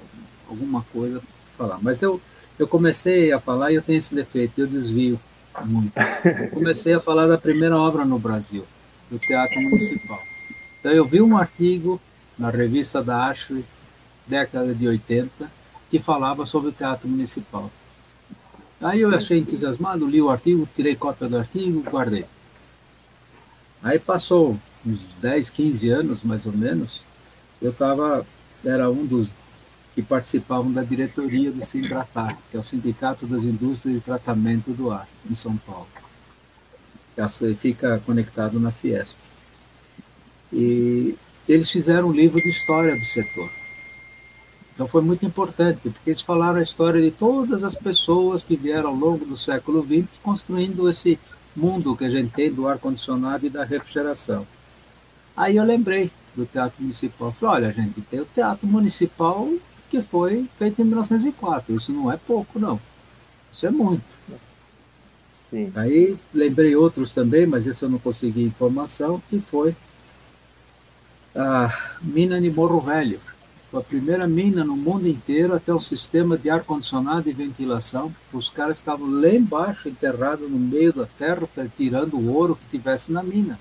alguma 0.48 0.82
coisa 0.92 1.18
para 1.18 1.66
falar. 1.66 1.82
Mas 1.82 2.00
eu, 2.00 2.20
eu 2.60 2.68
comecei 2.68 3.32
a 3.32 3.40
falar 3.40 3.72
e 3.72 3.74
eu 3.74 3.82
tenho 3.82 3.98
esse 3.98 4.14
defeito, 4.14 4.60
eu 4.60 4.68
desvio 4.68 5.18
muito. 5.64 5.92
Eu 6.24 6.50
comecei 6.50 6.94
a 6.94 7.00
falar 7.00 7.26
da 7.26 7.36
primeira 7.36 7.76
obra 7.76 8.04
no 8.04 8.20
Brasil, 8.20 8.64
do 9.10 9.18
Teatro 9.18 9.60
Municipal. 9.60 10.22
Então 10.78 10.92
eu 10.92 11.04
vi 11.04 11.20
um 11.20 11.36
artigo 11.36 12.00
na 12.38 12.50
revista 12.50 13.02
da 13.02 13.26
Ashley, 13.26 13.64
década 14.28 14.72
de 14.72 14.86
80, 14.86 15.50
que 15.90 15.98
falava 15.98 16.46
sobre 16.46 16.68
o 16.68 16.72
Teatro 16.72 17.08
Municipal. 17.08 17.68
Aí 18.82 19.00
eu 19.00 19.14
achei 19.14 19.38
entusiasmado, 19.38 20.06
li 20.06 20.20
o 20.20 20.28
artigo, 20.28 20.68
tirei 20.74 20.96
cópia 20.96 21.28
do 21.28 21.38
artigo, 21.38 21.82
guardei. 21.88 22.24
Aí 23.80 23.98
passou 23.98 24.58
uns 24.84 25.00
10, 25.20 25.50
15 25.50 25.88
anos, 25.88 26.22
mais 26.22 26.44
ou 26.46 26.52
menos, 26.52 27.00
eu 27.60 27.70
estava, 27.70 28.26
era 28.64 28.90
um 28.90 29.06
dos 29.06 29.28
que 29.94 30.02
participavam 30.02 30.72
da 30.72 30.82
diretoria 30.82 31.52
do 31.52 31.64
Sintratar, 31.64 32.36
que 32.50 32.56
é 32.56 32.60
o 32.60 32.62
Sindicato 32.62 33.26
das 33.26 33.42
Indústrias 33.42 33.98
de 33.98 34.00
Tratamento 34.00 34.72
do 34.72 34.90
Ar, 34.90 35.06
em 35.30 35.34
São 35.34 35.56
Paulo. 35.58 35.86
Essa 37.16 37.54
fica 37.54 38.02
conectado 38.04 38.58
na 38.58 38.72
Fiesp. 38.72 39.16
E 40.52 41.14
eles 41.48 41.70
fizeram 41.70 42.08
um 42.08 42.12
livro 42.12 42.40
de 42.40 42.48
história 42.48 42.96
do 42.96 43.04
setor. 43.04 43.50
Então 44.74 44.88
foi 44.88 45.02
muito 45.02 45.24
importante, 45.26 45.90
porque 45.90 46.10
eles 46.10 46.22
falaram 46.22 46.58
a 46.58 46.62
história 46.62 47.00
de 47.00 47.10
todas 47.10 47.62
as 47.62 47.74
pessoas 47.74 48.42
que 48.42 48.56
vieram 48.56 48.88
ao 48.88 48.94
longo 48.94 49.24
do 49.24 49.36
século 49.36 49.84
XX 49.84 50.08
construindo 50.22 50.88
esse 50.88 51.18
mundo 51.54 51.94
que 51.94 52.04
a 52.04 52.10
gente 52.10 52.32
tem 52.32 52.50
do 52.50 52.66
ar-condicionado 52.66 53.46
e 53.46 53.50
da 53.50 53.64
refrigeração. 53.64 54.46
Aí 55.36 55.56
eu 55.56 55.64
lembrei 55.64 56.10
do 56.34 56.46
Teatro 56.46 56.82
Municipal. 56.82 57.28
Eu 57.28 57.32
falei, 57.32 57.54
olha, 57.66 57.72
gente, 57.72 58.00
tem 58.02 58.20
o 58.20 58.24
Teatro 58.24 58.66
Municipal 58.66 59.48
que 59.90 60.00
foi 60.00 60.48
feito 60.58 60.80
em 60.80 60.84
1904. 60.84 61.76
Isso 61.76 61.92
não 61.92 62.10
é 62.10 62.16
pouco, 62.16 62.58
não. 62.58 62.80
Isso 63.52 63.66
é 63.66 63.70
muito. 63.70 64.02
Sim. 65.50 65.70
Aí 65.74 66.16
lembrei 66.32 66.74
outros 66.74 67.12
também, 67.12 67.44
mas 67.44 67.66
esse 67.66 67.82
eu 67.82 67.90
não 67.90 67.98
consegui 67.98 68.42
informação, 68.42 69.22
que 69.28 69.38
foi 69.38 69.76
a 71.36 71.98
mina 72.00 72.40
de 72.40 72.50
Morro 72.50 72.80
Velho 72.80 73.20
foi 73.72 73.80
a 73.80 73.84
primeira 73.84 74.28
mina 74.28 74.62
no 74.62 74.76
mundo 74.76 75.08
inteiro 75.08 75.54
a 75.54 75.58
ter 75.58 75.72
um 75.72 75.80
sistema 75.80 76.36
de 76.36 76.50
ar-condicionado 76.50 77.30
e 77.30 77.32
ventilação. 77.32 78.14
Os 78.30 78.50
caras 78.50 78.76
estavam 78.76 79.10
lá 79.10 79.30
embaixo, 79.30 79.88
enterrados 79.88 80.50
no 80.50 80.58
meio 80.58 80.92
da 80.92 81.06
terra, 81.06 81.48
tirando 81.74 82.18
o 82.18 82.34
ouro 82.34 82.54
que 82.54 82.76
tivesse 82.76 83.10
na 83.10 83.22
mina. 83.22 83.58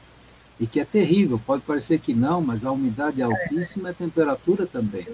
E 0.60 0.68
que 0.68 0.82
é 0.82 0.86
terrível, 0.86 1.40
pode 1.40 1.64
parecer 1.64 1.98
que 2.00 2.14
não, 2.14 2.42
mas 2.42 2.66
a 2.66 2.74
umidade 2.74 3.22
é 3.22 3.24
altíssima 3.24 3.88
e 3.88 3.92
a 3.92 3.94
temperatura 3.94 4.66
também. 4.66 5.08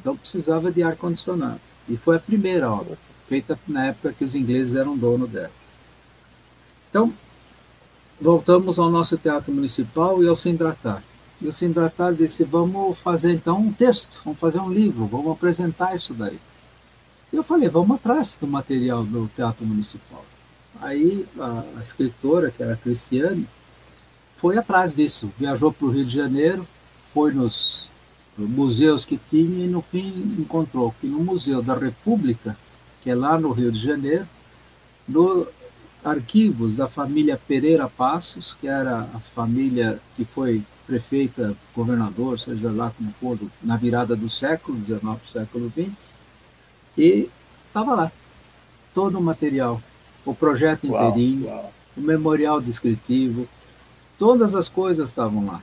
Então 0.00 0.16
precisava 0.16 0.72
de 0.72 0.82
ar-condicionado. 0.82 1.60
E 1.86 1.98
foi 1.98 2.16
a 2.16 2.20
primeira 2.20 2.72
obra, 2.72 2.96
feita 3.28 3.58
na 3.68 3.88
época 3.88 4.14
que 4.14 4.24
os 4.24 4.34
ingleses 4.34 4.74
eram 4.74 4.96
dono 4.96 5.26
dela. 5.26 5.52
Então, 6.88 7.12
voltamos 8.18 8.78
ao 8.78 8.90
nosso 8.90 9.18
teatro 9.18 9.52
municipal 9.52 10.24
e 10.24 10.26
ao 10.26 10.36
Sindratar. 10.38 11.02
E 11.40 11.46
o 11.46 11.52
Sindratar 11.52 12.14
disse, 12.14 12.42
vamos 12.42 12.98
fazer 12.98 13.32
então 13.32 13.58
um 13.58 13.72
texto, 13.72 14.20
vamos 14.24 14.40
fazer 14.40 14.58
um 14.58 14.72
livro, 14.72 15.06
vamos 15.06 15.32
apresentar 15.32 15.94
isso 15.94 16.12
daí. 16.12 16.38
E 17.32 17.36
eu 17.36 17.44
falei, 17.44 17.68
vamos 17.68 17.96
atrás 17.96 18.36
do 18.40 18.46
material 18.46 19.04
do 19.04 19.30
Teatro 19.36 19.64
Municipal. 19.64 20.24
Aí 20.80 21.26
a, 21.38 21.82
escritora, 21.82 22.50
que 22.50 22.62
era 22.62 22.76
Cristiane, 22.76 23.46
foi 24.36 24.56
atrás 24.56 24.94
disso, 24.94 25.32
viajou 25.38 25.72
para 25.72 25.86
o 25.86 25.90
Rio 25.90 26.04
de 26.04 26.14
Janeiro, 26.14 26.66
foi 27.12 27.32
nos 27.32 27.88
museus 28.36 29.04
que 29.04 29.18
tinha 29.28 29.64
e 29.64 29.68
no 29.68 29.82
fim 29.82 30.36
encontrou 30.38 30.94
que 31.00 31.08
no 31.08 31.18
Museu 31.18 31.60
da 31.60 31.74
República, 31.74 32.56
que 33.02 33.10
é 33.10 33.14
lá 33.14 33.38
no 33.38 33.50
Rio 33.50 33.72
de 33.72 33.84
Janeiro, 33.84 34.26
no 35.08 35.46
arquivos 36.08 36.76
da 36.76 36.88
família 36.88 37.40
Pereira 37.46 37.88
Passos, 37.88 38.56
que 38.60 38.66
era 38.66 39.08
a 39.14 39.20
família 39.34 40.00
que 40.16 40.24
foi 40.24 40.62
prefeita, 40.86 41.54
governador, 41.74 42.40
seja 42.40 42.70
lá 42.70 42.92
como 42.96 43.12
for, 43.20 43.38
na 43.62 43.76
virada 43.76 44.16
do 44.16 44.28
século 44.28 44.82
XIX 44.82 45.18
século 45.30 45.70
XX, 45.70 45.92
e 46.96 47.28
estava 47.66 47.94
lá, 47.94 48.12
todo 48.94 49.18
o 49.18 49.22
material, 49.22 49.80
o 50.24 50.34
projeto 50.34 50.86
inteirinho, 50.86 51.46
uau, 51.46 51.56
uau. 51.56 51.72
o 51.96 52.00
memorial 52.00 52.60
descritivo, 52.60 53.46
todas 54.18 54.54
as 54.54 54.68
coisas 54.68 55.10
estavam 55.10 55.46
lá. 55.46 55.62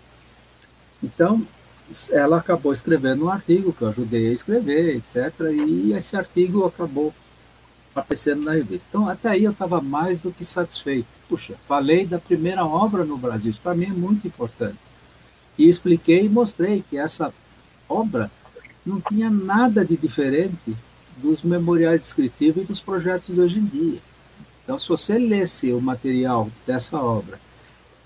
Então, 1.03 1.45
ela 2.11 2.37
acabou 2.37 2.71
escrevendo 2.71 3.25
um 3.25 3.29
artigo 3.29 3.73
que 3.73 3.81
eu 3.81 3.89
ajudei 3.89 4.29
a 4.29 4.33
escrever, 4.33 4.95
etc., 4.95 5.33
e 5.51 5.93
esse 5.93 6.15
artigo 6.15 6.65
acabou 6.65 7.13
aparecendo 7.95 8.43
na 8.43 8.51
revista. 8.51 8.85
Então, 8.89 9.07
até 9.07 9.29
aí 9.29 9.45
eu 9.45 9.51
estava 9.51 9.79
mais 9.79 10.19
do 10.19 10.31
que 10.31 10.43
satisfeito. 10.43 11.07
Puxa, 11.29 11.55
falei 11.65 12.05
da 12.05 12.19
primeira 12.19 12.65
obra 12.65 13.05
no 13.05 13.17
Brasil, 13.17 13.51
isso 13.51 13.61
para 13.61 13.73
mim 13.73 13.85
é 13.85 13.93
muito 13.93 14.27
importante. 14.27 14.77
E 15.57 15.69
expliquei 15.69 16.25
e 16.25 16.29
mostrei 16.29 16.83
que 16.89 16.97
essa 16.97 17.33
obra 17.87 18.29
não 18.85 18.99
tinha 18.99 19.29
nada 19.29 19.85
de 19.85 19.95
diferente 19.95 20.75
dos 21.17 21.41
memoriais 21.41 22.01
descritivos 22.01 22.63
e 22.63 22.65
dos 22.65 22.81
projetos 22.81 23.33
de 23.33 23.39
hoje 23.39 23.59
em 23.59 23.65
dia. 23.65 23.99
Então, 24.63 24.77
se 24.77 24.89
você 24.89 25.17
lesse 25.17 25.71
o 25.71 25.79
material 25.79 26.49
dessa 26.67 26.97
obra 26.97 27.39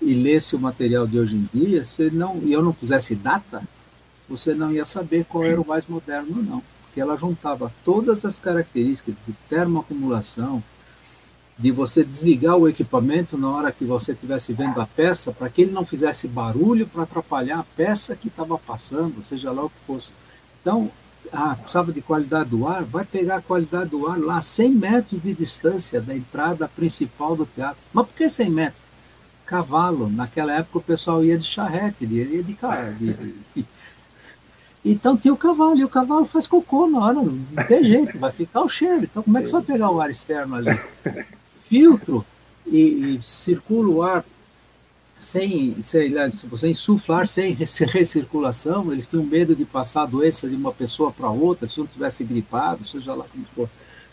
e 0.00 0.14
lesse 0.14 0.54
o 0.54 0.60
material 0.60 1.06
de 1.06 1.18
hoje 1.18 1.34
em 1.34 1.48
dia, 1.52 1.84
você 1.84 2.10
não, 2.10 2.38
e 2.44 2.52
eu 2.52 2.62
não 2.62 2.72
pusesse 2.72 3.16
data, 3.16 3.62
você 4.28 4.54
não 4.54 4.70
ia 4.70 4.86
saber 4.86 5.24
qual 5.24 5.42
era 5.42 5.60
o 5.60 5.66
mais 5.66 5.86
moderno 5.88 6.36
ou 6.36 6.42
não 6.42 6.62
que 6.92 7.00
ela 7.00 7.16
juntava 7.16 7.72
todas 7.84 8.24
as 8.24 8.38
características 8.38 9.14
de 9.26 9.32
termoacumulação, 9.48 10.62
de 11.58 11.70
você 11.70 12.02
desligar 12.02 12.56
o 12.56 12.68
equipamento 12.68 13.36
na 13.36 13.50
hora 13.50 13.72
que 13.72 13.84
você 13.84 14.12
estivesse 14.12 14.52
vendo 14.52 14.80
a 14.80 14.86
peça, 14.86 15.30
para 15.30 15.48
que 15.48 15.62
ele 15.62 15.72
não 15.72 15.84
fizesse 15.84 16.26
barulho 16.26 16.86
para 16.86 17.02
atrapalhar 17.02 17.58
a 17.58 17.64
peça 17.76 18.16
que 18.16 18.28
estava 18.28 18.56
passando, 18.56 19.22
seja 19.22 19.52
lá 19.52 19.64
o 19.64 19.68
que 19.70 19.76
fosse. 19.86 20.10
Então, 20.60 20.90
ah, 21.32 21.54
precisava 21.54 21.92
de 21.92 22.00
qualidade 22.00 22.50
do 22.50 22.66
ar, 22.66 22.82
vai 22.82 23.04
pegar 23.04 23.36
a 23.36 23.42
qualidade 23.42 23.90
do 23.90 24.06
ar 24.08 24.18
lá 24.18 24.38
a 24.38 24.42
100 24.42 24.70
metros 24.70 25.22
de 25.22 25.34
distância 25.34 26.00
da 26.00 26.16
entrada 26.16 26.66
principal 26.66 27.36
do 27.36 27.44
teatro. 27.44 27.78
Mas 27.92 28.06
por 28.06 28.14
que 28.14 28.30
100 28.30 28.50
metros? 28.50 28.82
Cavalo. 29.44 30.08
Naquela 30.08 30.54
época 30.54 30.78
o 30.78 30.82
pessoal 30.82 31.24
ia 31.24 31.36
de 31.36 31.44
charrete, 31.44 32.04
ia 32.04 32.42
de 32.42 32.54
carro. 32.54 32.94
De, 32.94 33.12
de, 33.12 33.66
então 34.84 35.16
tinha 35.16 35.34
o 35.34 35.36
cavalo, 35.36 35.76
e 35.76 35.84
o 35.84 35.88
cavalo 35.88 36.24
faz 36.24 36.46
cocô 36.46 36.86
na 36.86 36.98
hora, 36.98 37.14
não 37.14 37.64
tem 37.66 37.84
jeito, 37.84 38.18
vai 38.18 38.32
ficar 38.32 38.62
o 38.62 38.68
cheiro. 38.68 39.04
Então 39.04 39.22
como 39.22 39.36
é 39.38 39.42
que 39.42 39.48
você 39.48 39.52
vai 39.52 39.62
pegar 39.62 39.90
o 39.90 40.00
ar 40.00 40.10
externo 40.10 40.56
ali? 40.56 40.78
Filtro 41.68 42.24
e, 42.66 43.16
e 43.16 43.22
circula 43.22 43.88
o 43.88 44.02
ar 44.02 44.24
sem, 45.20 45.76
sei 45.82 46.08
lá, 46.08 46.30
se 46.30 46.46
você 46.46 46.70
insuflar 46.70 47.26
sem 47.26 47.52
recirculação, 47.52 48.90
eles 48.90 49.06
tinham 49.06 49.22
medo 49.22 49.54
de 49.54 49.66
passar 49.66 50.02
a 50.02 50.06
doença 50.06 50.48
de 50.48 50.56
uma 50.56 50.72
pessoa 50.72 51.12
para 51.12 51.28
outra, 51.28 51.68
se 51.68 51.78
não 51.78 51.86
tivesse 51.86 52.24
gripado, 52.24 52.88
seja 52.88 53.12
lá 53.12 53.24
como 53.30 53.44
for. 53.54 53.68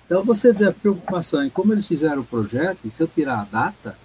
Então 0.06 0.24
você 0.24 0.52
vê 0.52 0.68
a 0.68 0.74
preocupação 0.74 1.46
em 1.46 1.50
como 1.50 1.74
eles 1.74 1.88
fizeram 1.88 2.22
o 2.22 2.26
projeto, 2.26 2.80
e 2.84 2.92
se 2.92 3.02
eu 3.02 3.08
tirar 3.08 3.40
a 3.40 3.46
data, 3.46 3.98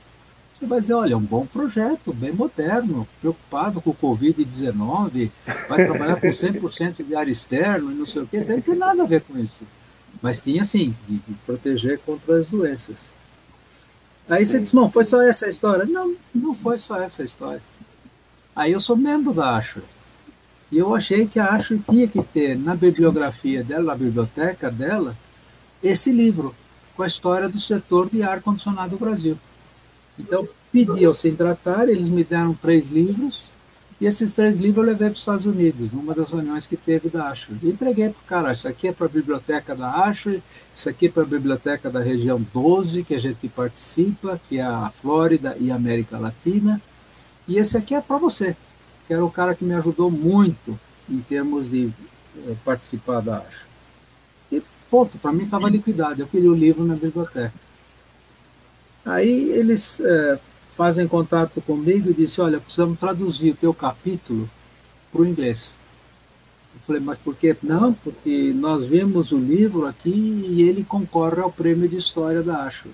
você 0.62 0.66
vai 0.66 0.80
dizer, 0.80 0.94
olha, 0.94 1.14
é 1.14 1.16
um 1.16 1.20
bom 1.20 1.44
projeto, 1.44 2.12
bem 2.12 2.32
moderno, 2.32 3.06
preocupado 3.20 3.80
com 3.80 3.90
o 3.90 3.94
Covid-19, 3.94 5.30
vai 5.68 5.84
trabalhar 5.84 6.20
com 6.20 6.28
100% 6.28 7.04
de 7.04 7.16
ar 7.16 7.28
externo 7.28 7.90
e 7.90 7.94
não 7.94 8.06
sei 8.06 8.22
o 8.22 8.26
quê, 8.26 8.44
não 8.46 8.60
tem 8.60 8.76
nada 8.76 9.02
a 9.02 9.06
ver 9.06 9.22
com 9.22 9.36
isso. 9.38 9.64
Mas 10.20 10.40
tinha, 10.40 10.64
sim, 10.64 10.94
de, 11.08 11.16
de 11.16 11.34
proteger 11.44 11.98
contra 11.98 12.38
as 12.38 12.46
doenças. 12.46 13.10
Aí 14.28 14.46
você 14.46 14.60
diz, 14.60 14.72
não, 14.72 14.88
foi 14.88 15.02
só 15.02 15.20
essa 15.20 15.46
a 15.46 15.48
história? 15.48 15.84
Não, 15.84 16.14
não 16.32 16.54
foi 16.54 16.78
só 16.78 17.00
essa 17.00 17.22
a 17.22 17.24
história. 17.24 17.62
Aí 18.54 18.70
eu 18.70 18.80
sou 18.80 18.96
membro 18.96 19.32
da 19.32 19.56
Ashway. 19.56 19.84
E 20.70 20.78
eu 20.78 20.94
achei 20.94 21.26
que 21.26 21.40
a 21.40 21.48
Ashway 21.54 21.80
tinha 21.90 22.06
que 22.06 22.22
ter 22.22 22.56
na 22.56 22.76
bibliografia 22.76 23.64
dela, 23.64 23.84
na 23.86 23.94
biblioteca 23.96 24.70
dela, 24.70 25.16
esse 25.82 26.12
livro 26.12 26.54
com 26.94 27.02
a 27.02 27.06
história 27.06 27.48
do 27.48 27.58
setor 27.58 28.08
de 28.08 28.22
ar-condicionado 28.22 28.90
do 28.90 28.98
Brasil. 28.98 29.36
Então, 30.22 30.48
pedi 30.70 31.04
ao 31.04 31.14
Centratar, 31.14 31.88
eles 31.88 32.08
me 32.08 32.22
deram 32.22 32.54
três 32.54 32.90
livros, 32.90 33.50
e 34.00 34.06
esses 34.06 34.32
três 34.32 34.58
livros 34.58 34.84
eu 34.84 34.92
levei 34.92 35.08
para 35.08 35.14
os 35.14 35.20
Estados 35.20 35.46
Unidos, 35.46 35.92
numa 35.92 36.14
das 36.14 36.28
reuniões 36.28 36.66
que 36.66 36.76
teve 36.76 37.08
da 37.08 37.28
Ashford. 37.28 37.66
E 37.66 37.70
entreguei 37.70 38.08
para 38.08 38.20
o 38.20 38.26
cara, 38.26 38.52
isso 38.52 38.66
aqui 38.66 38.88
é 38.88 38.92
para 38.92 39.06
a 39.06 39.08
biblioteca 39.08 39.74
da 39.74 39.90
Ashford, 40.06 40.42
isso 40.74 40.88
aqui 40.88 41.06
é 41.06 41.10
para 41.10 41.22
a 41.22 41.26
biblioteca 41.26 41.90
da 41.90 42.00
região 42.00 42.44
12, 42.52 43.04
que 43.04 43.14
a 43.14 43.20
gente 43.20 43.48
participa, 43.48 44.40
que 44.48 44.58
é 44.58 44.62
a 44.62 44.90
Flórida 45.00 45.56
e 45.60 45.70
a 45.70 45.76
América 45.76 46.18
Latina, 46.18 46.80
e 47.46 47.58
esse 47.58 47.76
aqui 47.76 47.94
é 47.94 48.00
para 48.00 48.18
você, 48.18 48.56
que 49.06 49.12
era 49.12 49.24
o 49.24 49.30
cara 49.30 49.54
que 49.54 49.64
me 49.64 49.74
ajudou 49.74 50.10
muito 50.10 50.78
em 51.08 51.18
termos 51.18 51.70
de 51.70 51.92
eh, 52.38 52.54
participar 52.64 53.20
da 53.20 53.38
Ashford. 53.38 53.66
E 54.50 54.62
ponto, 54.90 55.18
para 55.18 55.32
mim 55.32 55.44
estava 55.44 55.68
liquidado, 55.68 56.22
eu 56.22 56.26
queria 56.26 56.50
o 56.50 56.54
livro 56.54 56.84
na 56.84 56.94
biblioteca. 56.94 57.52
Aí 59.04 59.50
eles 59.50 60.00
é, 60.00 60.38
fazem 60.76 61.08
contato 61.08 61.60
comigo 61.60 62.10
e 62.10 62.14
dizem, 62.14 62.44
olha, 62.44 62.60
precisamos 62.60 62.98
traduzir 62.98 63.50
o 63.50 63.56
teu 63.56 63.74
capítulo 63.74 64.48
para 65.10 65.22
o 65.22 65.26
inglês. 65.26 65.76
Eu 66.74 66.80
falei, 66.86 67.02
mas 67.02 67.18
por 67.18 67.34
que? 67.34 67.54
Não, 67.62 67.92
porque 67.92 68.52
nós 68.54 68.86
vimos 68.86 69.32
o 69.32 69.38
livro 69.38 69.86
aqui 69.86 70.10
e 70.10 70.62
ele 70.62 70.84
concorre 70.84 71.40
ao 71.40 71.52
prêmio 71.52 71.88
de 71.88 71.96
história 71.96 72.42
da 72.42 72.64
Acho. 72.64 72.88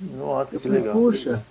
Nossa, 0.00 0.54
eu 0.54 0.60
falei, 0.60 0.80
legal. 0.80 0.94
puxa. 0.94 1.42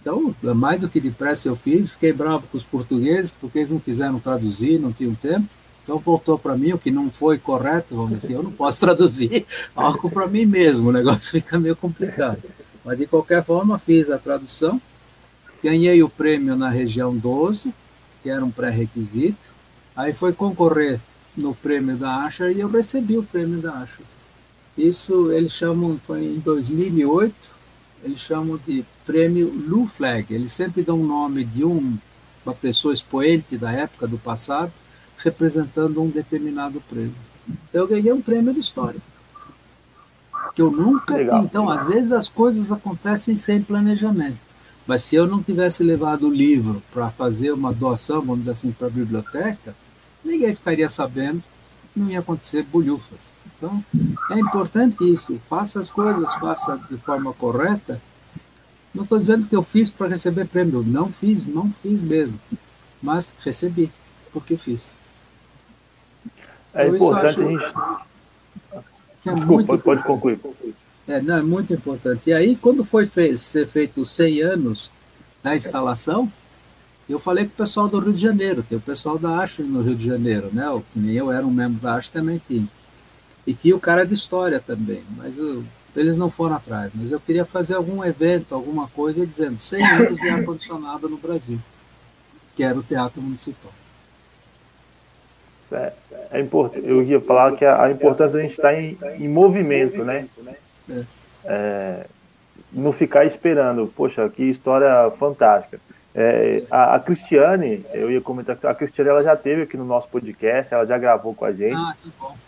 Então, 0.00 0.34
mais 0.54 0.80
do 0.80 0.88
que 0.88 1.00
depressa 1.00 1.48
eu 1.48 1.56
fiz, 1.56 1.90
fiquei 1.90 2.12
bravo 2.12 2.46
com 2.46 2.56
os 2.56 2.62
portugueses, 2.62 3.32
porque 3.32 3.58
eles 3.58 3.70
não 3.70 3.80
quiseram 3.80 4.20
traduzir, 4.20 4.78
não 4.78 4.92
tinham 4.92 5.14
tempo. 5.14 5.48
Então 5.88 5.98
voltou 5.98 6.38
para 6.38 6.54
mim, 6.54 6.72
o 6.72 6.78
que 6.78 6.90
não 6.90 7.10
foi 7.10 7.38
correto, 7.38 7.96
vamos 7.96 8.10
dizer 8.10 8.26
assim, 8.26 8.34
eu 8.34 8.42
não 8.42 8.52
posso 8.52 8.78
traduzir 8.84 9.46
algo 9.74 10.10
para 10.10 10.26
mim 10.26 10.44
mesmo, 10.44 10.90
o 10.90 10.92
negócio 10.92 11.30
fica 11.40 11.58
meio 11.58 11.74
complicado. 11.74 12.42
Mas 12.84 12.98
de 12.98 13.06
qualquer 13.06 13.42
forma, 13.42 13.78
fiz 13.78 14.10
a 14.10 14.18
tradução, 14.18 14.78
ganhei 15.64 16.02
o 16.02 16.08
prêmio 16.10 16.54
na 16.56 16.68
região 16.68 17.16
12, 17.16 17.72
que 18.22 18.28
era 18.28 18.44
um 18.44 18.50
pré-requisito, 18.50 19.38
aí 19.96 20.12
foi 20.12 20.34
concorrer 20.34 21.00
no 21.34 21.54
prêmio 21.54 21.96
da 21.96 22.16
Asher 22.16 22.54
e 22.54 22.60
eu 22.60 22.68
recebi 22.68 23.16
o 23.16 23.22
prêmio 23.22 23.62
da 23.62 23.72
Asher. 23.72 24.04
Isso 24.76 25.32
eles 25.32 25.52
chamam, 25.52 25.98
foi 26.06 26.22
em 26.22 26.38
2008, 26.38 27.34
eles 28.04 28.20
chamam 28.20 28.60
de 28.66 28.84
prêmio 29.06 29.50
Lu 29.66 29.86
Flag. 29.86 30.34
Eles 30.34 30.52
sempre 30.52 30.82
dão 30.82 31.00
o 31.00 31.06
nome 31.06 31.44
de 31.44 31.64
um, 31.64 31.96
uma 32.44 32.54
pessoa 32.54 32.92
expoente 32.92 33.56
da 33.56 33.72
época 33.72 34.06
do 34.06 34.18
passado, 34.18 34.70
representando 35.18 36.02
um 36.02 36.08
determinado 36.08 36.80
prêmio. 36.88 37.14
Então, 37.68 37.82
eu 37.82 37.88
ganhei 37.88 38.12
um 38.12 38.20
prêmio 38.20 38.52
de 38.52 38.60
história. 38.60 39.00
Que 40.54 40.62
eu 40.62 40.70
nunca. 40.70 41.16
Legal. 41.16 41.44
Então, 41.44 41.68
às 41.68 41.88
vezes 41.88 42.12
as 42.12 42.28
coisas 42.28 42.72
acontecem 42.72 43.36
sem 43.36 43.62
planejamento. 43.62 44.38
Mas 44.86 45.02
se 45.04 45.16
eu 45.16 45.26
não 45.26 45.42
tivesse 45.42 45.82
levado 45.82 46.28
o 46.28 46.32
livro 46.32 46.82
para 46.92 47.10
fazer 47.10 47.52
uma 47.52 47.72
doação, 47.72 48.22
vamos 48.22 48.38
dizer 48.38 48.52
assim, 48.52 48.72
para 48.72 48.86
a 48.86 48.90
biblioteca, 48.90 49.76
ninguém 50.24 50.54
ficaria 50.54 50.88
sabendo, 50.88 51.42
não 51.94 52.10
ia 52.10 52.20
acontecer 52.20 52.62
bolhufas. 52.62 53.18
Então, 53.56 53.84
é 54.30 54.38
importante 54.38 55.04
isso. 55.04 55.38
Faça 55.48 55.80
as 55.80 55.90
coisas, 55.90 56.32
faça 56.36 56.80
de 56.90 56.96
forma 56.96 57.32
correta. 57.34 58.00
Não 58.94 59.02
estou 59.02 59.18
dizendo 59.18 59.46
que 59.46 59.54
eu 59.54 59.62
fiz 59.62 59.90
para 59.90 60.08
receber 60.08 60.46
prêmio. 60.46 60.82
Não 60.82 61.12
fiz, 61.12 61.46
não 61.46 61.70
fiz 61.82 62.00
mesmo. 62.00 62.38
Mas 63.02 63.32
recebi, 63.44 63.90
porque 64.32 64.56
fiz. 64.56 64.97
É 66.78 66.88
importante 66.88 67.40
a 67.40 67.44
gente. 67.44 67.64
É 69.26 69.34
Desculpa, 69.34 69.78
pode 69.78 70.02
concluir. 70.04 70.40
É, 71.06 71.20
não, 71.20 71.36
é 71.36 71.42
muito 71.42 71.72
importante. 71.72 72.30
E 72.30 72.32
aí, 72.32 72.54
quando 72.56 72.84
foi 72.84 73.06
fez, 73.06 73.40
ser 73.40 73.66
feito 73.66 74.04
100 74.04 74.42
anos 74.42 74.90
da 75.42 75.56
instalação, 75.56 76.30
eu 77.08 77.18
falei 77.18 77.46
com 77.46 77.52
o 77.52 77.56
pessoal 77.56 77.88
do 77.88 77.98
Rio 77.98 78.12
de 78.12 78.20
Janeiro, 78.20 78.62
tem 78.62 78.76
o 78.76 78.80
pessoal 78.80 79.18
da 79.18 79.38
Acho 79.38 79.62
no 79.62 79.80
Rio 79.80 79.96
de 79.96 80.06
Janeiro, 80.06 80.50
né? 80.52 80.66
Que 80.92 80.98
nem 80.98 81.14
eu 81.14 81.32
era 81.32 81.46
um 81.46 81.50
membro 81.50 81.80
da 81.80 81.94
Acho 81.94 82.12
também 82.12 82.40
tinha. 82.46 82.68
E 83.46 83.54
tinha 83.54 83.74
o 83.74 83.80
cara 83.80 84.04
de 84.04 84.12
história 84.12 84.60
também, 84.60 85.02
mas 85.16 85.38
eu, 85.38 85.64
eles 85.96 86.18
não 86.18 86.30
foram 86.30 86.56
atrás. 86.56 86.92
Mas 86.94 87.10
eu 87.10 87.18
queria 87.18 87.46
fazer 87.46 87.74
algum 87.74 88.04
evento, 88.04 88.54
alguma 88.54 88.86
coisa, 88.88 89.26
dizendo 89.26 89.58
100 89.58 89.82
anos 89.82 90.20
de 90.20 90.28
ar-condicionado 90.28 91.08
no 91.08 91.16
Brasil, 91.16 91.58
que 92.54 92.62
era 92.62 92.78
o 92.78 92.82
Teatro 92.82 93.22
Municipal. 93.22 93.72
É, 95.72 95.92
é 96.32 96.40
importante. 96.40 96.86
Eu 96.86 97.02
ia 97.02 97.20
falar 97.20 97.56
que 97.56 97.64
a, 97.64 97.82
a 97.82 97.90
importância 97.90 98.36
da 98.36 98.42
gente 98.42 98.52
estar 98.52 98.74
em, 98.74 98.96
em 99.18 99.28
movimento, 99.28 100.04
né? 100.04 100.26
É, 101.44 102.06
não 102.72 102.92
ficar 102.92 103.24
esperando. 103.24 103.92
Poxa, 103.94 104.28
que 104.28 104.44
história 104.44 105.10
fantástica. 105.18 105.80
É, 106.14 106.62
a, 106.70 106.96
a, 106.96 107.00
Cristiane, 107.00 107.84
eu 107.92 108.10
ia 108.10 108.20
comentar 108.20 108.56
que 108.56 108.66
a 108.66 108.74
Cristiane 108.74 109.10
ela 109.10 109.22
já 109.22 109.36
teve 109.36 109.62
aqui 109.62 109.76
no 109.76 109.84
nosso 109.84 110.08
podcast, 110.08 110.72
ela 110.72 110.84
já 110.84 110.98
gravou 110.98 111.34
com 111.34 111.44
a 111.44 111.52
gente. 111.52 111.76
Ah, 111.76 111.94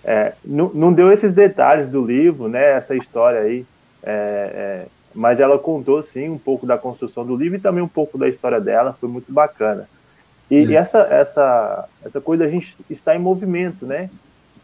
é, 0.02 0.32
não, 0.44 0.70
não 0.74 0.92
deu 0.92 1.12
esses 1.12 1.32
detalhes 1.32 1.86
do 1.86 2.04
livro, 2.04 2.48
né? 2.48 2.72
Essa 2.72 2.96
história 2.96 3.40
aí. 3.40 3.64
É, 4.02 4.12
é, 4.12 4.86
mas 5.14 5.40
ela 5.40 5.58
contou 5.58 6.02
sim 6.02 6.28
um 6.28 6.38
pouco 6.38 6.66
da 6.66 6.78
construção 6.78 7.24
do 7.24 7.36
livro 7.36 7.58
e 7.58 7.60
também 7.60 7.82
um 7.82 7.88
pouco 7.88 8.16
da 8.16 8.28
história 8.28 8.60
dela, 8.60 8.96
foi 8.98 9.08
muito 9.08 9.32
bacana. 9.32 9.88
E, 10.50 10.64
e, 10.64 10.76
essa, 10.76 10.98
essa, 10.98 11.88
essa 12.04 12.20
coisa 12.20 12.44
a 12.44 12.48
gente 12.48 12.74
está 12.88 13.14
em 13.14 13.18
movimento, 13.18 13.86
né? 13.86 14.10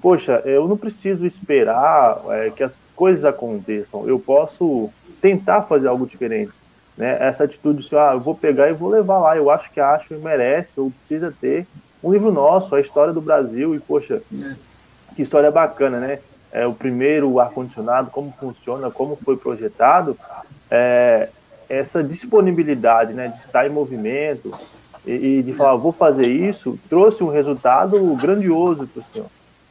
Poxa, 0.00 0.42
eu 0.44 0.66
não 0.68 0.76
preciso 0.76 1.24
esperar 1.26 2.20
é, 2.30 2.50
que 2.50 2.62
as 2.62 2.72
coisas 2.94 3.24
aconteçam. 3.24 4.06
Eu 4.08 4.18
posso 4.18 4.90
tentar 5.20 5.62
fazer 5.62 5.88
algo 5.88 6.06
diferente. 6.06 6.52
Né? 6.96 7.16
Essa 7.20 7.44
atitude 7.44 7.88
de, 7.88 7.96
ah, 7.96 8.12
eu 8.14 8.20
vou 8.20 8.34
pegar 8.34 8.68
e 8.68 8.74
vou 8.74 8.88
levar 8.88 9.18
lá. 9.18 9.36
Eu 9.36 9.50
acho 9.50 9.70
que 9.70 9.80
acho 9.80 10.14
e 10.14 10.18
merece, 10.18 10.70
ou 10.76 10.90
precisa 10.90 11.32
ter 11.40 11.66
um 12.02 12.12
livro 12.12 12.32
nosso, 12.32 12.74
a 12.74 12.80
história 12.80 13.12
do 13.12 13.20
Brasil. 13.20 13.74
E, 13.74 13.80
poxa, 13.80 14.22
é. 14.32 14.54
que 15.14 15.22
história 15.22 15.50
bacana, 15.50 15.98
né? 15.98 16.18
é, 16.56 16.66
o 16.66 16.72
primeiro 16.72 17.38
ar-condicionado, 17.38 18.10
como 18.10 18.32
funciona, 18.32 18.90
como 18.90 19.14
foi 19.16 19.36
projetado, 19.36 20.16
é, 20.70 21.28
essa 21.68 22.02
disponibilidade 22.02 23.12
né, 23.12 23.28
de 23.28 23.40
estar 23.44 23.66
em 23.66 23.70
movimento 23.70 24.54
e, 25.06 25.38
e 25.38 25.42
de 25.42 25.52
falar, 25.52 25.76
vou 25.76 25.92
fazer 25.92 26.26
isso, 26.26 26.78
trouxe 26.88 27.22
um 27.22 27.30
resultado 27.30 27.98
grandioso 28.16 28.86
para 28.86 29.00
o 29.00 29.04
senhor. 29.12 29.28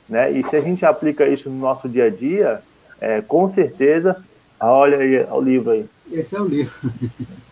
Né? 0.08 0.32
E 0.32 0.44
se 0.48 0.56
a 0.56 0.62
gente 0.62 0.86
aplica 0.86 1.28
isso 1.28 1.50
no 1.50 1.60
nosso 1.60 1.90
dia 1.90 2.06
a 2.06 2.10
dia, 2.10 2.62
é, 3.02 3.22
com 3.22 3.50
certeza, 3.50 4.24
olha 4.60 4.98
aí 4.98 5.24
o 5.30 5.42
livro 5.42 5.72
aí. 5.72 5.86
Esse 6.12 6.36
é 6.36 6.42
o 6.42 6.46
livro. 6.46 6.74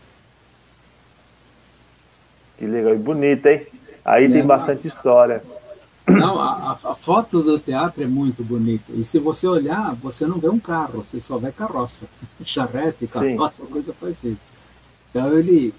Que 2.56 2.68
legal, 2.68 2.94
e 2.94 2.98
bonito, 2.98 3.46
hein? 3.48 3.68
Aí 4.06 4.26
é, 4.26 4.30
tem 4.30 4.46
bastante 4.46 4.88
história. 4.88 5.44
Não, 6.08 6.40
a, 6.40 6.72
a, 6.72 6.96
foto 6.96 7.42
do 7.42 7.58
teatro 7.58 8.04
é 8.04 8.08
muito 8.08 8.44
bonita. 8.44 8.92
E 8.94 9.04
se 9.04 9.20
você 9.20 9.48
olhar, 9.48 9.94
você 9.96 10.26
não 10.26 10.38
vê 10.38 10.50
um 10.50 10.60
carro, 10.60 11.04
você 11.04 11.20
só 11.20 11.38
vê 11.38 11.52
carroça. 11.52 12.06
Charrete, 12.46 13.08
carroça, 13.08 13.64
Sim. 13.64 13.72
coisa 13.72 13.94
parecida. 14.00 14.38
Então 15.10 15.38
ele. 15.38 15.74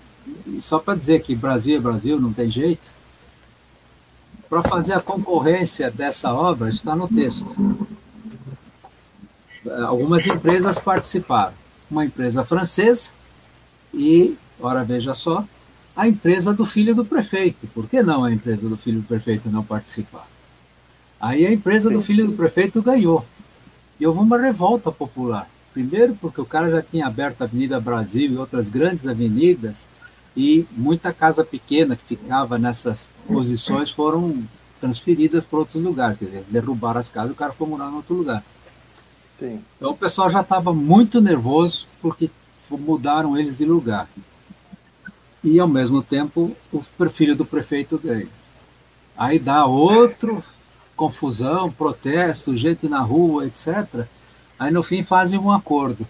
Só 0.61 0.79
para 0.79 0.95
dizer 0.95 1.23
que 1.23 1.35
Brasil 1.35 1.77
é 1.77 1.81
Brasil, 1.81 2.21
não 2.21 2.33
tem 2.33 2.51
jeito. 2.51 2.93
Para 4.49 4.63
fazer 4.63 4.95
a 4.95 5.01
concorrência 5.01 5.91
dessa 5.91 6.33
obra, 6.33 6.69
está 6.69 6.95
no 6.95 7.09
texto. 7.09 7.55
Algumas 9.87 10.27
empresas 10.27 10.79
participaram. 10.79 11.55
Uma 11.91 12.05
empresa 12.05 12.45
francesa 12.45 13.11
e, 13.93 14.37
ora 14.61 14.85
veja 14.85 15.15
só, 15.15 15.45
a 15.97 16.09
empresa 16.09 16.53
do 16.53 16.67
filho 16.67 16.95
do 16.95 17.05
prefeito. 17.05 17.67
Por 17.69 17.89
que 17.89 18.03
não 18.03 18.25
a 18.25 18.33
empresa 18.33 18.69
do 18.69 18.77
filho 18.77 19.01
do 19.01 19.07
prefeito 19.07 19.51
não 19.51 19.63
participar? 19.63 20.27
Aí 21.21 21.47
a 21.47 21.53
empresa 21.53 21.89
do 21.89 22.03
filho 22.03 22.27
do 22.27 22.33
prefeito 22.33 22.83
ganhou. 22.83 23.25
E 23.99 24.07
houve 24.07 24.19
uma 24.19 24.39
revolta 24.39 24.91
popular. 24.91 25.49
Primeiro, 25.73 26.15
porque 26.21 26.41
o 26.41 26.45
cara 26.45 26.71
já 26.71 26.83
tinha 26.83 27.07
aberto 27.07 27.43
a 27.43 27.45
Avenida 27.45 27.81
Brasil 27.81 28.31
e 28.31 28.37
outras 28.37 28.69
grandes 28.69 29.07
avenidas, 29.07 29.89
e 30.37 30.67
muita 30.73 31.13
casa 31.13 31.45
pequena 31.45 31.97
que 31.97 32.05
ficava 32.05 32.59
nessas 32.59 33.09
posições 33.27 33.91
foram 33.91 34.43
transferidas 34.81 35.45
para 35.45 35.61
outros 35.61 35.83
lugares. 35.83 36.19
Quer 36.19 36.27
dizer, 36.27 36.45
derrubaram 36.49 37.01
as 37.01 37.09
casas 37.09 37.31
e 37.31 37.33
o 37.33 37.37
cara 37.37 37.53
foi 37.53 37.69
morar 37.69 37.91
em 37.91 37.95
outro 37.95 38.15
lugar. 38.15 38.45
Sim. 39.39 39.63
Então 39.77 39.93
o 39.93 39.97
pessoal 39.97 40.31
já 40.31 40.41
estava 40.41 40.73
muito 40.73 41.21
nervoso 41.21 41.87
porque 42.01 42.31
mudaram 42.71 43.37
eles 43.37 43.59
de 43.59 43.65
lugar 43.65 44.09
e, 45.45 45.61
ao 45.61 45.69
mesmo 45.69 46.03
tempo, 46.03 46.57
o 46.73 46.83
filho 47.11 47.37
do 47.37 47.45
prefeito 47.45 48.01
ganha. 48.03 48.29
Aí 49.17 49.39
dá 49.39 49.67
outro 49.67 50.43
confusão, 50.97 51.71
protesto, 51.71 52.57
gente 52.57 52.89
na 52.89 53.01
rua, 53.01 53.47
etc. 53.47 54.07
Aí, 54.59 54.73
no 54.73 54.83
fim, 54.83 55.03
fazem 55.03 55.39
um 55.39 55.53
acordo. 55.53 56.07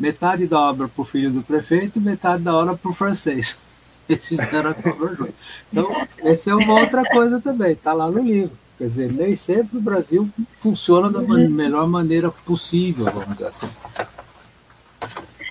Metade 0.00 0.46
da 0.46 0.58
obra 0.58 0.88
para 0.88 1.02
o 1.02 1.04
filho 1.04 1.30
do 1.30 1.42
prefeito 1.42 1.98
e 1.98 2.02
metade 2.02 2.42
da 2.42 2.56
obra 2.56 2.74
para 2.74 2.90
o 2.90 2.94
francês. 2.94 3.58
Eles 4.08 4.26
fizeram 4.26 4.70
acordo. 4.70 5.28
Então, 5.70 6.06
essa 6.18 6.50
é 6.50 6.54
uma 6.54 6.80
outra 6.80 7.04
coisa 7.04 7.38
também, 7.38 7.72
está 7.72 7.92
lá 7.92 8.10
no 8.10 8.22
livro. 8.22 8.50
Quer 8.78 8.84
dizer, 8.84 9.12
nem 9.12 9.34
sempre 9.34 9.76
o 9.76 9.80
Brasil 9.80 10.28
funciona 10.58 11.10
da 11.10 11.20
melhor 11.20 11.86
maneira 11.86 12.30
possível, 12.30 13.04
vamos 13.04 13.34
dizer 13.34 13.46
assim. 13.46 13.68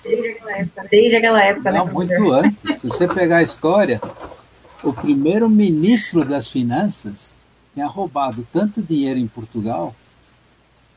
Desde 0.02 0.28
aquela 0.30 0.52
época, 0.58 0.86
desde 0.90 1.16
aquela 1.16 1.42
época 1.44 1.70
né, 1.70 1.78
Não, 1.78 1.86
né, 1.86 1.92
muito 1.92 2.32
antes. 2.32 2.80
Se 2.80 2.88
você 2.88 3.06
pegar 3.06 3.36
a 3.36 3.42
história, 3.42 4.00
o 4.82 4.92
primeiro 4.92 5.48
ministro 5.48 6.24
das 6.24 6.48
finanças 6.48 7.34
tinha 7.72 7.86
roubado 7.86 8.46
tanto 8.52 8.82
dinheiro 8.82 9.20
em 9.20 9.28
Portugal 9.28 9.94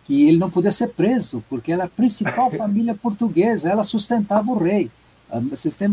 que 0.06 0.28
ele 0.28 0.38
não 0.38 0.50
podia 0.50 0.72
ser 0.72 0.90
preso, 0.90 1.44
porque 1.50 1.72
era 1.72 1.86
a 1.86 1.90
principal 1.90 2.52
família 2.52 2.94
portuguesa, 2.96 3.70
ela 3.70 3.84
sustentava 3.84 4.52
o 4.52 4.58
rei. 4.58 4.90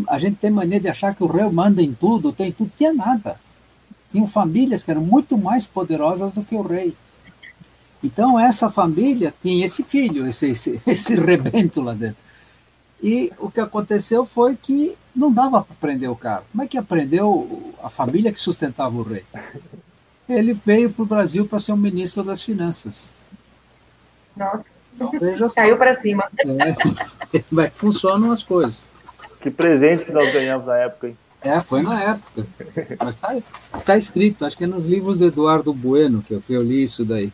A 0.08 0.18
gente 0.18 0.36
tem 0.36 0.50
mania 0.50 0.80
de 0.80 0.88
achar 0.88 1.14
que 1.14 1.24
o 1.24 1.26
rei 1.26 1.48
manda 1.50 1.80
em 1.80 1.94
tudo, 1.94 2.32
tem 2.32 2.52
tudo, 2.52 2.70
tinha 2.76 2.92
nada. 2.92 3.40
Tinham 4.12 4.26
famílias 4.26 4.82
que 4.82 4.90
eram 4.90 5.00
muito 5.00 5.38
mais 5.38 5.66
poderosas 5.66 6.32
do 6.32 6.44
que 6.44 6.54
o 6.54 6.62
rei. 6.62 6.94
Então, 8.02 8.38
essa 8.38 8.70
família 8.70 9.32
tinha 9.40 9.64
esse 9.64 9.82
filho, 9.82 10.26
esse, 10.26 10.50
esse, 10.50 10.80
esse 10.86 11.14
rebento 11.14 11.80
lá 11.80 11.94
dentro. 11.94 12.18
E 13.02 13.32
o 13.38 13.50
que 13.50 13.61
aconteceu 13.61 14.26
foi 14.26 14.56
que 14.56 14.94
não 15.16 15.32
dava 15.32 15.62
para 15.62 15.76
prender 15.76 16.11
o 16.11 16.16
cara. 16.16 16.42
Como 16.52 16.62
é 16.62 16.66
que 16.66 16.76
aprendeu 16.76 17.74
a 17.82 17.88
família 17.88 18.32
que 18.32 18.38
sustentava 18.38 18.94
o 18.94 19.02
rei? 19.02 19.24
Ele 20.28 20.52
veio 20.52 20.90
para 20.90 21.02
o 21.02 21.06
Brasil 21.06 21.46
para 21.46 21.58
ser 21.58 21.72
um 21.72 21.76
ministro 21.76 22.22
das 22.22 22.42
Finanças. 22.42 23.12
Nossa, 24.36 24.70
então, 24.94 25.10
caiu 25.54 25.76
para 25.76 25.92
cima. 25.92 26.28
É, 26.38 27.42
mas 27.50 27.72
funcionam 27.74 28.30
as 28.32 28.42
coisas. 28.42 28.90
Que 29.40 29.50
presente 29.50 30.04
que 30.04 30.12
nós 30.12 30.32
ganhamos 30.32 30.66
na 30.66 30.76
época, 30.76 31.08
hein? 31.08 31.16
É, 31.42 31.58
foi 31.60 31.82
na 31.82 32.02
época. 32.02 32.46
Mas 32.98 33.14
está 33.14 33.36
tá 33.84 33.96
escrito, 33.96 34.44
acho 34.44 34.56
que 34.56 34.64
é 34.64 34.66
nos 34.66 34.86
livros 34.86 35.18
do 35.18 35.26
Eduardo 35.26 35.72
Bueno 35.72 36.22
que 36.22 36.34
eu, 36.34 36.42
que 36.42 36.52
eu 36.52 36.62
li 36.62 36.82
isso 36.82 37.04
daí. 37.04 37.32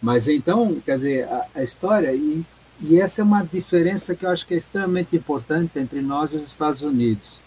Mas 0.00 0.28
então, 0.28 0.76
quer 0.84 0.96
dizer, 0.96 1.24
a, 1.24 1.46
a 1.56 1.62
história, 1.62 2.12
e 2.12 2.44
e 2.80 3.00
essa 3.00 3.22
é 3.22 3.24
uma 3.24 3.42
diferença 3.42 4.14
que 4.14 4.26
eu 4.26 4.30
acho 4.30 4.46
que 4.46 4.54
é 4.54 4.56
extremamente 4.56 5.16
importante 5.16 5.78
entre 5.78 6.02
nós 6.02 6.32
e 6.32 6.36
os 6.36 6.44
Estados 6.44 6.82
Unidos. 6.82 7.38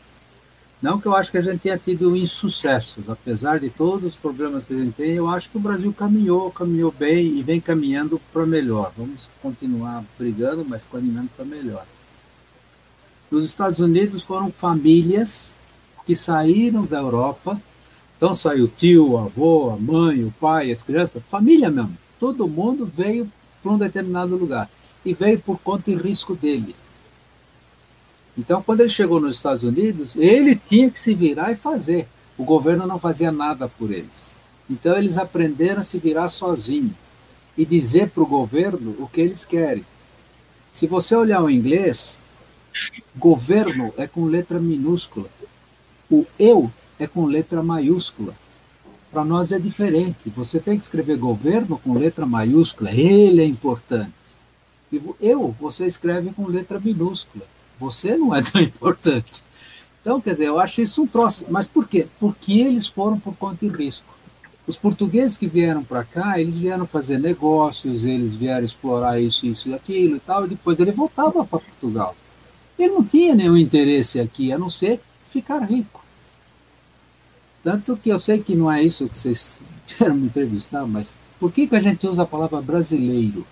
Não 0.82 1.00
que 1.00 1.08
eu 1.08 1.16
acho 1.16 1.30
que 1.30 1.38
a 1.38 1.42
gente 1.42 1.60
tenha 1.60 1.78
tido 1.78 2.16
insucessos, 2.16 3.10
apesar 3.10 3.60
de 3.60 3.70
todos 3.70 4.06
os 4.06 4.16
problemas 4.16 4.64
que 4.64 4.74
a 4.74 4.78
gente 4.78 4.94
tem, 4.94 5.12
eu 5.12 5.28
acho 5.28 5.50
que 5.50 5.58
o 5.58 5.60
Brasil 5.60 5.92
caminhou, 5.92 6.50
caminhou 6.52 6.94
bem 6.98 7.38
e 7.38 7.44
vem 7.44 7.60
caminhando 7.60 8.20
para 8.32 8.46
melhor. 8.46 8.94
Vamos 8.98 9.28
continuar 9.42 10.06
brigando, 10.18 10.64
mas 10.64 10.86
caminhando 10.90 11.30
para 11.36 11.44
melhor. 11.44 11.86
Nos 13.30 13.44
Estados 13.44 13.80
Unidos 13.80 14.24
foram 14.24 14.50
famílias 14.50 15.56
que 16.06 16.16
saíram 16.16 16.86
da 16.86 17.00
Europa, 17.00 17.62
então 18.16 18.34
saiu 18.34 18.66
o 18.66 18.68
tio, 18.70 19.12
o 19.12 19.18
avô, 19.18 19.72
a 19.72 19.78
mãe, 19.78 20.24
o 20.24 20.32
pai, 20.40 20.72
as 20.72 20.82
crianças, 20.82 21.22
família 21.30 21.70
mesmo. 21.70 21.98
Todo 22.20 22.48
mundo 22.48 22.90
veio 22.96 23.30
para 23.62 23.72
um 23.74 23.78
determinado 23.78 24.36
lugar 24.38 24.70
e 25.06 25.14
veio 25.14 25.40
por 25.40 25.60
conta 25.60 25.92
e 25.92 25.96
risco 25.96 26.36
dele. 26.36 26.74
Então, 28.40 28.64
quando 28.64 28.80
ele 28.80 28.90
chegou 28.90 29.20
nos 29.20 29.36
Estados 29.36 29.64
Unidos, 29.64 30.16
ele 30.16 30.56
tinha 30.56 30.90
que 30.90 30.98
se 30.98 31.14
virar 31.14 31.52
e 31.52 31.58
fazer. 31.58 32.08
O 32.38 32.46
governo 32.46 32.88
não 32.88 32.98
fazia 32.98 33.34
nada 33.34 33.68
por 33.68 33.92
eles. 33.92 34.34
Então, 34.70 34.98
eles 34.98 35.18
aprenderam 35.18 35.82
a 35.82 35.84
se 35.84 36.00
virar 36.00 36.30
sozinho 36.30 36.96
e 37.58 37.66
dizer 37.66 38.12
para 38.12 38.24
o 38.24 38.26
governo 38.26 38.96
o 38.98 39.08
que 39.10 39.20
eles 39.20 39.44
querem. 39.44 39.86
Se 40.72 40.88
você 40.88 41.14
olhar 41.14 41.44
o 41.44 41.50
inglês, 41.50 42.22
governo 43.18 43.94
é 43.98 44.08
com 44.08 44.24
letra 44.24 44.58
minúscula. 44.58 45.28
O 46.10 46.26
eu 46.40 46.72
é 46.98 47.06
com 47.06 47.26
letra 47.26 47.62
maiúscula. 47.62 48.34
Para 49.12 49.26
nós 49.26 49.52
é 49.52 49.60
diferente. 49.60 50.30
Você 50.34 50.62
tem 50.62 50.78
que 50.78 50.84
escrever 50.84 51.18
governo 51.18 51.78
com 51.78 51.94
letra 51.94 52.26
maiúscula. 52.26 52.90
Ele 52.92 53.42
é 53.42 53.46
importante. 53.46 54.14
Eu, 55.20 55.54
você 55.60 55.86
escreve 55.86 56.32
com 56.32 56.48
letra 56.48 56.80
minúscula. 56.80 57.44
Você 57.80 58.18
não 58.18 58.36
é 58.36 58.42
tão 58.42 58.62
importante. 58.62 59.44
Então, 60.02 60.20
quer 60.22 60.32
dizer, 60.32 60.48
eu 60.48 60.60
acho 60.60 60.82
isso 60.82 61.04
um 61.04 61.08
troço. 61.08 61.46
Mas 61.50 61.68
por 61.68 61.88
quê? 61.88 62.08
Porque 62.20 62.54
eles 62.60 62.88
foram 62.88 63.20
por 63.20 63.36
conta 63.36 63.66
e 63.66 63.70
risco. 63.70 64.06
Os 64.66 64.78
portugueses 64.78 65.36
que 65.36 65.48
vieram 65.48 65.84
para 65.84 66.04
cá, 66.04 66.40
eles 66.40 66.58
vieram 66.58 66.86
fazer 66.86 67.20
negócios, 67.20 68.06
eles 68.06 68.36
vieram 68.36 68.66
explorar 68.66 69.20
isso, 69.20 69.48
isso 69.48 69.70
e 69.70 69.74
aquilo 69.74 70.18
e 70.18 70.20
tal, 70.20 70.46
e 70.46 70.50
depois 70.50 70.80
ele 70.80 70.92
voltava 70.92 71.44
para 71.44 71.60
Portugal. 71.60 72.16
Ele 72.78 72.94
não 72.94 73.04
tinha 73.04 73.34
nenhum 73.34 73.58
interesse 73.58 74.20
aqui, 74.20 74.54
a 74.54 74.60
não 74.60 74.70
ser 74.70 75.02
ficar 75.30 75.60
rico. 75.60 76.06
Tanto 77.64 77.98
que 77.98 78.10
eu 78.10 78.20
sei 78.20 78.42
que 78.44 78.56
não 78.56 78.72
é 78.72 78.84
isso 78.84 79.10
que 79.10 79.18
vocês 79.18 79.62
querem 79.98 80.16
me 80.16 80.28
entrevistar, 80.28 80.86
mas 80.86 81.16
por 81.40 81.52
que, 81.52 81.68
que 81.68 81.76
a 81.76 81.80
gente 81.80 82.06
usa 82.08 82.24
a 82.24 82.28
palavra 82.28 82.62
brasileiro? 82.62 83.46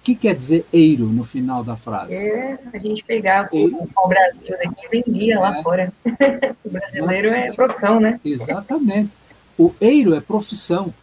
O 0.00 0.02
que 0.02 0.14
quer 0.14 0.34
dizer 0.34 0.66
eiro 0.72 1.04
no 1.06 1.24
final 1.24 1.62
da 1.62 1.76
frase? 1.76 2.16
É, 2.16 2.58
a 2.72 2.78
gente 2.78 3.04
pegava 3.04 3.50
o, 3.52 3.88
o 3.96 4.08
Brasil 4.08 4.56
daqui 4.56 4.86
e 4.86 5.02
vendia 5.02 5.38
lá 5.38 5.58
é. 5.58 5.62
fora. 5.62 5.92
o 6.64 6.70
brasileiro 6.70 7.28
é 7.28 7.30
Exatamente. 7.30 7.52
é 7.52 7.52
profissão, 7.52 8.00
né? 8.00 8.20
Exatamente. 8.24 9.10
O 9.58 9.74
eiro 9.78 10.14
é 10.14 10.20
profissão. 10.20 10.94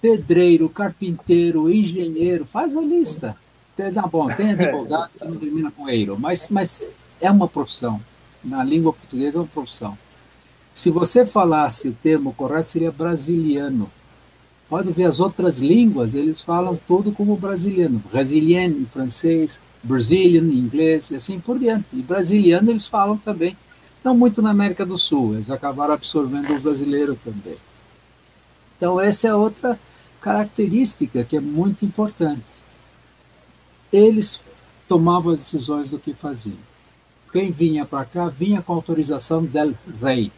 Pedreiro, 0.00 0.68
carpinteiro, 0.70 1.70
engenheiro, 1.70 2.46
faz 2.46 2.74
a 2.74 2.80
lista. 2.80 3.36
Tem, 3.76 3.92
tá 3.92 4.02
bom, 4.02 4.28
tem 4.34 4.52
advogado 4.52 5.10
que 5.10 5.24
não 5.24 5.36
termina 5.36 5.70
com 5.70 5.88
eiro, 5.88 6.18
mas, 6.18 6.48
mas 6.48 6.82
é 7.20 7.30
uma 7.30 7.46
profissão. 7.46 8.00
Na 8.42 8.64
língua 8.64 8.94
portuguesa 8.94 9.36
é 9.36 9.40
uma 9.40 9.46
profissão. 9.46 9.98
Se 10.72 10.90
você 10.90 11.26
falasse 11.26 11.88
o 11.88 11.92
termo 11.92 12.32
correto, 12.32 12.68
seria 12.68 12.90
brasiliano. 12.90 13.90
Pode 14.68 14.92
ver 14.92 15.04
as 15.04 15.18
outras 15.18 15.58
línguas, 15.58 16.14
eles 16.14 16.42
falam 16.42 16.78
tudo 16.86 17.10
como 17.10 17.36
brasiliano. 17.36 18.02
Brasiliano 18.12 18.78
em 18.78 18.84
francês, 18.84 19.62
Brazilian 19.82 20.42
em 20.42 20.58
inglês 20.58 21.10
e 21.10 21.16
assim 21.16 21.40
por 21.40 21.58
diante. 21.58 21.86
E 21.92 22.02
brasiliano 22.02 22.70
eles 22.70 22.86
falam 22.86 23.16
também. 23.16 23.56
Não 24.04 24.14
muito 24.14 24.42
na 24.42 24.50
América 24.50 24.84
do 24.84 24.98
Sul, 24.98 25.34
eles 25.34 25.50
acabaram 25.50 25.94
absorvendo 25.94 26.54
o 26.54 26.60
brasileiro 26.60 27.18
também. 27.24 27.56
Então 28.76 29.00
essa 29.00 29.28
é 29.28 29.34
outra 29.34 29.78
característica 30.20 31.24
que 31.24 31.36
é 31.36 31.40
muito 31.40 31.84
importante. 31.84 32.44
Eles 33.90 34.40
tomavam 34.86 35.32
as 35.32 35.38
decisões 35.38 35.88
do 35.88 35.98
que 35.98 36.12
faziam. 36.12 36.56
Quem 37.32 37.50
vinha 37.50 37.86
para 37.86 38.04
cá 38.04 38.28
vinha 38.28 38.60
com 38.60 38.74
autorização 38.74 39.44
do 39.44 39.76
rei. 40.02 40.30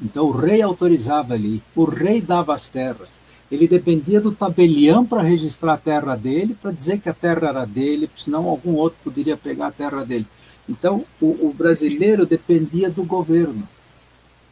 Então 0.00 0.26
o 0.26 0.30
rei 0.30 0.62
autorizava 0.62 1.34
ali, 1.34 1.62
o 1.74 1.84
rei 1.84 2.20
dava 2.20 2.54
as 2.54 2.68
terras. 2.68 3.10
Ele 3.50 3.68
dependia 3.68 4.20
do 4.20 4.32
tabelião 4.32 5.06
para 5.06 5.22
registrar 5.22 5.74
a 5.74 5.78
terra 5.78 6.16
dele, 6.16 6.56
para 6.60 6.72
dizer 6.72 6.98
que 6.98 7.08
a 7.08 7.14
terra 7.14 7.48
era 7.48 7.64
dele, 7.64 8.10
senão 8.16 8.48
algum 8.48 8.74
outro 8.74 8.98
poderia 9.04 9.36
pegar 9.36 9.68
a 9.68 9.72
terra 9.72 10.04
dele. 10.04 10.26
Então 10.68 11.04
o, 11.20 11.48
o 11.48 11.54
brasileiro 11.56 12.26
dependia 12.26 12.90
do 12.90 13.04
governo. 13.04 13.66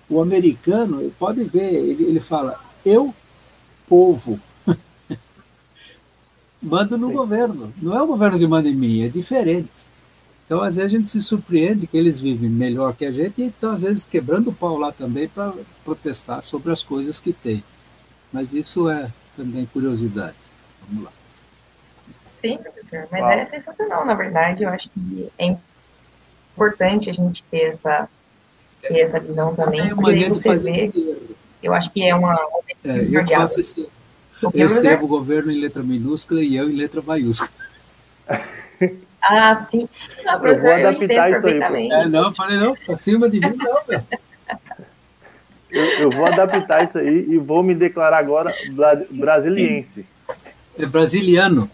O 0.09 0.21
americano, 0.21 1.11
pode 1.19 1.43
ver, 1.45 1.75
ele, 1.75 2.05
ele 2.05 2.21
fala, 2.21 2.61
eu, 2.85 3.13
povo, 3.89 4.39
mando 6.63 6.97
no 6.97 7.09
Sim. 7.09 7.15
governo. 7.15 7.73
Não 7.81 7.97
é 7.97 8.03
o 8.03 8.07
governo 8.07 8.39
que 8.39 8.47
manda 8.47 8.69
em 8.69 8.75
mim, 8.75 9.03
é 9.03 9.09
diferente. 9.09 9.71
Então, 10.45 10.61
às 10.61 10.77
vezes, 10.77 10.93
a 10.93 10.97
gente 10.97 11.09
se 11.09 11.23
surpreende 11.23 11.87
que 11.87 11.97
eles 11.97 12.21
vivem 12.21 12.51
melhor 12.51 12.95
que 12.95 13.07
a 13.07 13.11
gente 13.11 13.41
e 13.41 13.47
estão, 13.47 13.73
às 13.73 13.81
vezes, 13.81 14.05
quebrando 14.05 14.51
o 14.51 14.53
pau 14.53 14.77
lá 14.77 14.93
também 14.93 15.27
para 15.27 15.55
protestar 15.85 16.43
sobre 16.43 16.71
as 16.71 16.83
coisas 16.83 17.19
que 17.19 17.33
tem. 17.33 17.65
Mas 18.35 18.53
isso 18.53 18.91
é 18.91 19.09
também 19.37 19.65
curiosidade. 19.65 20.35
Vamos 20.89 21.05
lá. 21.05 21.13
Sim, 22.41 22.59
professor, 22.59 23.07
mas 23.13 23.21
Uau. 23.21 23.31
é 23.31 23.47
sensacional, 23.47 24.05
na 24.05 24.15
verdade. 24.15 24.65
Eu 24.65 24.71
acho 24.71 24.91
que 24.91 25.31
é 25.39 25.57
importante 26.53 27.09
a 27.09 27.13
gente 27.13 27.45
ter 27.45 27.69
essa, 27.69 28.09
ter 28.83 28.99
essa 28.99 29.21
visão 29.21 29.55
também. 29.55 29.89
Porque 29.95 30.11
aí 30.11 30.29
você 30.29 30.57
vê, 30.57 30.91
eu 31.63 31.73
acho 31.73 31.93
que 31.93 32.03
é 32.03 32.13
uma. 32.13 32.35
É, 32.85 33.07
eu 33.09 33.25
faço 33.25 33.61
esse, 33.61 33.89
eu 34.53 34.67
escrevo 34.67 35.05
o 35.05 35.09
governo 35.09 35.53
em 35.53 35.61
letra 35.61 35.85
minúscula 35.85 36.43
e 36.43 36.57
eu 36.57 36.69
em 36.69 36.75
letra 36.75 37.01
maiúscula. 37.01 37.53
Ah, 39.23 39.65
sim. 39.65 39.89
Não, 40.25 40.41
professor, 40.41 40.73
eu 40.73 40.81
vou 40.81 40.89
adaptar 40.89 41.31
eu 41.31 41.39
isso 41.39 41.65
aí. 41.65 41.89
É, 41.89 42.07
não, 42.07 42.35
falei, 42.35 42.59
não, 42.59 42.75
pra 42.75 42.97
cima 42.97 43.31
de 43.31 43.39
mim 43.39 43.57
não, 43.57 43.83
velho. 43.85 44.05
Eu, 45.75 45.85
eu, 46.03 46.11
vou 46.11 46.27
adaptar 46.27 46.85
isso 46.85 46.99
aí 46.99 47.27
e 47.29 47.37
vou 47.37 47.63
me 47.63 47.75
declarar 47.75 48.19
agora 48.19 48.55
brasiliense. 49.11 50.07
É 50.79 50.87
brasiliano. 50.87 51.69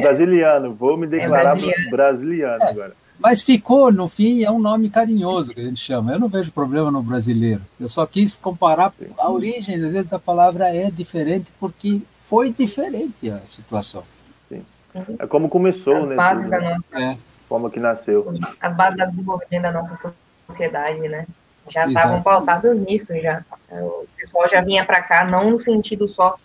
Brasiliano, 0.00 0.72
vou 0.74 0.96
me 0.96 1.08
declarar 1.08 1.58
é 1.58 1.60
brasiliano. 1.60 1.90
brasiliano 1.90 2.62
agora. 2.62 2.92
Mas 3.18 3.42
ficou, 3.42 3.90
no 3.90 4.08
fim, 4.08 4.44
é 4.44 4.50
um 4.50 4.58
nome 4.58 4.90
carinhoso 4.90 5.54
que 5.54 5.60
a 5.60 5.64
gente 5.64 5.80
chama. 5.80 6.12
Eu 6.12 6.20
não 6.20 6.28
vejo 6.28 6.52
problema 6.52 6.90
no 6.90 7.02
brasileiro. 7.02 7.62
Eu 7.80 7.88
só 7.88 8.06
quis 8.06 8.36
comparar 8.36 8.92
a 9.18 9.30
origem, 9.30 9.74
às 9.74 9.92
vezes, 9.92 10.06
da 10.06 10.18
palavra 10.18 10.68
é 10.68 10.90
diferente, 10.90 11.52
porque 11.58 12.02
foi 12.20 12.52
diferente 12.52 13.30
a 13.30 13.38
situação. 13.40 14.04
Sim. 14.48 14.62
É 15.18 15.26
como 15.26 15.48
começou, 15.48 15.96
As 15.96 16.08
né? 16.08 16.14
Bases 16.14 16.44
tudo, 16.44 16.50
da 16.50 16.60
né? 16.60 16.74
nossa... 16.74 17.02
É. 17.02 17.18
Como 17.48 17.70
que 17.70 17.80
nasceu. 17.80 18.26
As 18.60 18.76
bases 18.76 18.98
da 18.98 19.04
desenvolvimento 19.06 19.62
da 19.62 19.72
nossa 19.72 20.12
sociedade, 20.48 21.08
né? 21.08 21.26
Já 21.68 21.86
estavam 21.86 22.22
pautadas 22.22 22.78
nisso, 22.78 23.14
já. 23.20 23.42
O 23.70 24.06
pessoal 24.16 24.48
já 24.48 24.60
vinha 24.60 24.84
para 24.84 25.02
cá, 25.02 25.24
não 25.24 25.50
no 25.50 25.58
sentido 25.58 26.08
só 26.08 26.36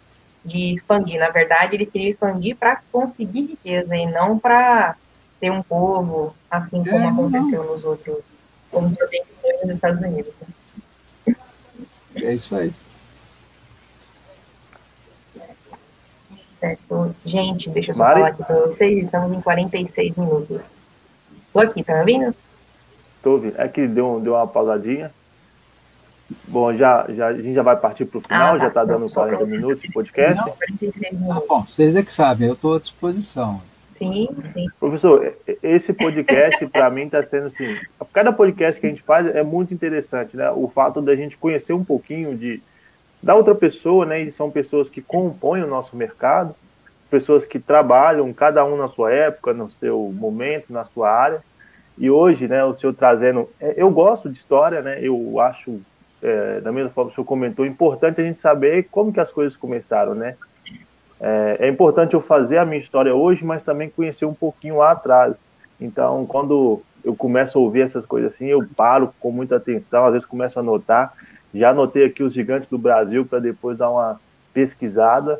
de 0.43 0.73
expandir. 0.73 1.19
Na 1.19 1.29
verdade, 1.29 1.75
eles 1.75 1.89
queriam 1.89 2.09
expandir 2.09 2.55
para 2.55 2.81
conseguir 2.91 3.41
riqueza 3.41 3.95
e 3.95 4.05
não 4.05 4.39
para 4.39 4.95
ter 5.39 5.51
um 5.51 5.61
povo, 5.61 6.35
assim 6.49 6.83
como 6.83 7.03
é, 7.03 7.07
aconteceu 7.07 7.63
nos 7.63 7.83
outros, 7.83 8.17
como 8.69 8.89
nos 8.89 9.75
Estados 9.75 10.01
Unidos. 10.01 10.33
Né? 11.25 11.35
É 12.15 12.33
isso 12.33 12.55
aí. 12.55 12.73
Certo. 16.59 17.15
Gente, 17.25 17.69
deixa 17.71 17.91
eu 17.91 17.95
só 17.95 18.03
Mari? 18.03 18.19
falar 18.19 18.27
aqui 18.29 18.43
para 18.43 18.59
vocês, 18.59 18.99
estamos 18.99 19.35
em 19.35 19.41
46 19.41 20.15
minutos. 20.15 20.85
Estou 21.47 21.61
aqui, 21.61 21.83
tá 21.83 21.93
me 21.93 21.99
ouvindo? 21.99 22.35
Estou 23.21 23.33
ouvindo. 23.33 23.53
É 23.61 23.67
que 23.67 23.87
deu, 23.87 24.19
deu 24.19 24.33
uma 24.33 24.47
pausadinha. 24.47 25.11
Bom, 26.47 26.73
já, 26.73 27.05
já, 27.09 27.27
a 27.27 27.33
gente 27.33 27.53
já 27.53 27.61
vai 27.61 27.75
partir 27.77 28.05
para 28.05 28.17
o 28.17 28.21
final, 28.21 28.55
ah, 28.55 28.57
tá. 28.57 28.57
já 28.57 28.67
está 28.69 28.83
dando 28.83 29.11
40 29.11 29.45
minutos 29.45 29.81
de 29.81 29.91
podcast. 29.91 30.37
Não, 30.37 30.53
46 30.53 31.11
minutos. 31.13 31.37
Ah, 31.37 31.45
bom, 31.47 31.61
vocês 31.61 31.95
é 31.95 32.03
que 32.03 32.11
sabem, 32.11 32.47
eu 32.47 32.53
estou 32.53 32.75
à 32.75 32.79
disposição. 32.79 33.61
Sim, 33.91 34.27
sim. 34.45 34.65
Professor, 34.79 35.35
esse 35.61 35.93
podcast 35.93 36.65
para 36.67 36.89
mim 36.89 37.03
está 37.03 37.21
sendo 37.21 37.47
assim, 37.47 37.77
cada 38.11 38.33
podcast 38.33 38.81
que 38.81 38.87
a 38.87 38.89
gente 38.89 39.03
faz 39.03 39.27
é 39.27 39.43
muito 39.43 39.71
interessante, 39.71 40.35
né? 40.35 40.49
O 40.49 40.67
fato 40.67 40.99
da 41.01 41.15
gente 41.15 41.37
conhecer 41.37 41.73
um 41.73 41.83
pouquinho 41.83 42.35
de 42.35 42.59
da 43.21 43.35
outra 43.35 43.53
pessoa, 43.53 44.03
né? 44.03 44.21
E 44.21 44.31
são 44.31 44.49
pessoas 44.49 44.89
que 44.89 45.01
compõem 45.01 45.61
o 45.61 45.67
nosso 45.67 45.95
mercado, 45.95 46.55
pessoas 47.11 47.45
que 47.45 47.59
trabalham 47.59 48.33
cada 48.33 48.65
um 48.65 48.75
na 48.75 48.87
sua 48.87 49.11
época, 49.11 49.53
no 49.53 49.69
seu 49.69 50.11
momento, 50.11 50.73
na 50.73 50.85
sua 50.85 51.11
área. 51.11 51.43
E 52.01 52.09
hoje, 52.09 52.47
né, 52.47 52.65
o 52.65 52.73
senhor 52.73 52.95
trazendo, 52.95 53.47
é, 53.59 53.75
eu 53.77 53.91
gosto 53.91 54.27
de 54.27 54.35
história, 54.35 54.81
né? 54.81 54.97
Eu 54.99 55.39
acho, 55.39 55.79
é, 56.19 56.59
da 56.59 56.71
mesma 56.71 56.89
forma 56.89 57.11
que 57.11 57.13
o 57.13 57.15
senhor 57.17 57.27
comentou, 57.27 57.63
importante 57.63 58.19
a 58.19 58.23
gente 58.23 58.39
saber 58.39 58.87
como 58.89 59.13
que 59.13 59.19
as 59.19 59.31
coisas 59.31 59.55
começaram, 59.55 60.15
né? 60.15 60.35
É, 61.19 61.57
é, 61.59 61.67
importante 61.69 62.15
eu 62.15 62.21
fazer 62.21 62.57
a 62.57 62.65
minha 62.65 62.81
história 62.81 63.13
hoje, 63.13 63.45
mas 63.45 63.61
também 63.61 63.87
conhecer 63.87 64.25
um 64.25 64.33
pouquinho 64.33 64.77
lá 64.77 64.93
atrás. 64.93 65.35
Então, 65.79 66.25
quando 66.25 66.81
eu 67.05 67.15
começo 67.15 67.59
a 67.59 67.61
ouvir 67.61 67.81
essas 67.81 68.03
coisas 68.03 68.33
assim, 68.33 68.47
eu 68.47 68.67
paro 68.75 69.13
com 69.19 69.31
muita 69.31 69.57
atenção, 69.57 70.03
às 70.07 70.13
vezes 70.13 70.27
começo 70.27 70.57
a 70.57 70.63
anotar. 70.63 71.13
Já 71.53 71.69
anotei 71.69 72.03
aqui 72.03 72.23
os 72.23 72.33
gigantes 72.33 72.67
do 72.67 72.79
Brasil 72.79 73.27
para 73.27 73.37
depois 73.37 73.77
dar 73.77 73.91
uma 73.91 74.19
pesquisada, 74.51 75.39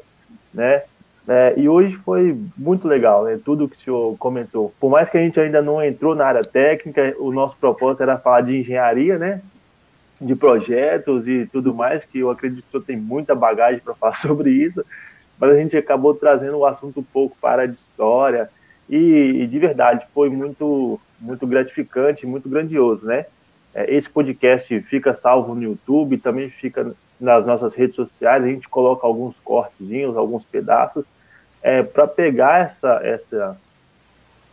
né? 0.54 0.84
É, 1.28 1.54
e 1.56 1.70
hoje 1.70 1.96
foi 1.98 2.38
muito 2.58 2.88
legal, 2.88 3.26
né? 3.26 3.40
Tudo 3.44 3.68
que 3.70 3.78
o 3.78 3.80
senhor 3.80 4.18
comentou. 4.18 4.74
Por 4.80 4.90
mais 4.90 5.10
que 5.10 5.18
a 5.18 5.22
gente 5.22 5.40
ainda 5.40 5.62
não 5.62 5.84
entrou 5.84 6.16
na 6.16 6.26
área 6.26 6.44
técnica, 6.44 7.16
o 7.20 7.32
nosso 7.32 7.56
propósito 7.58 8.04
era 8.04 8.18
falar 8.18 8.42
de 8.42 8.60
engenharia, 8.60 9.18
né? 9.18 9.42
De 10.20 10.36
projetos 10.36 11.28
e 11.28 11.46
tudo 11.52 11.74
mais, 11.74 12.04
que 12.06 12.20
eu 12.20 12.30
acredito 12.30 12.64
que 12.64 12.70
o 12.70 12.72
senhor 12.72 12.84
tem 12.84 12.98
muita 12.98 13.36
bagagem 13.36 13.80
para 13.80 13.94
falar 13.96 14.16
sobre 14.16 14.52
isso 14.52 14.84
mas 15.42 15.50
a 15.50 15.56
gente 15.56 15.76
acabou 15.76 16.14
trazendo 16.14 16.56
o 16.58 16.66
assunto 16.68 17.00
um 17.00 17.04
pouco 17.04 17.36
para 17.42 17.64
a 17.64 17.66
história 17.66 18.48
e, 18.88 19.42
e, 19.42 19.48
de 19.48 19.58
verdade 19.58 20.06
foi 20.14 20.30
muito 20.30 21.02
muito 21.20 21.48
gratificante, 21.48 22.28
muito 22.28 22.48
grandioso, 22.48 23.06
né? 23.06 23.26
É, 23.74 23.96
esse 23.96 24.10
podcast 24.10 24.82
fica 24.82 25.16
salvo 25.16 25.56
no 25.56 25.64
YouTube, 25.64 26.18
também 26.18 26.50
fica 26.50 26.94
nas 27.22 27.46
nossas 27.46 27.74
redes 27.76 27.96
sociais, 27.96 28.44
a 28.44 28.48
gente 28.48 28.68
coloca 28.68 29.06
alguns 29.06 29.36
cortezinhos, 29.44 30.18
alguns 30.18 30.44
pedaços 30.44 31.06
é, 31.62 31.84
para 31.84 32.08
pegar 32.08 32.72
essa 32.72 33.00
essa 33.04 33.58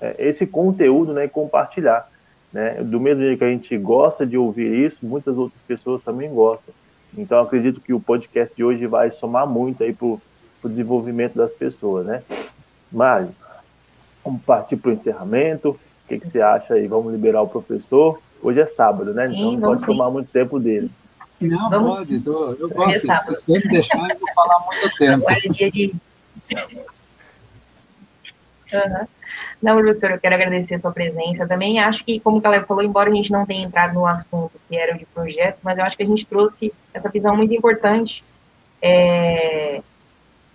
é, 0.01 0.15
esse 0.19 0.47
conteúdo, 0.47 1.13
né, 1.13 1.25
e 1.25 1.29
compartilhar, 1.29 2.09
né? 2.53 2.83
Do 2.85 3.01
mesmo 3.01 3.23
jeito 3.23 3.39
que 3.39 3.45
a 3.45 3.51
gente 3.51 3.77
gosta 3.79 4.27
de 4.27 4.37
ouvir 4.37 4.87
isso, 4.87 4.99
muitas 5.03 5.37
outras 5.37 5.61
pessoas 5.67 6.03
também 6.03 6.33
gostam. 6.33 6.75
Então 7.17 7.41
acredito 7.41 7.81
que 7.81 7.93
o 7.93 8.01
podcast 8.01 8.55
de 8.55 8.63
hoje 8.63 8.87
vai 8.87 9.11
somar 9.11 9.47
muito 9.47 9.83
aí 9.83 9.93
para 9.93 10.07
o 10.07 10.21
desenvolvimento 10.65 11.35
das 11.35 11.51
pessoas, 11.53 12.07
né? 12.07 12.23
Mas, 12.93 13.29
vamos 14.25 14.43
partir 14.43 14.77
para 14.77 14.91
o 14.91 14.95
encerramento. 14.95 15.71
O 15.71 16.09
que, 16.09 16.21
que 16.21 16.31
você 16.31 16.41
acha 16.41 16.75
aí? 16.75 16.87
Vamos 16.87 17.13
liberar 17.13 17.43
o 17.43 17.49
professor? 17.49 18.21
Hoje 18.43 18.61
é 18.61 18.67
sábado, 18.67 19.13
né? 19.13 19.29
Sim, 19.29 19.35
então 19.35 19.53
não 19.53 19.61
pode 19.61 19.81
sim. 19.81 19.87
tomar 19.87 20.11
muito 20.11 20.31
tempo 20.31 20.61
dele. 20.61 20.91
Não, 21.41 21.71
vamos 21.71 21.97
pode. 21.97 22.21
Tô, 22.21 22.53
eu 22.53 22.69
gosto. 22.69 23.01
Se 23.01 23.53
me 23.53 23.61
deixar, 23.61 24.11
eu 24.11 24.19
vou 24.19 24.33
falar 24.35 24.61
muito 24.67 24.97
tempo. 24.97 25.29
Agora 25.29 25.41
é 25.45 25.49
dia 25.49 25.71
de... 25.71 25.95
Uhum. 28.73 29.07
Não, 29.61 29.77
professor, 29.77 30.11
eu 30.13 30.21
quero 30.21 30.35
agradecer 30.35 30.75
a 30.75 30.79
sua 30.79 30.93
presença. 30.93 31.47
Também 31.47 31.81
acho 31.81 32.05
que, 32.05 32.21
como 32.21 32.39
o 32.39 32.43
Caleb 32.43 32.67
falou, 32.67 32.83
embora 32.83 33.11
a 33.11 33.15
gente 33.15 33.33
não 33.33 33.45
tenha 33.45 33.65
entrado 33.65 33.95
no 33.95 34.07
assunto 34.07 34.53
que 34.69 34.77
era 34.77 34.95
o 34.95 34.99
de 34.99 35.07
projetos, 35.07 35.63
mas 35.63 35.79
eu 35.79 35.85
acho 35.85 35.97
que 35.97 36.03
a 36.03 36.07
gente 36.07 36.27
trouxe 36.27 36.73
essa 36.95 37.09
visão 37.09 37.37
muito 37.37 37.53
importante 37.53 38.25
é, 38.81 39.83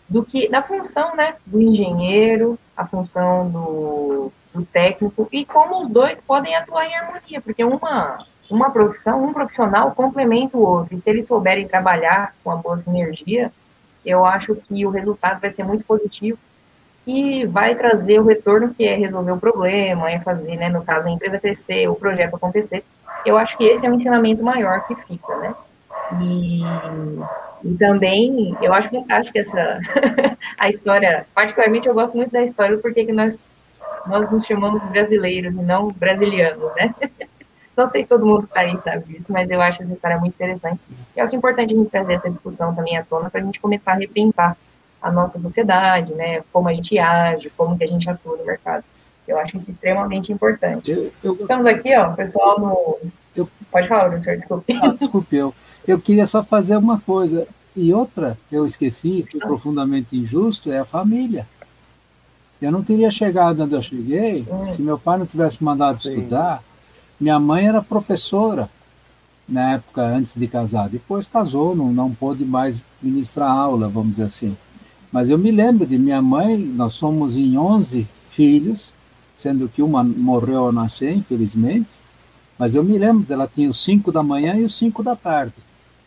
do 0.07 0.23
que 0.23 0.47
da 0.47 0.61
função 0.61 1.15
né, 1.15 1.35
do 1.45 1.61
engenheiro, 1.61 2.57
a 2.77 2.85
função 2.85 3.49
do, 3.49 4.31
do 4.53 4.65
técnico 4.65 5.27
e 5.31 5.45
como 5.45 5.83
os 5.83 5.89
dois 5.89 6.21
podem 6.21 6.55
atuar 6.55 6.85
em 6.85 6.95
harmonia, 6.95 7.41
porque 7.41 7.63
uma, 7.63 8.25
uma 8.49 8.69
profissão, 8.69 9.23
um 9.23 9.33
profissional 9.33 9.91
complementa 9.91 10.57
o 10.57 10.61
outro. 10.61 10.95
E 10.95 10.97
se 10.97 11.09
eles 11.09 11.27
souberem 11.27 11.67
trabalhar 11.67 12.33
com 12.43 12.51
a 12.51 12.55
boa 12.55 12.77
sinergia, 12.77 13.51
eu 14.05 14.25
acho 14.25 14.55
que 14.55 14.85
o 14.85 14.89
resultado 14.89 15.39
vai 15.39 15.49
ser 15.49 15.63
muito 15.63 15.85
positivo 15.85 16.37
e 17.05 17.45
vai 17.45 17.75
trazer 17.75 18.19
o 18.19 18.25
retorno 18.25 18.73
que 18.73 18.85
é 18.85 18.95
resolver 18.95 19.31
o 19.31 19.39
problema, 19.39 20.09
é 20.09 20.19
fazer, 20.19 20.55
né, 20.55 20.69
no 20.69 20.83
caso, 20.83 21.07
a 21.07 21.11
empresa 21.11 21.39
crescer, 21.39 21.87
o 21.87 21.95
projeto 21.95 22.35
acontecer. 22.35 22.83
Eu 23.25 23.37
acho 23.37 23.57
que 23.57 23.65
esse 23.65 23.85
é 23.85 23.89
o 23.89 23.93
ensinamento 23.93 24.43
maior 24.43 24.85
que 24.87 24.95
fica, 24.95 25.35
né? 25.37 25.55
E 26.21 26.61
e 27.63 27.75
também, 27.75 28.57
eu 28.61 28.73
acho 28.73 28.89
fantástica 28.89 29.39
essa 29.39 29.79
a 30.59 30.67
história. 30.67 31.25
Particularmente, 31.33 31.87
eu 31.87 31.93
gosto 31.93 32.15
muito 32.15 32.31
da 32.31 32.43
história 32.43 32.77
porque 32.77 33.05
que 33.05 33.13
nós 33.13 33.39
nós 34.05 34.29
nos 34.29 34.45
chamamos 34.45 34.83
brasileiros 34.89 35.55
e 35.55 35.61
não 35.61 35.89
brasilianos, 35.91 36.75
né? 36.75 36.93
Não 37.75 37.85
sei 37.85 38.03
se 38.03 38.09
todo 38.09 38.25
mundo 38.25 38.43
está 38.43 38.61
aí 38.61 38.77
sabe 38.77 39.03
disso, 39.05 39.31
mas 39.31 39.49
eu 39.49 39.61
acho 39.61 39.83
essa 39.83 39.93
história 39.93 40.17
muito 40.19 40.33
interessante. 40.33 40.79
E 41.15 41.19
eu 41.19 41.23
acho 41.23 41.35
importante 41.35 41.73
a 41.73 41.77
gente 41.77 41.89
trazer 41.89 42.13
essa 42.13 42.29
discussão 42.29 42.73
também 42.73 42.97
à 42.97 43.03
tona 43.03 43.29
para 43.29 43.41
a 43.41 43.43
gente 43.43 43.59
começar 43.59 43.93
a 43.93 43.95
repensar 43.95 44.55
a 45.01 45.11
nossa 45.11 45.39
sociedade, 45.39 46.13
né? 46.13 46.41
Como 46.51 46.69
a 46.69 46.73
gente 46.73 46.97
age, 46.97 47.51
como 47.57 47.77
que 47.77 47.83
a 47.83 47.87
gente 47.87 48.09
atua 48.09 48.37
no 48.37 48.45
mercado. 48.45 48.83
Eu 49.27 49.37
acho 49.39 49.57
isso 49.57 49.69
extremamente 49.69 50.31
importante. 50.31 50.91
Eu, 50.91 51.11
eu... 51.23 51.33
Estamos 51.33 51.65
aqui, 51.65 51.95
ó, 51.95 52.11
pessoal 52.11 52.59
no. 52.59 52.99
Eu... 53.35 53.49
Pode 53.71 53.87
falar, 53.87 54.09
professor, 54.09 54.35
desculpe. 54.35 54.77
Ah, 54.81 54.87
desculpe, 54.89 55.35
eu. 55.35 55.53
Eu 55.87 55.99
queria 55.99 56.25
só 56.25 56.43
fazer 56.43 56.77
uma 56.77 56.99
coisa. 56.99 57.47
E 57.75 57.91
outra 57.91 58.37
que 58.49 58.55
eu 58.55 58.67
esqueci, 58.67 59.25
que 59.29 59.41
é 59.41 59.45
profundamente 59.45 60.15
injusto, 60.15 60.71
é 60.71 60.77
a 60.77 60.85
família. 60.85 61.47
Eu 62.61 62.71
não 62.71 62.83
teria 62.83 63.09
chegado 63.09 63.63
onde 63.63 63.73
eu 63.73 63.81
cheguei 63.81 64.45
hum. 64.49 64.65
se 64.67 64.81
meu 64.81 64.97
pai 64.97 65.17
não 65.17 65.25
tivesse 65.25 65.61
mandado 65.63 66.01
Sim. 66.01 66.09
estudar. 66.09 66.63
Minha 67.23 67.39
mãe 67.39 67.65
era 67.65 67.81
professora 67.81 68.69
na 69.47 69.75
época 69.75 70.01
antes 70.01 70.35
de 70.35 70.45
casar. 70.45 70.89
Depois 70.89 71.25
casou, 71.25 71.73
não, 71.73 71.89
não 71.89 72.13
pôde 72.13 72.43
mais 72.43 72.81
ministrar 73.01 73.49
aula, 73.49 73.87
vamos 73.87 74.09
dizer 74.09 74.23
assim. 74.23 74.57
Mas 75.09 75.29
eu 75.29 75.37
me 75.37 75.49
lembro 75.49 75.87
de 75.87 75.97
minha 75.97 76.21
mãe, 76.21 76.57
nós 76.57 76.95
somos 76.95 77.37
em 77.37 77.57
11 77.57 78.05
filhos, 78.29 78.91
sendo 79.33 79.69
que 79.69 79.81
uma 79.81 80.03
morreu 80.03 80.65
ao 80.65 80.73
nascer, 80.73 81.15
infelizmente, 81.15 81.87
mas 82.59 82.75
eu 82.75 82.83
me 82.83 82.97
lembro 82.97 83.25
dela 83.25 83.47
tinha 83.47 83.69
os 83.69 83.81
5 83.81 84.11
da 84.11 84.21
manhã 84.21 84.55
e 84.55 84.65
os 84.65 84.77
5 84.77 85.01
da 85.01 85.15
tarde. 85.15 85.53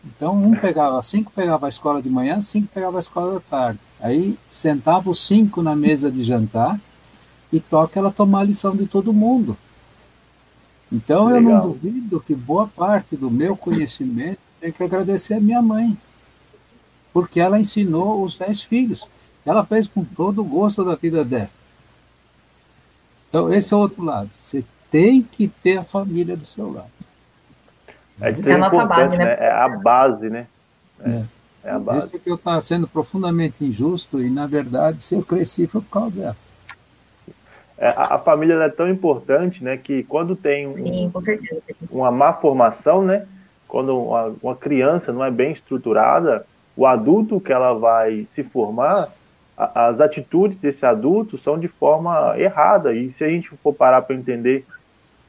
Então, 0.05 0.35
um 0.35 0.53
pegava, 0.53 1.01
cinco 1.01 1.31
pegava 1.35 1.65
a 1.65 1.69
escola 1.69 1.99
de 1.99 2.11
manhã, 2.11 2.39
cinco 2.43 2.67
pegava 2.71 2.97
a 2.97 2.99
escola 2.99 3.33
da 3.33 3.39
tarde. 3.39 3.79
Aí 3.99 4.37
sentava 4.51 5.09
os 5.09 5.25
cinco 5.25 5.63
na 5.63 5.75
mesa 5.75 6.11
de 6.11 6.21
jantar 6.21 6.79
e 7.51 7.59
toca 7.59 7.99
ela 7.99 8.11
tomar 8.11 8.41
a 8.41 8.43
lição 8.43 8.75
de 8.75 8.85
todo 8.85 9.11
mundo. 9.11 9.57
Então, 10.91 11.25
Legal. 11.25 11.41
eu 11.41 11.41
não 11.41 11.71
duvido 11.71 12.19
que 12.21 12.33
boa 12.33 12.67
parte 12.67 13.15
do 13.15 13.29
meu 13.29 13.55
conhecimento 13.55 14.39
tem 14.59 14.71
que 14.71 14.83
agradecer 14.83 15.35
a 15.35 15.39
minha 15.39 15.61
mãe 15.61 15.97
porque 17.13 17.39
ela 17.39 17.59
ensinou 17.59 18.23
os 18.23 18.37
dez 18.37 18.61
filhos. 18.61 19.07
Ela 19.45 19.65
fez 19.65 19.87
com 19.87 20.03
todo 20.03 20.41
o 20.41 20.45
gosto 20.45 20.83
da 20.83 20.93
vida 20.93 21.23
dela. 21.25 21.49
Então, 23.27 23.51
esse 23.51 23.73
é 23.73 23.77
o 23.77 23.79
outro 23.79 24.03
lado. 24.03 24.29
Você 24.37 24.63
tem 24.91 25.23
que 25.23 25.47
ter 25.47 25.77
a 25.77 25.83
família 25.83 26.37
do 26.37 26.45
seu 26.45 26.71
lado. 26.71 26.91
É, 28.21 28.29
é 28.29 28.53
a 28.53 28.57
nossa 28.57 28.85
base, 28.85 29.17
né? 29.17 29.25
né? 29.25 29.37
É 29.39 29.51
a 29.51 29.67
base, 29.67 30.29
né? 30.29 30.47
É, 30.99 31.09
é. 31.09 31.25
é 31.63 31.71
a 31.71 31.79
base. 31.79 32.07
Isso 32.07 32.15
é 32.15 32.19
que 32.19 32.29
eu 32.29 32.35
estava 32.35 32.61
sendo 32.61 32.87
profundamente 32.87 33.65
injusto 33.65 34.21
e, 34.21 34.29
na 34.29 34.45
verdade, 34.45 35.01
se 35.01 35.15
eu 35.15 35.23
cresci 35.23 35.65
foi 35.65 35.81
por 35.81 35.89
causa 35.89 36.11
dela. 36.11 36.37
É, 37.77 37.89
a, 37.89 38.15
a, 38.15 38.17
família 38.17 38.55
é 38.55 38.69
tão 38.69 38.89
importante, 38.89 39.63
né, 39.63 39.77
que 39.77 40.03
quando 40.03 40.35
tem 40.35 40.67
um, 40.67 40.73
Sim, 40.73 41.11
uma 41.91 42.11
má 42.11 42.33
formação, 42.33 43.03
né, 43.03 43.27
quando 43.67 43.95
uma, 43.95 44.35
uma 44.41 44.55
criança 44.55 45.13
não 45.13 45.23
é 45.23 45.29
bem 45.29 45.51
estruturada, 45.51 46.45
o 46.75 46.85
adulto 46.85 47.39
que 47.39 47.53
ela 47.53 47.73
vai 47.73 48.27
se 48.33 48.43
formar, 48.43 49.09
a, 49.57 49.87
as 49.87 49.99
atitudes 49.99 50.57
desse 50.57 50.85
adulto 50.85 51.37
são 51.37 51.59
de 51.59 51.67
forma 51.67 52.35
errada. 52.37 52.93
E 52.93 53.11
se 53.13 53.23
a 53.23 53.29
gente 53.29 53.49
for 53.49 53.73
parar 53.73 54.01
para 54.03 54.15
entender 54.15 54.65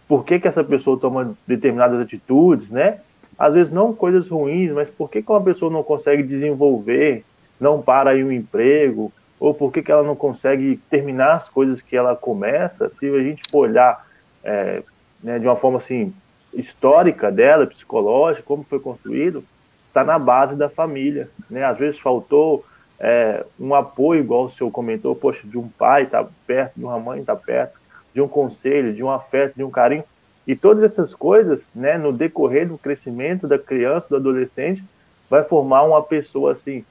por 0.06 0.24
que, 0.24 0.38
que 0.38 0.48
essa 0.48 0.64
pessoa 0.64 0.98
toma 0.98 1.34
determinadas 1.46 2.00
atitudes, 2.00 2.68
né? 2.70 3.00
Às 3.38 3.54
vezes 3.54 3.72
não 3.72 3.94
coisas 3.94 4.28
ruins, 4.28 4.72
mas 4.72 4.88
por 4.88 5.10
que, 5.10 5.22
que 5.22 5.30
uma 5.30 5.42
pessoa 5.42 5.70
não 5.70 5.82
consegue 5.82 6.22
desenvolver, 6.22 7.24
não 7.60 7.80
para 7.80 8.10
aí 8.10 8.24
um 8.24 8.32
emprego, 8.32 9.12
ou 9.38 9.54
por 9.54 9.72
que, 9.72 9.82
que 9.82 9.92
ela 9.92 10.02
não 10.02 10.16
consegue 10.16 10.76
terminar 10.90 11.36
as 11.36 11.48
coisas 11.48 11.80
que 11.80 11.96
ela 11.96 12.16
começa, 12.16 12.90
se 12.98 13.08
a 13.08 13.22
gente 13.22 13.42
for 13.50 13.68
olhar 13.68 14.06
é, 14.42 14.82
né, 15.22 15.38
de 15.38 15.46
uma 15.46 15.56
forma 15.56 15.78
assim 15.78 16.12
histórica 16.52 17.30
dela, 17.30 17.66
psicológica, 17.66 18.42
como 18.42 18.64
foi 18.64 18.80
construído, 18.80 19.44
está 19.86 20.04
na 20.04 20.18
base 20.18 20.54
da 20.54 20.68
família. 20.68 21.28
Né? 21.50 21.64
Às 21.64 21.78
vezes 21.78 22.00
faltou 22.00 22.64
é, 22.98 23.44
um 23.58 23.74
apoio, 23.74 24.20
igual 24.20 24.46
o 24.46 24.52
senhor 24.52 24.70
comentou, 24.70 25.14
poxa, 25.14 25.46
de 25.46 25.58
um 25.58 25.68
pai 25.68 26.04
estar 26.04 26.24
tá 26.24 26.30
perto, 26.46 26.76
de 26.76 26.84
uma 26.84 26.98
mãe 26.98 27.20
estar 27.20 27.36
tá 27.36 27.42
perto, 27.44 27.78
de 28.14 28.20
um 28.20 28.28
conselho, 28.28 28.94
de 28.94 29.02
um 29.02 29.10
afeto, 29.10 29.56
de 29.56 29.64
um 29.64 29.70
carinho. 29.70 30.04
E 30.46 30.56
todas 30.56 30.82
essas 30.82 31.14
coisas, 31.14 31.60
né, 31.74 31.98
no 31.98 32.12
decorrer 32.12 32.66
do 32.66 32.78
crescimento 32.78 33.46
da 33.46 33.58
criança, 33.58 34.08
do 34.08 34.16
adolescente, 34.16 34.82
vai 35.28 35.44
formar 35.44 35.82
uma 35.82 36.02
pessoa 36.02 36.52
assim, 36.52 36.84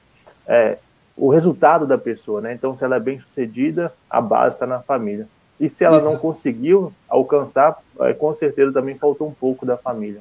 é, 0.46 0.78
o 1.18 1.28
resultado 1.30 1.84
da 1.84 1.98
pessoa, 1.98 2.40
né? 2.40 2.54
Então, 2.54 2.76
se 2.76 2.84
ela 2.84 2.96
é 2.96 3.00
bem 3.00 3.18
sucedida, 3.18 3.92
a 4.08 4.20
base 4.20 4.54
está 4.54 4.66
na 4.66 4.80
família. 4.80 5.26
E 5.58 5.68
se 5.68 5.84
ela 5.84 6.00
não 6.00 6.16
conseguiu 6.16 6.92
alcançar, 7.08 7.76
é, 8.00 8.12
com 8.12 8.32
certeza 8.36 8.72
também 8.72 8.96
faltou 8.96 9.26
um 9.26 9.34
pouco 9.34 9.66
da 9.66 9.76
família. 9.76 10.20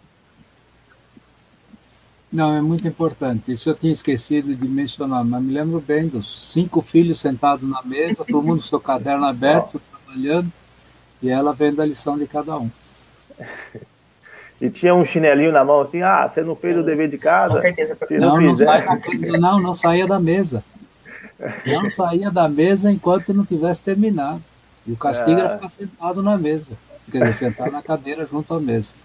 Não, 2.34 2.52
é 2.52 2.62
muito 2.62 2.88
importante. 2.88 3.52
Isso 3.52 3.70
eu 3.70 3.76
tinha 3.76 3.94
esquecido 3.94 4.54
de 4.56 4.68
mencionar, 4.68 5.24
mas 5.24 5.42
me 5.44 5.54
lembro 5.54 5.80
bem 5.80 6.08
dos 6.08 6.52
cinco 6.52 6.82
filhos 6.82 7.20
sentados 7.20 7.70
na 7.70 7.82
mesa, 7.84 8.26
todo 8.26 8.42
mundo 8.42 8.58
com 8.58 8.68
seu 8.68 8.80
caderno 8.80 9.26
aberto, 9.26 9.80
trabalhando, 9.80 10.52
e 11.22 11.30
ela 11.30 11.54
vendo 11.54 11.80
a 11.82 11.86
lição 11.86 12.18
de 12.18 12.28
cada 12.28 12.58
um. 12.58 12.70
E 14.60 14.72
tinha 14.72 14.96
um 14.96 15.06
chinelinho 15.06 15.52
na 15.52 15.64
mão 15.64 15.82
assim, 15.82 16.02
ah, 16.02 16.28
você 16.28 16.42
não 16.42 16.56
fez 16.56 16.76
o 16.76 16.82
dever 16.82 17.08
de 17.08 17.18
casa? 17.20 17.54
Com 17.54 17.62
certeza. 17.62 17.96
Não, 18.10 18.42
não, 18.42 18.56
não, 18.56 19.40
não, 19.40 19.60
não 19.60 19.74
saía 19.76 20.08
da 20.08 20.20
mesa. 20.20 20.64
Não 21.66 21.90
saía 21.90 22.32
da 22.32 22.48
mesa 22.48 22.92
enquanto 22.92 23.34
não 23.34 23.46
tivesse 23.46 23.84
terminado. 23.84 24.42
E 24.86 24.92
o 24.92 24.98
castigo 24.98 25.40
é. 25.40 25.44
era 25.44 25.56
ficar 25.56 25.70
sentado 25.70 26.24
na 26.24 26.38
mesa. 26.38 26.72
Quer 27.12 27.20
dizer, 27.20 27.34
sentar 27.36 27.72
na 27.72 27.82
cadeira 27.82 28.26
junto 28.26 28.54
à 28.54 28.60
mesa. 28.60 28.96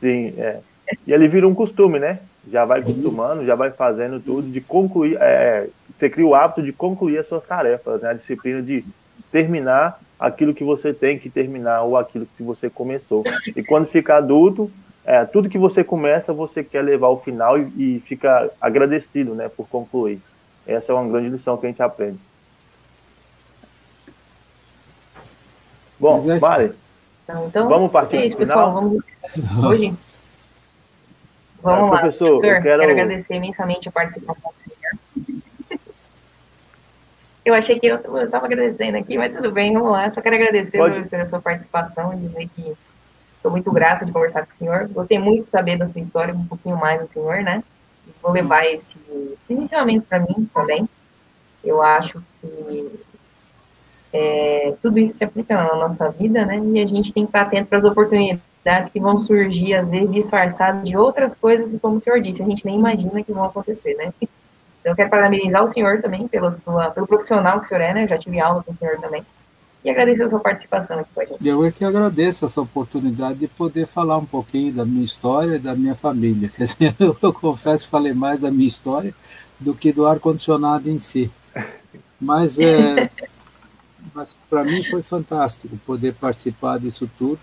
Sim, 0.00 0.34
é. 0.36 0.60
E 1.06 1.12
ele 1.12 1.28
vira 1.28 1.46
um 1.48 1.54
costume, 1.54 1.98
né? 1.98 2.20
Já 2.50 2.64
vai 2.64 2.80
acostumando, 2.80 3.44
já 3.44 3.54
vai 3.54 3.70
fazendo 3.70 4.20
tudo, 4.20 4.50
de 4.50 4.60
concluir. 4.60 5.16
É, 5.20 5.68
você 5.96 6.10
cria 6.10 6.26
o 6.26 6.34
hábito 6.34 6.62
de 6.62 6.72
concluir 6.72 7.18
as 7.18 7.26
suas 7.26 7.44
tarefas, 7.44 8.02
né? 8.02 8.10
A 8.10 8.14
disciplina 8.14 8.60
de 8.60 8.84
terminar 9.30 10.00
aquilo 10.18 10.54
que 10.54 10.64
você 10.64 10.92
tem 10.92 11.18
que 11.18 11.30
terminar 11.30 11.82
ou 11.82 11.96
aquilo 11.96 12.26
que 12.36 12.42
você 12.42 12.68
começou. 12.68 13.24
E 13.56 13.62
quando 13.62 13.86
fica 13.86 14.16
adulto, 14.16 14.70
é, 15.04 15.24
tudo 15.24 15.48
que 15.48 15.58
você 15.58 15.82
começa, 15.82 16.32
você 16.32 16.62
quer 16.62 16.82
levar 16.82 17.08
ao 17.08 17.20
final 17.20 17.58
e, 17.58 17.96
e 17.96 18.02
fica 18.06 18.50
agradecido, 18.60 19.34
né, 19.34 19.48
por 19.48 19.68
concluir. 19.68 20.20
Essa 20.66 20.92
é 20.92 20.94
uma 20.94 21.08
grande 21.08 21.28
lição 21.28 21.56
que 21.56 21.66
a 21.66 21.68
gente 21.68 21.82
aprende. 21.82 22.18
Bom, 25.98 26.20
vale. 26.38 26.74
Então, 27.24 27.46
então, 27.46 27.68
vamos 27.68 27.90
partir 27.90 28.16
é 28.16 28.26
isso, 28.26 28.36
pessoal. 28.36 28.72
Vamos 28.72 29.02
hoje. 29.64 29.94
Vamos 31.62 31.90
lá, 31.90 32.00
professor. 32.00 32.26
professor 32.26 32.56
eu 32.56 32.62
quero... 32.62 32.80
quero... 32.80 32.92
agradecer 32.92 33.34
imensamente 33.34 33.88
a 33.88 33.92
participação 33.92 34.52
do 34.52 34.62
senhor. 34.62 35.80
Eu 37.44 37.52
achei 37.52 37.78
que 37.78 37.86
eu 37.86 37.96
estava 37.96 38.46
agradecendo 38.46 38.96
aqui, 38.96 39.18
mas 39.18 39.30
tudo 39.34 39.52
bem, 39.52 39.70
vamos 39.74 39.90
lá. 39.92 40.10
Só 40.10 40.22
quero 40.22 40.34
agradecer, 40.34 40.78
Pode. 40.78 40.94
professor, 40.94 41.20
a 41.20 41.26
sua 41.26 41.42
participação 41.42 42.14
e 42.14 42.16
dizer 42.16 42.48
que 42.48 42.74
estou 43.36 43.50
muito 43.50 43.70
grata 43.70 44.06
de 44.06 44.12
conversar 44.12 44.46
com 44.46 44.50
o 44.50 44.54
senhor. 44.54 44.88
Gostei 44.88 45.18
muito 45.18 45.44
de 45.44 45.50
saber 45.50 45.76
da 45.76 45.86
sua 45.86 46.00
história, 46.00 46.32
um 46.32 46.46
pouquinho 46.46 46.78
mais 46.78 47.02
do 47.02 47.06
senhor, 47.06 47.42
né? 47.42 47.62
Vou 48.22 48.32
levar 48.32 48.64
esse, 48.66 48.96
esse 49.42 49.54
ensinamento 49.54 50.06
para 50.06 50.20
mim 50.20 50.48
também. 50.52 50.88
Eu 51.62 51.82
acho 51.82 52.22
que 52.40 53.00
é, 54.12 54.74
tudo 54.80 54.98
isso 54.98 55.16
se 55.18 55.24
aplica 55.24 55.56
na 55.56 55.74
nossa 55.74 56.08
vida, 56.08 56.44
né? 56.46 56.58
E 56.58 56.80
a 56.80 56.86
gente 56.86 57.12
tem 57.12 57.24
que 57.24 57.30
estar 57.30 57.42
atento 57.42 57.68
para 57.68 57.78
as 57.78 57.84
oportunidades 57.84 58.88
que 58.88 59.00
vão 59.00 59.18
surgir, 59.18 59.74
às 59.74 59.90
vezes, 59.90 60.10
disfarçadas 60.10 60.88
de 60.88 60.96
outras 60.96 61.34
coisas, 61.34 61.72
e 61.72 61.78
como 61.78 61.96
o 61.96 62.00
senhor 62.00 62.20
disse, 62.20 62.42
a 62.42 62.46
gente 62.46 62.64
nem 62.64 62.78
imagina 62.78 63.22
que 63.22 63.32
vão 63.32 63.44
acontecer, 63.44 63.94
né? 63.96 64.12
Então, 64.20 64.92
eu 64.92 64.96
quero 64.96 65.10
parabenizar 65.10 65.62
o 65.62 65.66
senhor 65.66 66.00
também 66.00 66.28
pela 66.28 66.52
sua, 66.52 66.90
pelo 66.90 67.06
profissional 67.06 67.58
que 67.58 67.66
o 67.66 67.68
senhor 67.68 67.80
é, 67.80 67.92
né? 67.92 68.04
Eu 68.04 68.08
já 68.08 68.18
tive 68.18 68.38
aula 68.38 68.62
com 68.62 68.70
o 68.70 68.74
senhor 68.74 68.98
também. 69.00 69.24
E 69.84 69.90
agradecer 69.90 70.22
a 70.22 70.28
sua 70.28 70.40
participação 70.40 70.98
aqui 70.98 71.10
com 71.14 71.20
a 71.20 71.24
gente. 71.26 71.46
Eu 71.46 71.62
é 71.62 71.70
que 71.70 71.84
agradeço 71.84 72.46
essa 72.46 72.60
oportunidade 72.60 73.38
de 73.38 73.46
poder 73.46 73.86
falar 73.86 74.16
um 74.16 74.24
pouquinho 74.24 74.72
da 74.72 74.84
minha 74.84 75.04
história 75.04 75.56
e 75.56 75.58
da 75.58 75.74
minha 75.74 75.94
família. 75.94 76.48
Quer 76.56 76.64
dizer, 76.64 76.96
eu, 76.98 77.14
eu 77.20 77.32
confesso 77.32 77.84
que 77.84 77.90
falei 77.90 78.14
mais 78.14 78.40
da 78.40 78.50
minha 78.50 78.66
história 78.66 79.14
do 79.60 79.74
que 79.74 79.92
do 79.92 80.06
ar-condicionado 80.06 80.88
em 80.88 80.98
si. 80.98 81.30
Mas, 82.18 82.58
é, 82.58 83.10
mas 84.14 84.38
para 84.48 84.64
mim 84.64 84.82
foi 84.84 85.02
fantástico 85.02 85.76
poder 85.84 86.14
participar 86.14 86.78
disso 86.78 87.08
tudo 87.18 87.40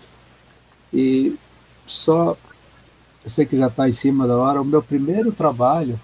e 0.92 1.38
só, 1.86 2.36
eu 3.24 3.30
sei 3.30 3.46
que 3.46 3.56
já 3.56 3.68
está 3.68 3.88
em 3.88 3.92
cima 3.92 4.26
da 4.26 4.36
hora, 4.36 4.60
o 4.60 4.64
meu 4.64 4.82
primeiro 4.82 5.30
trabalho 5.30 5.98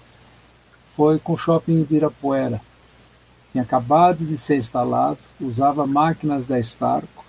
foi 0.95 1.19
com 1.19 1.33
o 1.33 1.37
shopping 1.37 1.81
Ibirapuera. 1.81 2.61
Tinha 3.51 3.63
acabado 3.63 4.23
de 4.23 4.37
ser 4.37 4.57
instalado, 4.57 5.17
usava 5.41 5.87
máquinas 5.87 6.45
da 6.45 6.59
Starco 6.59 7.25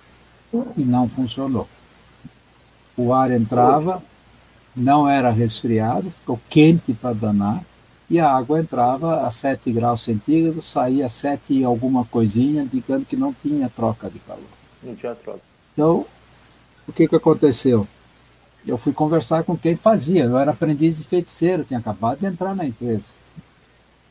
e 0.77 0.83
não 0.83 1.09
funcionou. 1.09 1.67
O 2.95 3.13
ar 3.13 3.31
entrava, 3.31 4.03
não 4.75 5.09
era 5.09 5.31
resfriado, 5.31 6.11
ficou 6.11 6.39
quente 6.49 6.93
para 6.93 7.13
danar, 7.13 7.63
e 8.09 8.19
a 8.19 8.29
água 8.29 8.59
entrava 8.59 9.25
a 9.25 9.31
7 9.31 9.71
graus 9.71 10.03
centígrados, 10.03 10.69
saía 10.69 11.05
a 11.05 11.09
7 11.09 11.53
e 11.53 11.63
alguma 11.63 12.03
coisinha, 12.03 12.63
indicando 12.63 13.05
que 13.05 13.15
não 13.15 13.33
tinha 13.33 13.69
troca 13.69 14.09
de 14.09 14.19
calor. 14.19 14.43
Não 14.83 14.93
tinha 14.95 15.15
troca. 15.15 15.39
Então, 15.73 16.05
o 16.87 16.91
que, 16.91 17.07
que 17.07 17.15
aconteceu? 17.15 17.87
Eu 18.67 18.77
fui 18.77 18.93
conversar 18.93 19.43
com 19.43 19.57
quem 19.57 19.75
fazia, 19.75 20.25
eu 20.25 20.37
era 20.37 20.51
aprendiz 20.51 20.97
de 20.97 21.05
feiticeiro, 21.05 21.63
tinha 21.63 21.79
acabado 21.79 22.19
de 22.19 22.25
entrar 22.25 22.53
na 22.53 22.65
empresa. 22.65 23.13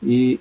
E 0.01 0.39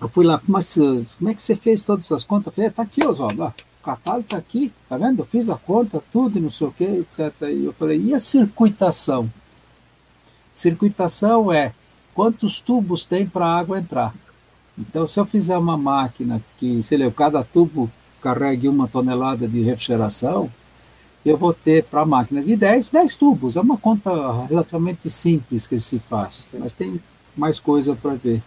Eu 0.00 0.08
fui 0.08 0.24
lá, 0.24 0.40
mas 0.46 0.74
como 1.18 1.30
é 1.30 1.34
que 1.34 1.42
você 1.42 1.56
fez 1.56 1.82
todas 1.82 2.10
as 2.12 2.24
contas? 2.24 2.48
Eu 2.48 2.52
falei, 2.52 2.70
tá 2.70 2.82
aqui, 2.82 3.04
Oswaldo, 3.06 3.44
o 3.44 3.84
catálogo 3.84 4.28
tá 4.28 4.36
aqui, 4.36 4.72
tá 4.88 4.96
vendo? 4.96 5.20
Eu 5.20 5.26
fiz 5.26 5.48
a 5.48 5.56
conta, 5.56 6.02
tudo, 6.12 6.38
não 6.38 6.50
sei 6.50 6.66
o 6.66 6.72
que, 6.72 6.84
etc. 6.84 7.32
E 7.42 7.64
eu 7.64 7.72
falei, 7.72 7.98
e 7.98 8.14
a 8.14 8.20
circuitação? 8.20 9.30
Circuitação 10.52 11.50
é 11.52 11.72
quantos 12.14 12.60
tubos 12.60 13.04
tem 13.04 13.26
para 13.26 13.46
a 13.46 13.58
água 13.58 13.78
entrar. 13.78 14.14
Então, 14.78 15.06
se 15.06 15.18
eu 15.18 15.24
fizer 15.24 15.56
uma 15.56 15.76
máquina 15.76 16.42
que, 16.58 16.82
sei 16.82 16.98
lá, 16.98 17.10
cada 17.10 17.42
tubo 17.42 17.90
carregue 18.20 18.68
uma 18.68 18.86
tonelada 18.86 19.48
de 19.48 19.62
refrigeração, 19.62 20.50
eu 21.24 21.36
vou 21.36 21.54
ter 21.54 21.84
para 21.84 22.02
a 22.02 22.06
máquina 22.06 22.42
de 22.42 22.54
10, 22.54 22.90
10 22.90 23.16
tubos. 23.16 23.56
É 23.56 23.60
uma 23.60 23.78
conta 23.78 24.10
relativamente 24.46 25.08
simples 25.08 25.66
que 25.66 25.80
se 25.80 25.98
faz, 25.98 26.46
mas 26.52 26.74
tem 26.74 27.00
mais 27.36 27.58
coisa 27.58 27.94
para 27.94 28.14
ver. 28.14 28.42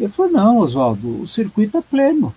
Eu 0.00 0.08
falei, 0.08 0.32
não, 0.32 0.60
Oswaldo, 0.60 1.20
o 1.20 1.28
circuito 1.28 1.76
é 1.76 1.82
pleno. 1.82 2.34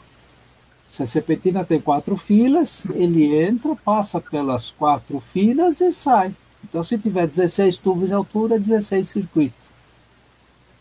Se 0.85 1.01
a 1.01 1.05
serpentina 1.05 1.63
tem 1.63 1.79
quatro 1.79 2.17
filas, 2.17 2.85
ele 2.93 3.33
entra, 3.33 3.73
passa 3.73 4.19
pelas 4.19 4.69
quatro 4.69 5.21
filas 5.21 5.79
e 5.79 5.93
sai. 5.93 6.35
Então, 6.61 6.83
se 6.83 6.97
tiver 6.97 7.25
16 7.25 7.77
tubos 7.77 8.09
de 8.09 8.13
altura, 8.13 8.59
16 8.59 9.07
circuitos. 9.07 9.63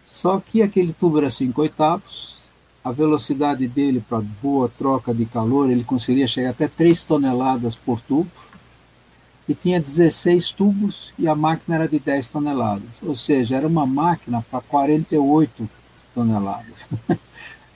Só 0.05 0.41
que 0.41 0.61
aquele 0.61 0.93
tubo 0.93 1.18
era 1.18 1.30
5 1.30 1.62
oitavos, 1.62 2.37
a 2.85 2.91
velocidade 2.91 3.68
dele 3.68 4.05
para 4.07 4.20
boa 4.43 4.68
troca 4.68 5.14
de 5.14 5.24
calor, 5.24 5.70
ele 5.70 5.85
conseguiria 5.85 6.26
chegar 6.26 6.51
até 6.51 6.66
3 6.66 7.05
toneladas 7.05 7.76
por 7.76 8.01
tubo 8.01 8.30
e 9.49 9.55
tinha 9.55 9.80
16 9.80 10.51
tubos 10.51 11.12
e 11.16 11.28
a 11.28 11.35
máquina 11.37 11.76
era 11.76 11.89
de 11.89 12.01
10 12.01 12.28
toneladas. 12.28 12.91
Ou 13.03 13.14
seja, 13.14 13.57
era 13.57 13.68
uma 13.68 13.87
máquina 13.87 14.45
para 14.51 14.61
48 14.61 15.70
toneladas. 16.14 16.88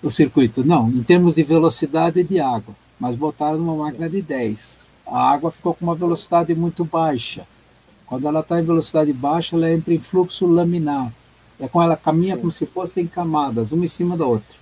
o 0.02 0.10
circuito, 0.10 0.64
não, 0.64 0.88
em 0.88 1.02
termos 1.02 1.34
de 1.34 1.42
velocidade 1.42 2.22
de 2.22 2.40
água, 2.40 2.74
mas 2.98 3.16
botaram 3.16 3.58
numa 3.58 3.84
máquina 3.84 4.08
de 4.08 4.22
10. 4.22 4.86
A 5.06 5.30
água 5.30 5.50
ficou 5.50 5.74
com 5.74 5.84
uma 5.84 5.94
velocidade 5.94 6.54
muito 6.54 6.84
baixa. 6.84 7.46
Quando 8.06 8.26
ela 8.26 8.40
está 8.40 8.60
em 8.60 8.64
velocidade 8.64 9.12
baixa, 9.12 9.56
ela 9.56 9.72
entra 9.72 9.92
em 9.92 9.98
fluxo 9.98 10.46
laminar. 10.46 11.12
É 11.58 11.66
com 11.66 11.82
ela 11.82 11.96
caminha 11.96 12.36
como 12.36 12.52
se 12.52 12.66
fossem 12.66 13.06
camadas, 13.06 13.72
uma 13.72 13.84
em 13.84 13.88
cima 13.88 14.16
da 14.16 14.26
outra. 14.26 14.54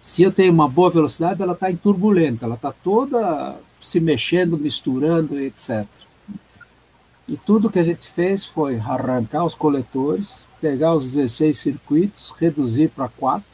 Se 0.00 0.22
eu 0.22 0.32
tenho 0.32 0.52
uma 0.52 0.68
boa 0.68 0.90
velocidade, 0.90 1.42
ela 1.42 1.52
está 1.52 1.70
em 1.70 1.76
turbulenta, 1.76 2.46
ela 2.46 2.54
está 2.54 2.72
toda 2.72 3.56
se 3.80 4.00
mexendo, 4.00 4.56
misturando, 4.56 5.38
etc. 5.38 5.86
E 7.28 7.36
tudo 7.36 7.70
que 7.70 7.78
a 7.78 7.84
gente 7.84 8.08
fez 8.08 8.46
foi 8.46 8.78
arrancar 8.78 9.44
os 9.44 9.54
coletores, 9.54 10.46
pegar 10.60 10.94
os 10.94 11.12
16 11.12 11.58
circuitos, 11.58 12.32
reduzir 12.38 12.88
para 12.88 13.08
4 13.08 13.44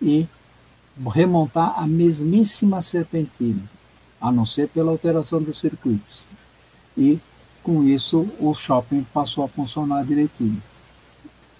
e 0.00 0.26
remontar 1.12 1.74
a 1.78 1.86
mesmíssima 1.86 2.80
serpentina, 2.82 3.62
a 4.20 4.30
não 4.30 4.46
ser 4.46 4.68
pela 4.68 4.90
alteração 4.90 5.42
dos 5.42 5.58
circuitos. 5.58 6.22
E 6.96 7.18
com 7.62 7.82
isso 7.82 8.28
o 8.38 8.54
shopping 8.54 9.04
passou 9.12 9.44
a 9.44 9.48
funcionar 9.48 10.04
direitinho. 10.04 10.62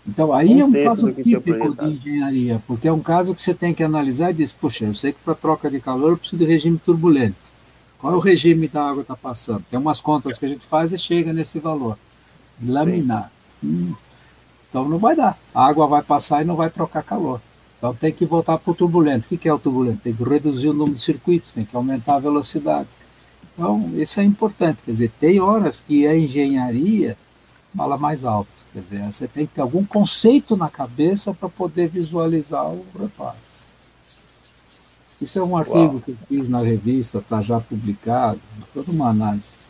Então 0.06 0.34
aí 0.34 0.54
um 0.54 0.60
é 0.60 0.64
um 0.64 0.84
caso 0.84 1.12
típico 1.12 1.74
de 1.74 1.84
engenharia, 1.86 2.62
porque 2.66 2.86
é 2.86 2.92
um 2.92 3.00
caso 3.00 3.34
que 3.34 3.40
você 3.40 3.54
tem 3.54 3.72
que 3.72 3.82
analisar 3.82 4.30
e 4.30 4.34
dizer, 4.34 4.54
puxa, 4.60 4.84
eu 4.84 4.94
sei 4.94 5.12
que 5.12 5.18
para 5.24 5.34
troca 5.34 5.70
de 5.70 5.80
calor 5.80 6.10
eu 6.10 6.16
preciso 6.18 6.44
de 6.44 6.44
regime 6.44 6.78
turbulento. 6.78 7.36
Qual 7.98 8.12
é 8.12 8.16
o 8.16 8.20
regime 8.20 8.68
da 8.68 8.86
água 8.86 9.00
está 9.00 9.16
passando? 9.16 9.64
Tem 9.70 9.80
umas 9.80 9.98
contas 9.98 10.36
que 10.36 10.44
a 10.44 10.48
gente 10.48 10.66
faz 10.66 10.92
e 10.92 10.98
chega 10.98 11.32
nesse 11.32 11.58
valor. 11.58 11.98
Laminar. 12.62 13.32
Hum, 13.64 13.94
então 14.74 14.88
não 14.88 14.98
vai 14.98 15.14
dar. 15.14 15.38
A 15.54 15.66
água 15.66 15.86
vai 15.86 16.02
passar 16.02 16.42
e 16.42 16.44
não 16.44 16.56
vai 16.56 16.68
trocar 16.68 17.04
calor. 17.04 17.40
Então 17.78 17.94
tem 17.94 18.12
que 18.12 18.26
voltar 18.26 18.58
para 18.58 18.72
o 18.72 18.74
turbulento. 18.74 19.32
O 19.32 19.38
que 19.38 19.48
é 19.48 19.54
o 19.54 19.58
turbulento? 19.58 20.00
Tem 20.02 20.12
que 20.12 20.24
reduzir 20.24 20.68
o 20.68 20.74
número 20.74 20.96
de 20.96 21.00
circuitos, 21.00 21.52
tem 21.52 21.64
que 21.64 21.76
aumentar 21.76 22.16
a 22.16 22.18
velocidade. 22.18 22.88
Então, 23.52 23.88
isso 23.94 24.18
é 24.18 24.24
importante. 24.24 24.80
Quer 24.84 24.90
dizer, 24.90 25.12
tem 25.20 25.38
horas 25.38 25.78
que 25.78 26.08
a 26.08 26.18
engenharia 26.18 27.16
fala 27.76 27.96
mais 27.96 28.24
alto. 28.24 28.50
Quer 28.72 28.80
dizer, 28.80 29.12
você 29.12 29.28
tem 29.28 29.46
que 29.46 29.54
ter 29.54 29.60
algum 29.60 29.84
conceito 29.84 30.56
na 30.56 30.68
cabeça 30.68 31.32
para 31.32 31.48
poder 31.48 31.88
visualizar 31.88 32.66
o 32.66 32.84
reparo. 32.98 33.36
Isso 35.20 35.38
é 35.38 35.44
um 35.44 35.56
artigo 35.56 35.78
Uau. 35.78 36.00
que 36.00 36.10
eu 36.10 36.16
fiz 36.28 36.48
na 36.48 36.58
revista, 36.58 37.18
está 37.18 37.40
já 37.40 37.60
publicado, 37.60 38.40
toda 38.74 38.90
uma 38.90 39.10
análise. 39.10 39.63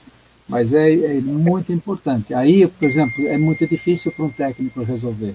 Mas 0.48 0.72
é, 0.72 0.92
é, 0.92 1.20
muito 1.20 1.72
importante. 1.72 2.34
Aí, 2.34 2.66
por 2.66 2.84
exemplo, 2.84 3.26
é 3.26 3.38
muito 3.38 3.66
difícil 3.66 4.12
para 4.12 4.24
um 4.24 4.30
técnico 4.30 4.82
resolver. 4.82 5.34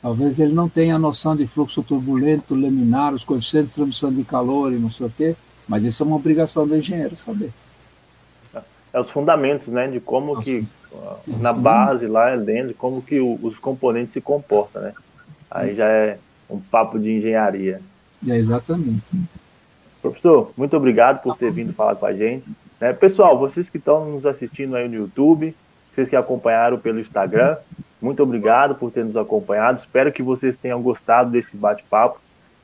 Talvez 0.00 0.38
ele 0.38 0.52
não 0.52 0.68
tenha 0.68 0.94
a 0.94 0.98
noção 0.98 1.34
de 1.34 1.46
fluxo 1.46 1.82
turbulento, 1.82 2.54
laminar, 2.54 3.12
os 3.12 3.24
coeficientes 3.24 3.70
de 3.70 3.74
transmissão 3.74 4.12
de 4.12 4.22
calor 4.22 4.72
e 4.72 4.76
não 4.76 4.90
sei 4.90 5.06
o 5.06 5.10
quê, 5.10 5.34
mas 5.66 5.82
isso 5.82 6.02
é 6.02 6.06
uma 6.06 6.16
obrigação 6.16 6.66
do 6.66 6.76
engenheiro 6.76 7.16
saber. 7.16 7.50
É 8.92 9.00
os 9.00 9.10
fundamentos, 9.10 9.68
né, 9.68 9.88
de 9.88 9.98
como 9.98 10.40
que 10.40 10.64
na 11.26 11.52
base 11.52 12.06
lá 12.06 12.34
dentro, 12.36 12.74
como 12.74 13.02
que 13.02 13.20
os 13.20 13.58
componentes 13.58 14.12
se 14.12 14.20
comportam, 14.20 14.82
né? 14.82 14.94
Aí 15.50 15.74
já 15.74 15.86
é 15.86 16.18
um 16.48 16.58
papo 16.58 16.98
de 16.98 17.10
engenharia. 17.10 17.80
É 18.26 18.36
exatamente. 18.36 19.02
Professor, 20.00 20.52
muito 20.56 20.76
obrigado 20.76 21.22
por 21.22 21.36
ter 21.36 21.50
vindo 21.50 21.72
falar 21.72 21.96
com 21.96 22.06
a 22.06 22.12
gente. 22.12 22.44
Né? 22.80 22.92
Pessoal, 22.92 23.38
vocês 23.38 23.68
que 23.68 23.78
estão 23.78 24.04
nos 24.04 24.24
assistindo 24.24 24.76
aí 24.76 24.88
no 24.88 24.94
YouTube, 24.94 25.54
vocês 25.92 26.08
que 26.08 26.16
acompanharam 26.16 26.78
pelo 26.78 27.00
Instagram, 27.00 27.56
muito 28.00 28.22
obrigado 28.22 28.76
por 28.76 28.90
ter 28.90 29.04
nos 29.04 29.16
acompanhado. 29.16 29.80
Espero 29.80 30.12
que 30.12 30.22
vocês 30.22 30.56
tenham 30.56 30.80
gostado 30.80 31.30
desse 31.30 31.56
bate-papo. 31.56 32.20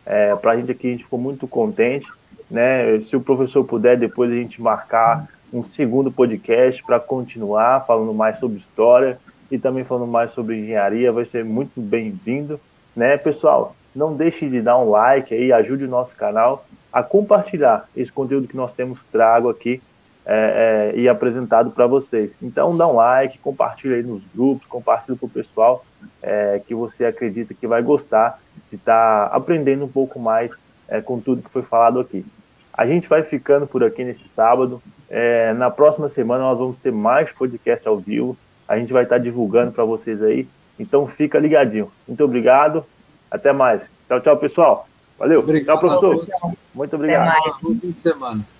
É, 0.06 0.34
Para 0.36 0.52
a 0.52 0.56
gente 0.56 0.70
aqui, 0.70 0.86
a 0.86 0.90
gente 0.92 1.04
ficou 1.04 1.18
muito 1.18 1.48
contente. 1.48 2.06
Né? 2.50 3.00
Se 3.00 3.16
o 3.16 3.20
professor 3.20 3.64
puder, 3.64 3.98
depois 3.98 4.30
a 4.30 4.34
gente 4.34 4.62
marcar 4.62 5.28
um 5.52 5.64
segundo 5.64 6.12
podcast 6.12 6.82
para 6.84 7.00
continuar 7.00 7.84
falando 7.86 8.14
mais 8.14 8.38
sobre 8.38 8.58
história 8.58 9.18
e 9.50 9.58
também 9.58 9.84
falando 9.84 10.06
mais 10.06 10.32
sobre 10.32 10.58
engenharia, 10.58 11.12
vai 11.12 11.24
ser 11.24 11.44
muito 11.44 11.80
bem-vindo. 11.80 12.60
Né, 12.94 13.16
pessoal? 13.16 13.74
Não 13.94 14.14
deixe 14.14 14.48
de 14.48 14.60
dar 14.62 14.78
um 14.78 14.90
like 14.90 15.34
aí, 15.34 15.52
ajude 15.52 15.84
o 15.84 15.88
nosso 15.88 16.14
canal 16.14 16.64
a 16.92 17.02
compartilhar 17.02 17.88
esse 17.96 18.12
conteúdo 18.12 18.46
que 18.46 18.56
nós 18.56 18.72
temos 18.72 19.00
trago 19.10 19.48
aqui 19.48 19.82
é, 20.26 20.92
é, 20.94 20.98
e 20.98 21.08
apresentado 21.08 21.70
para 21.70 21.86
vocês. 21.86 22.30
Então 22.42 22.76
dá 22.76 22.86
um 22.86 22.94
like, 22.94 23.38
compartilha 23.38 23.96
aí 23.96 24.02
nos 24.02 24.22
grupos, 24.34 24.66
compartilha 24.66 25.18
com 25.18 25.26
o 25.26 25.30
pessoal 25.30 25.84
é, 26.22 26.60
que 26.66 26.74
você 26.74 27.04
acredita 27.04 27.54
que 27.54 27.66
vai 27.66 27.82
gostar 27.82 28.40
de 28.70 28.76
estar 28.76 29.28
tá 29.28 29.36
aprendendo 29.36 29.84
um 29.84 29.88
pouco 29.88 30.18
mais 30.18 30.50
é, 30.88 31.00
com 31.00 31.20
tudo 31.20 31.42
que 31.42 31.50
foi 31.50 31.62
falado 31.62 32.00
aqui. 32.00 32.24
A 32.72 32.86
gente 32.86 33.08
vai 33.08 33.22
ficando 33.22 33.66
por 33.66 33.84
aqui 33.84 34.02
nesse 34.02 34.24
sábado. 34.34 34.82
É, 35.08 35.52
na 35.52 35.70
próxima 35.70 36.08
semana 36.08 36.42
nós 36.42 36.58
vamos 36.58 36.78
ter 36.78 36.90
mais 36.90 37.30
podcast 37.30 37.86
ao 37.86 37.98
vivo. 37.98 38.36
A 38.66 38.78
gente 38.78 38.92
vai 38.92 39.04
estar 39.04 39.16
tá 39.16 39.22
divulgando 39.22 39.72
para 39.72 39.84
vocês 39.84 40.22
aí. 40.22 40.48
Então 40.78 41.06
fica 41.06 41.38
ligadinho. 41.38 41.90
Muito 42.08 42.24
obrigado 42.24 42.84
até 43.30 43.52
mais. 43.52 43.80
Tchau, 44.08 44.20
tchau, 44.20 44.36
pessoal. 44.36 44.88
Valeu. 45.18 45.40
Obrigado. 45.40 45.78
Tchau, 45.78 46.00
professor. 46.00 46.54
Muito 46.74 46.96
obrigado. 46.96 47.28
Até 47.28 47.50
mais. 47.62 47.80
De 47.80 48.00
semana. 48.00 48.53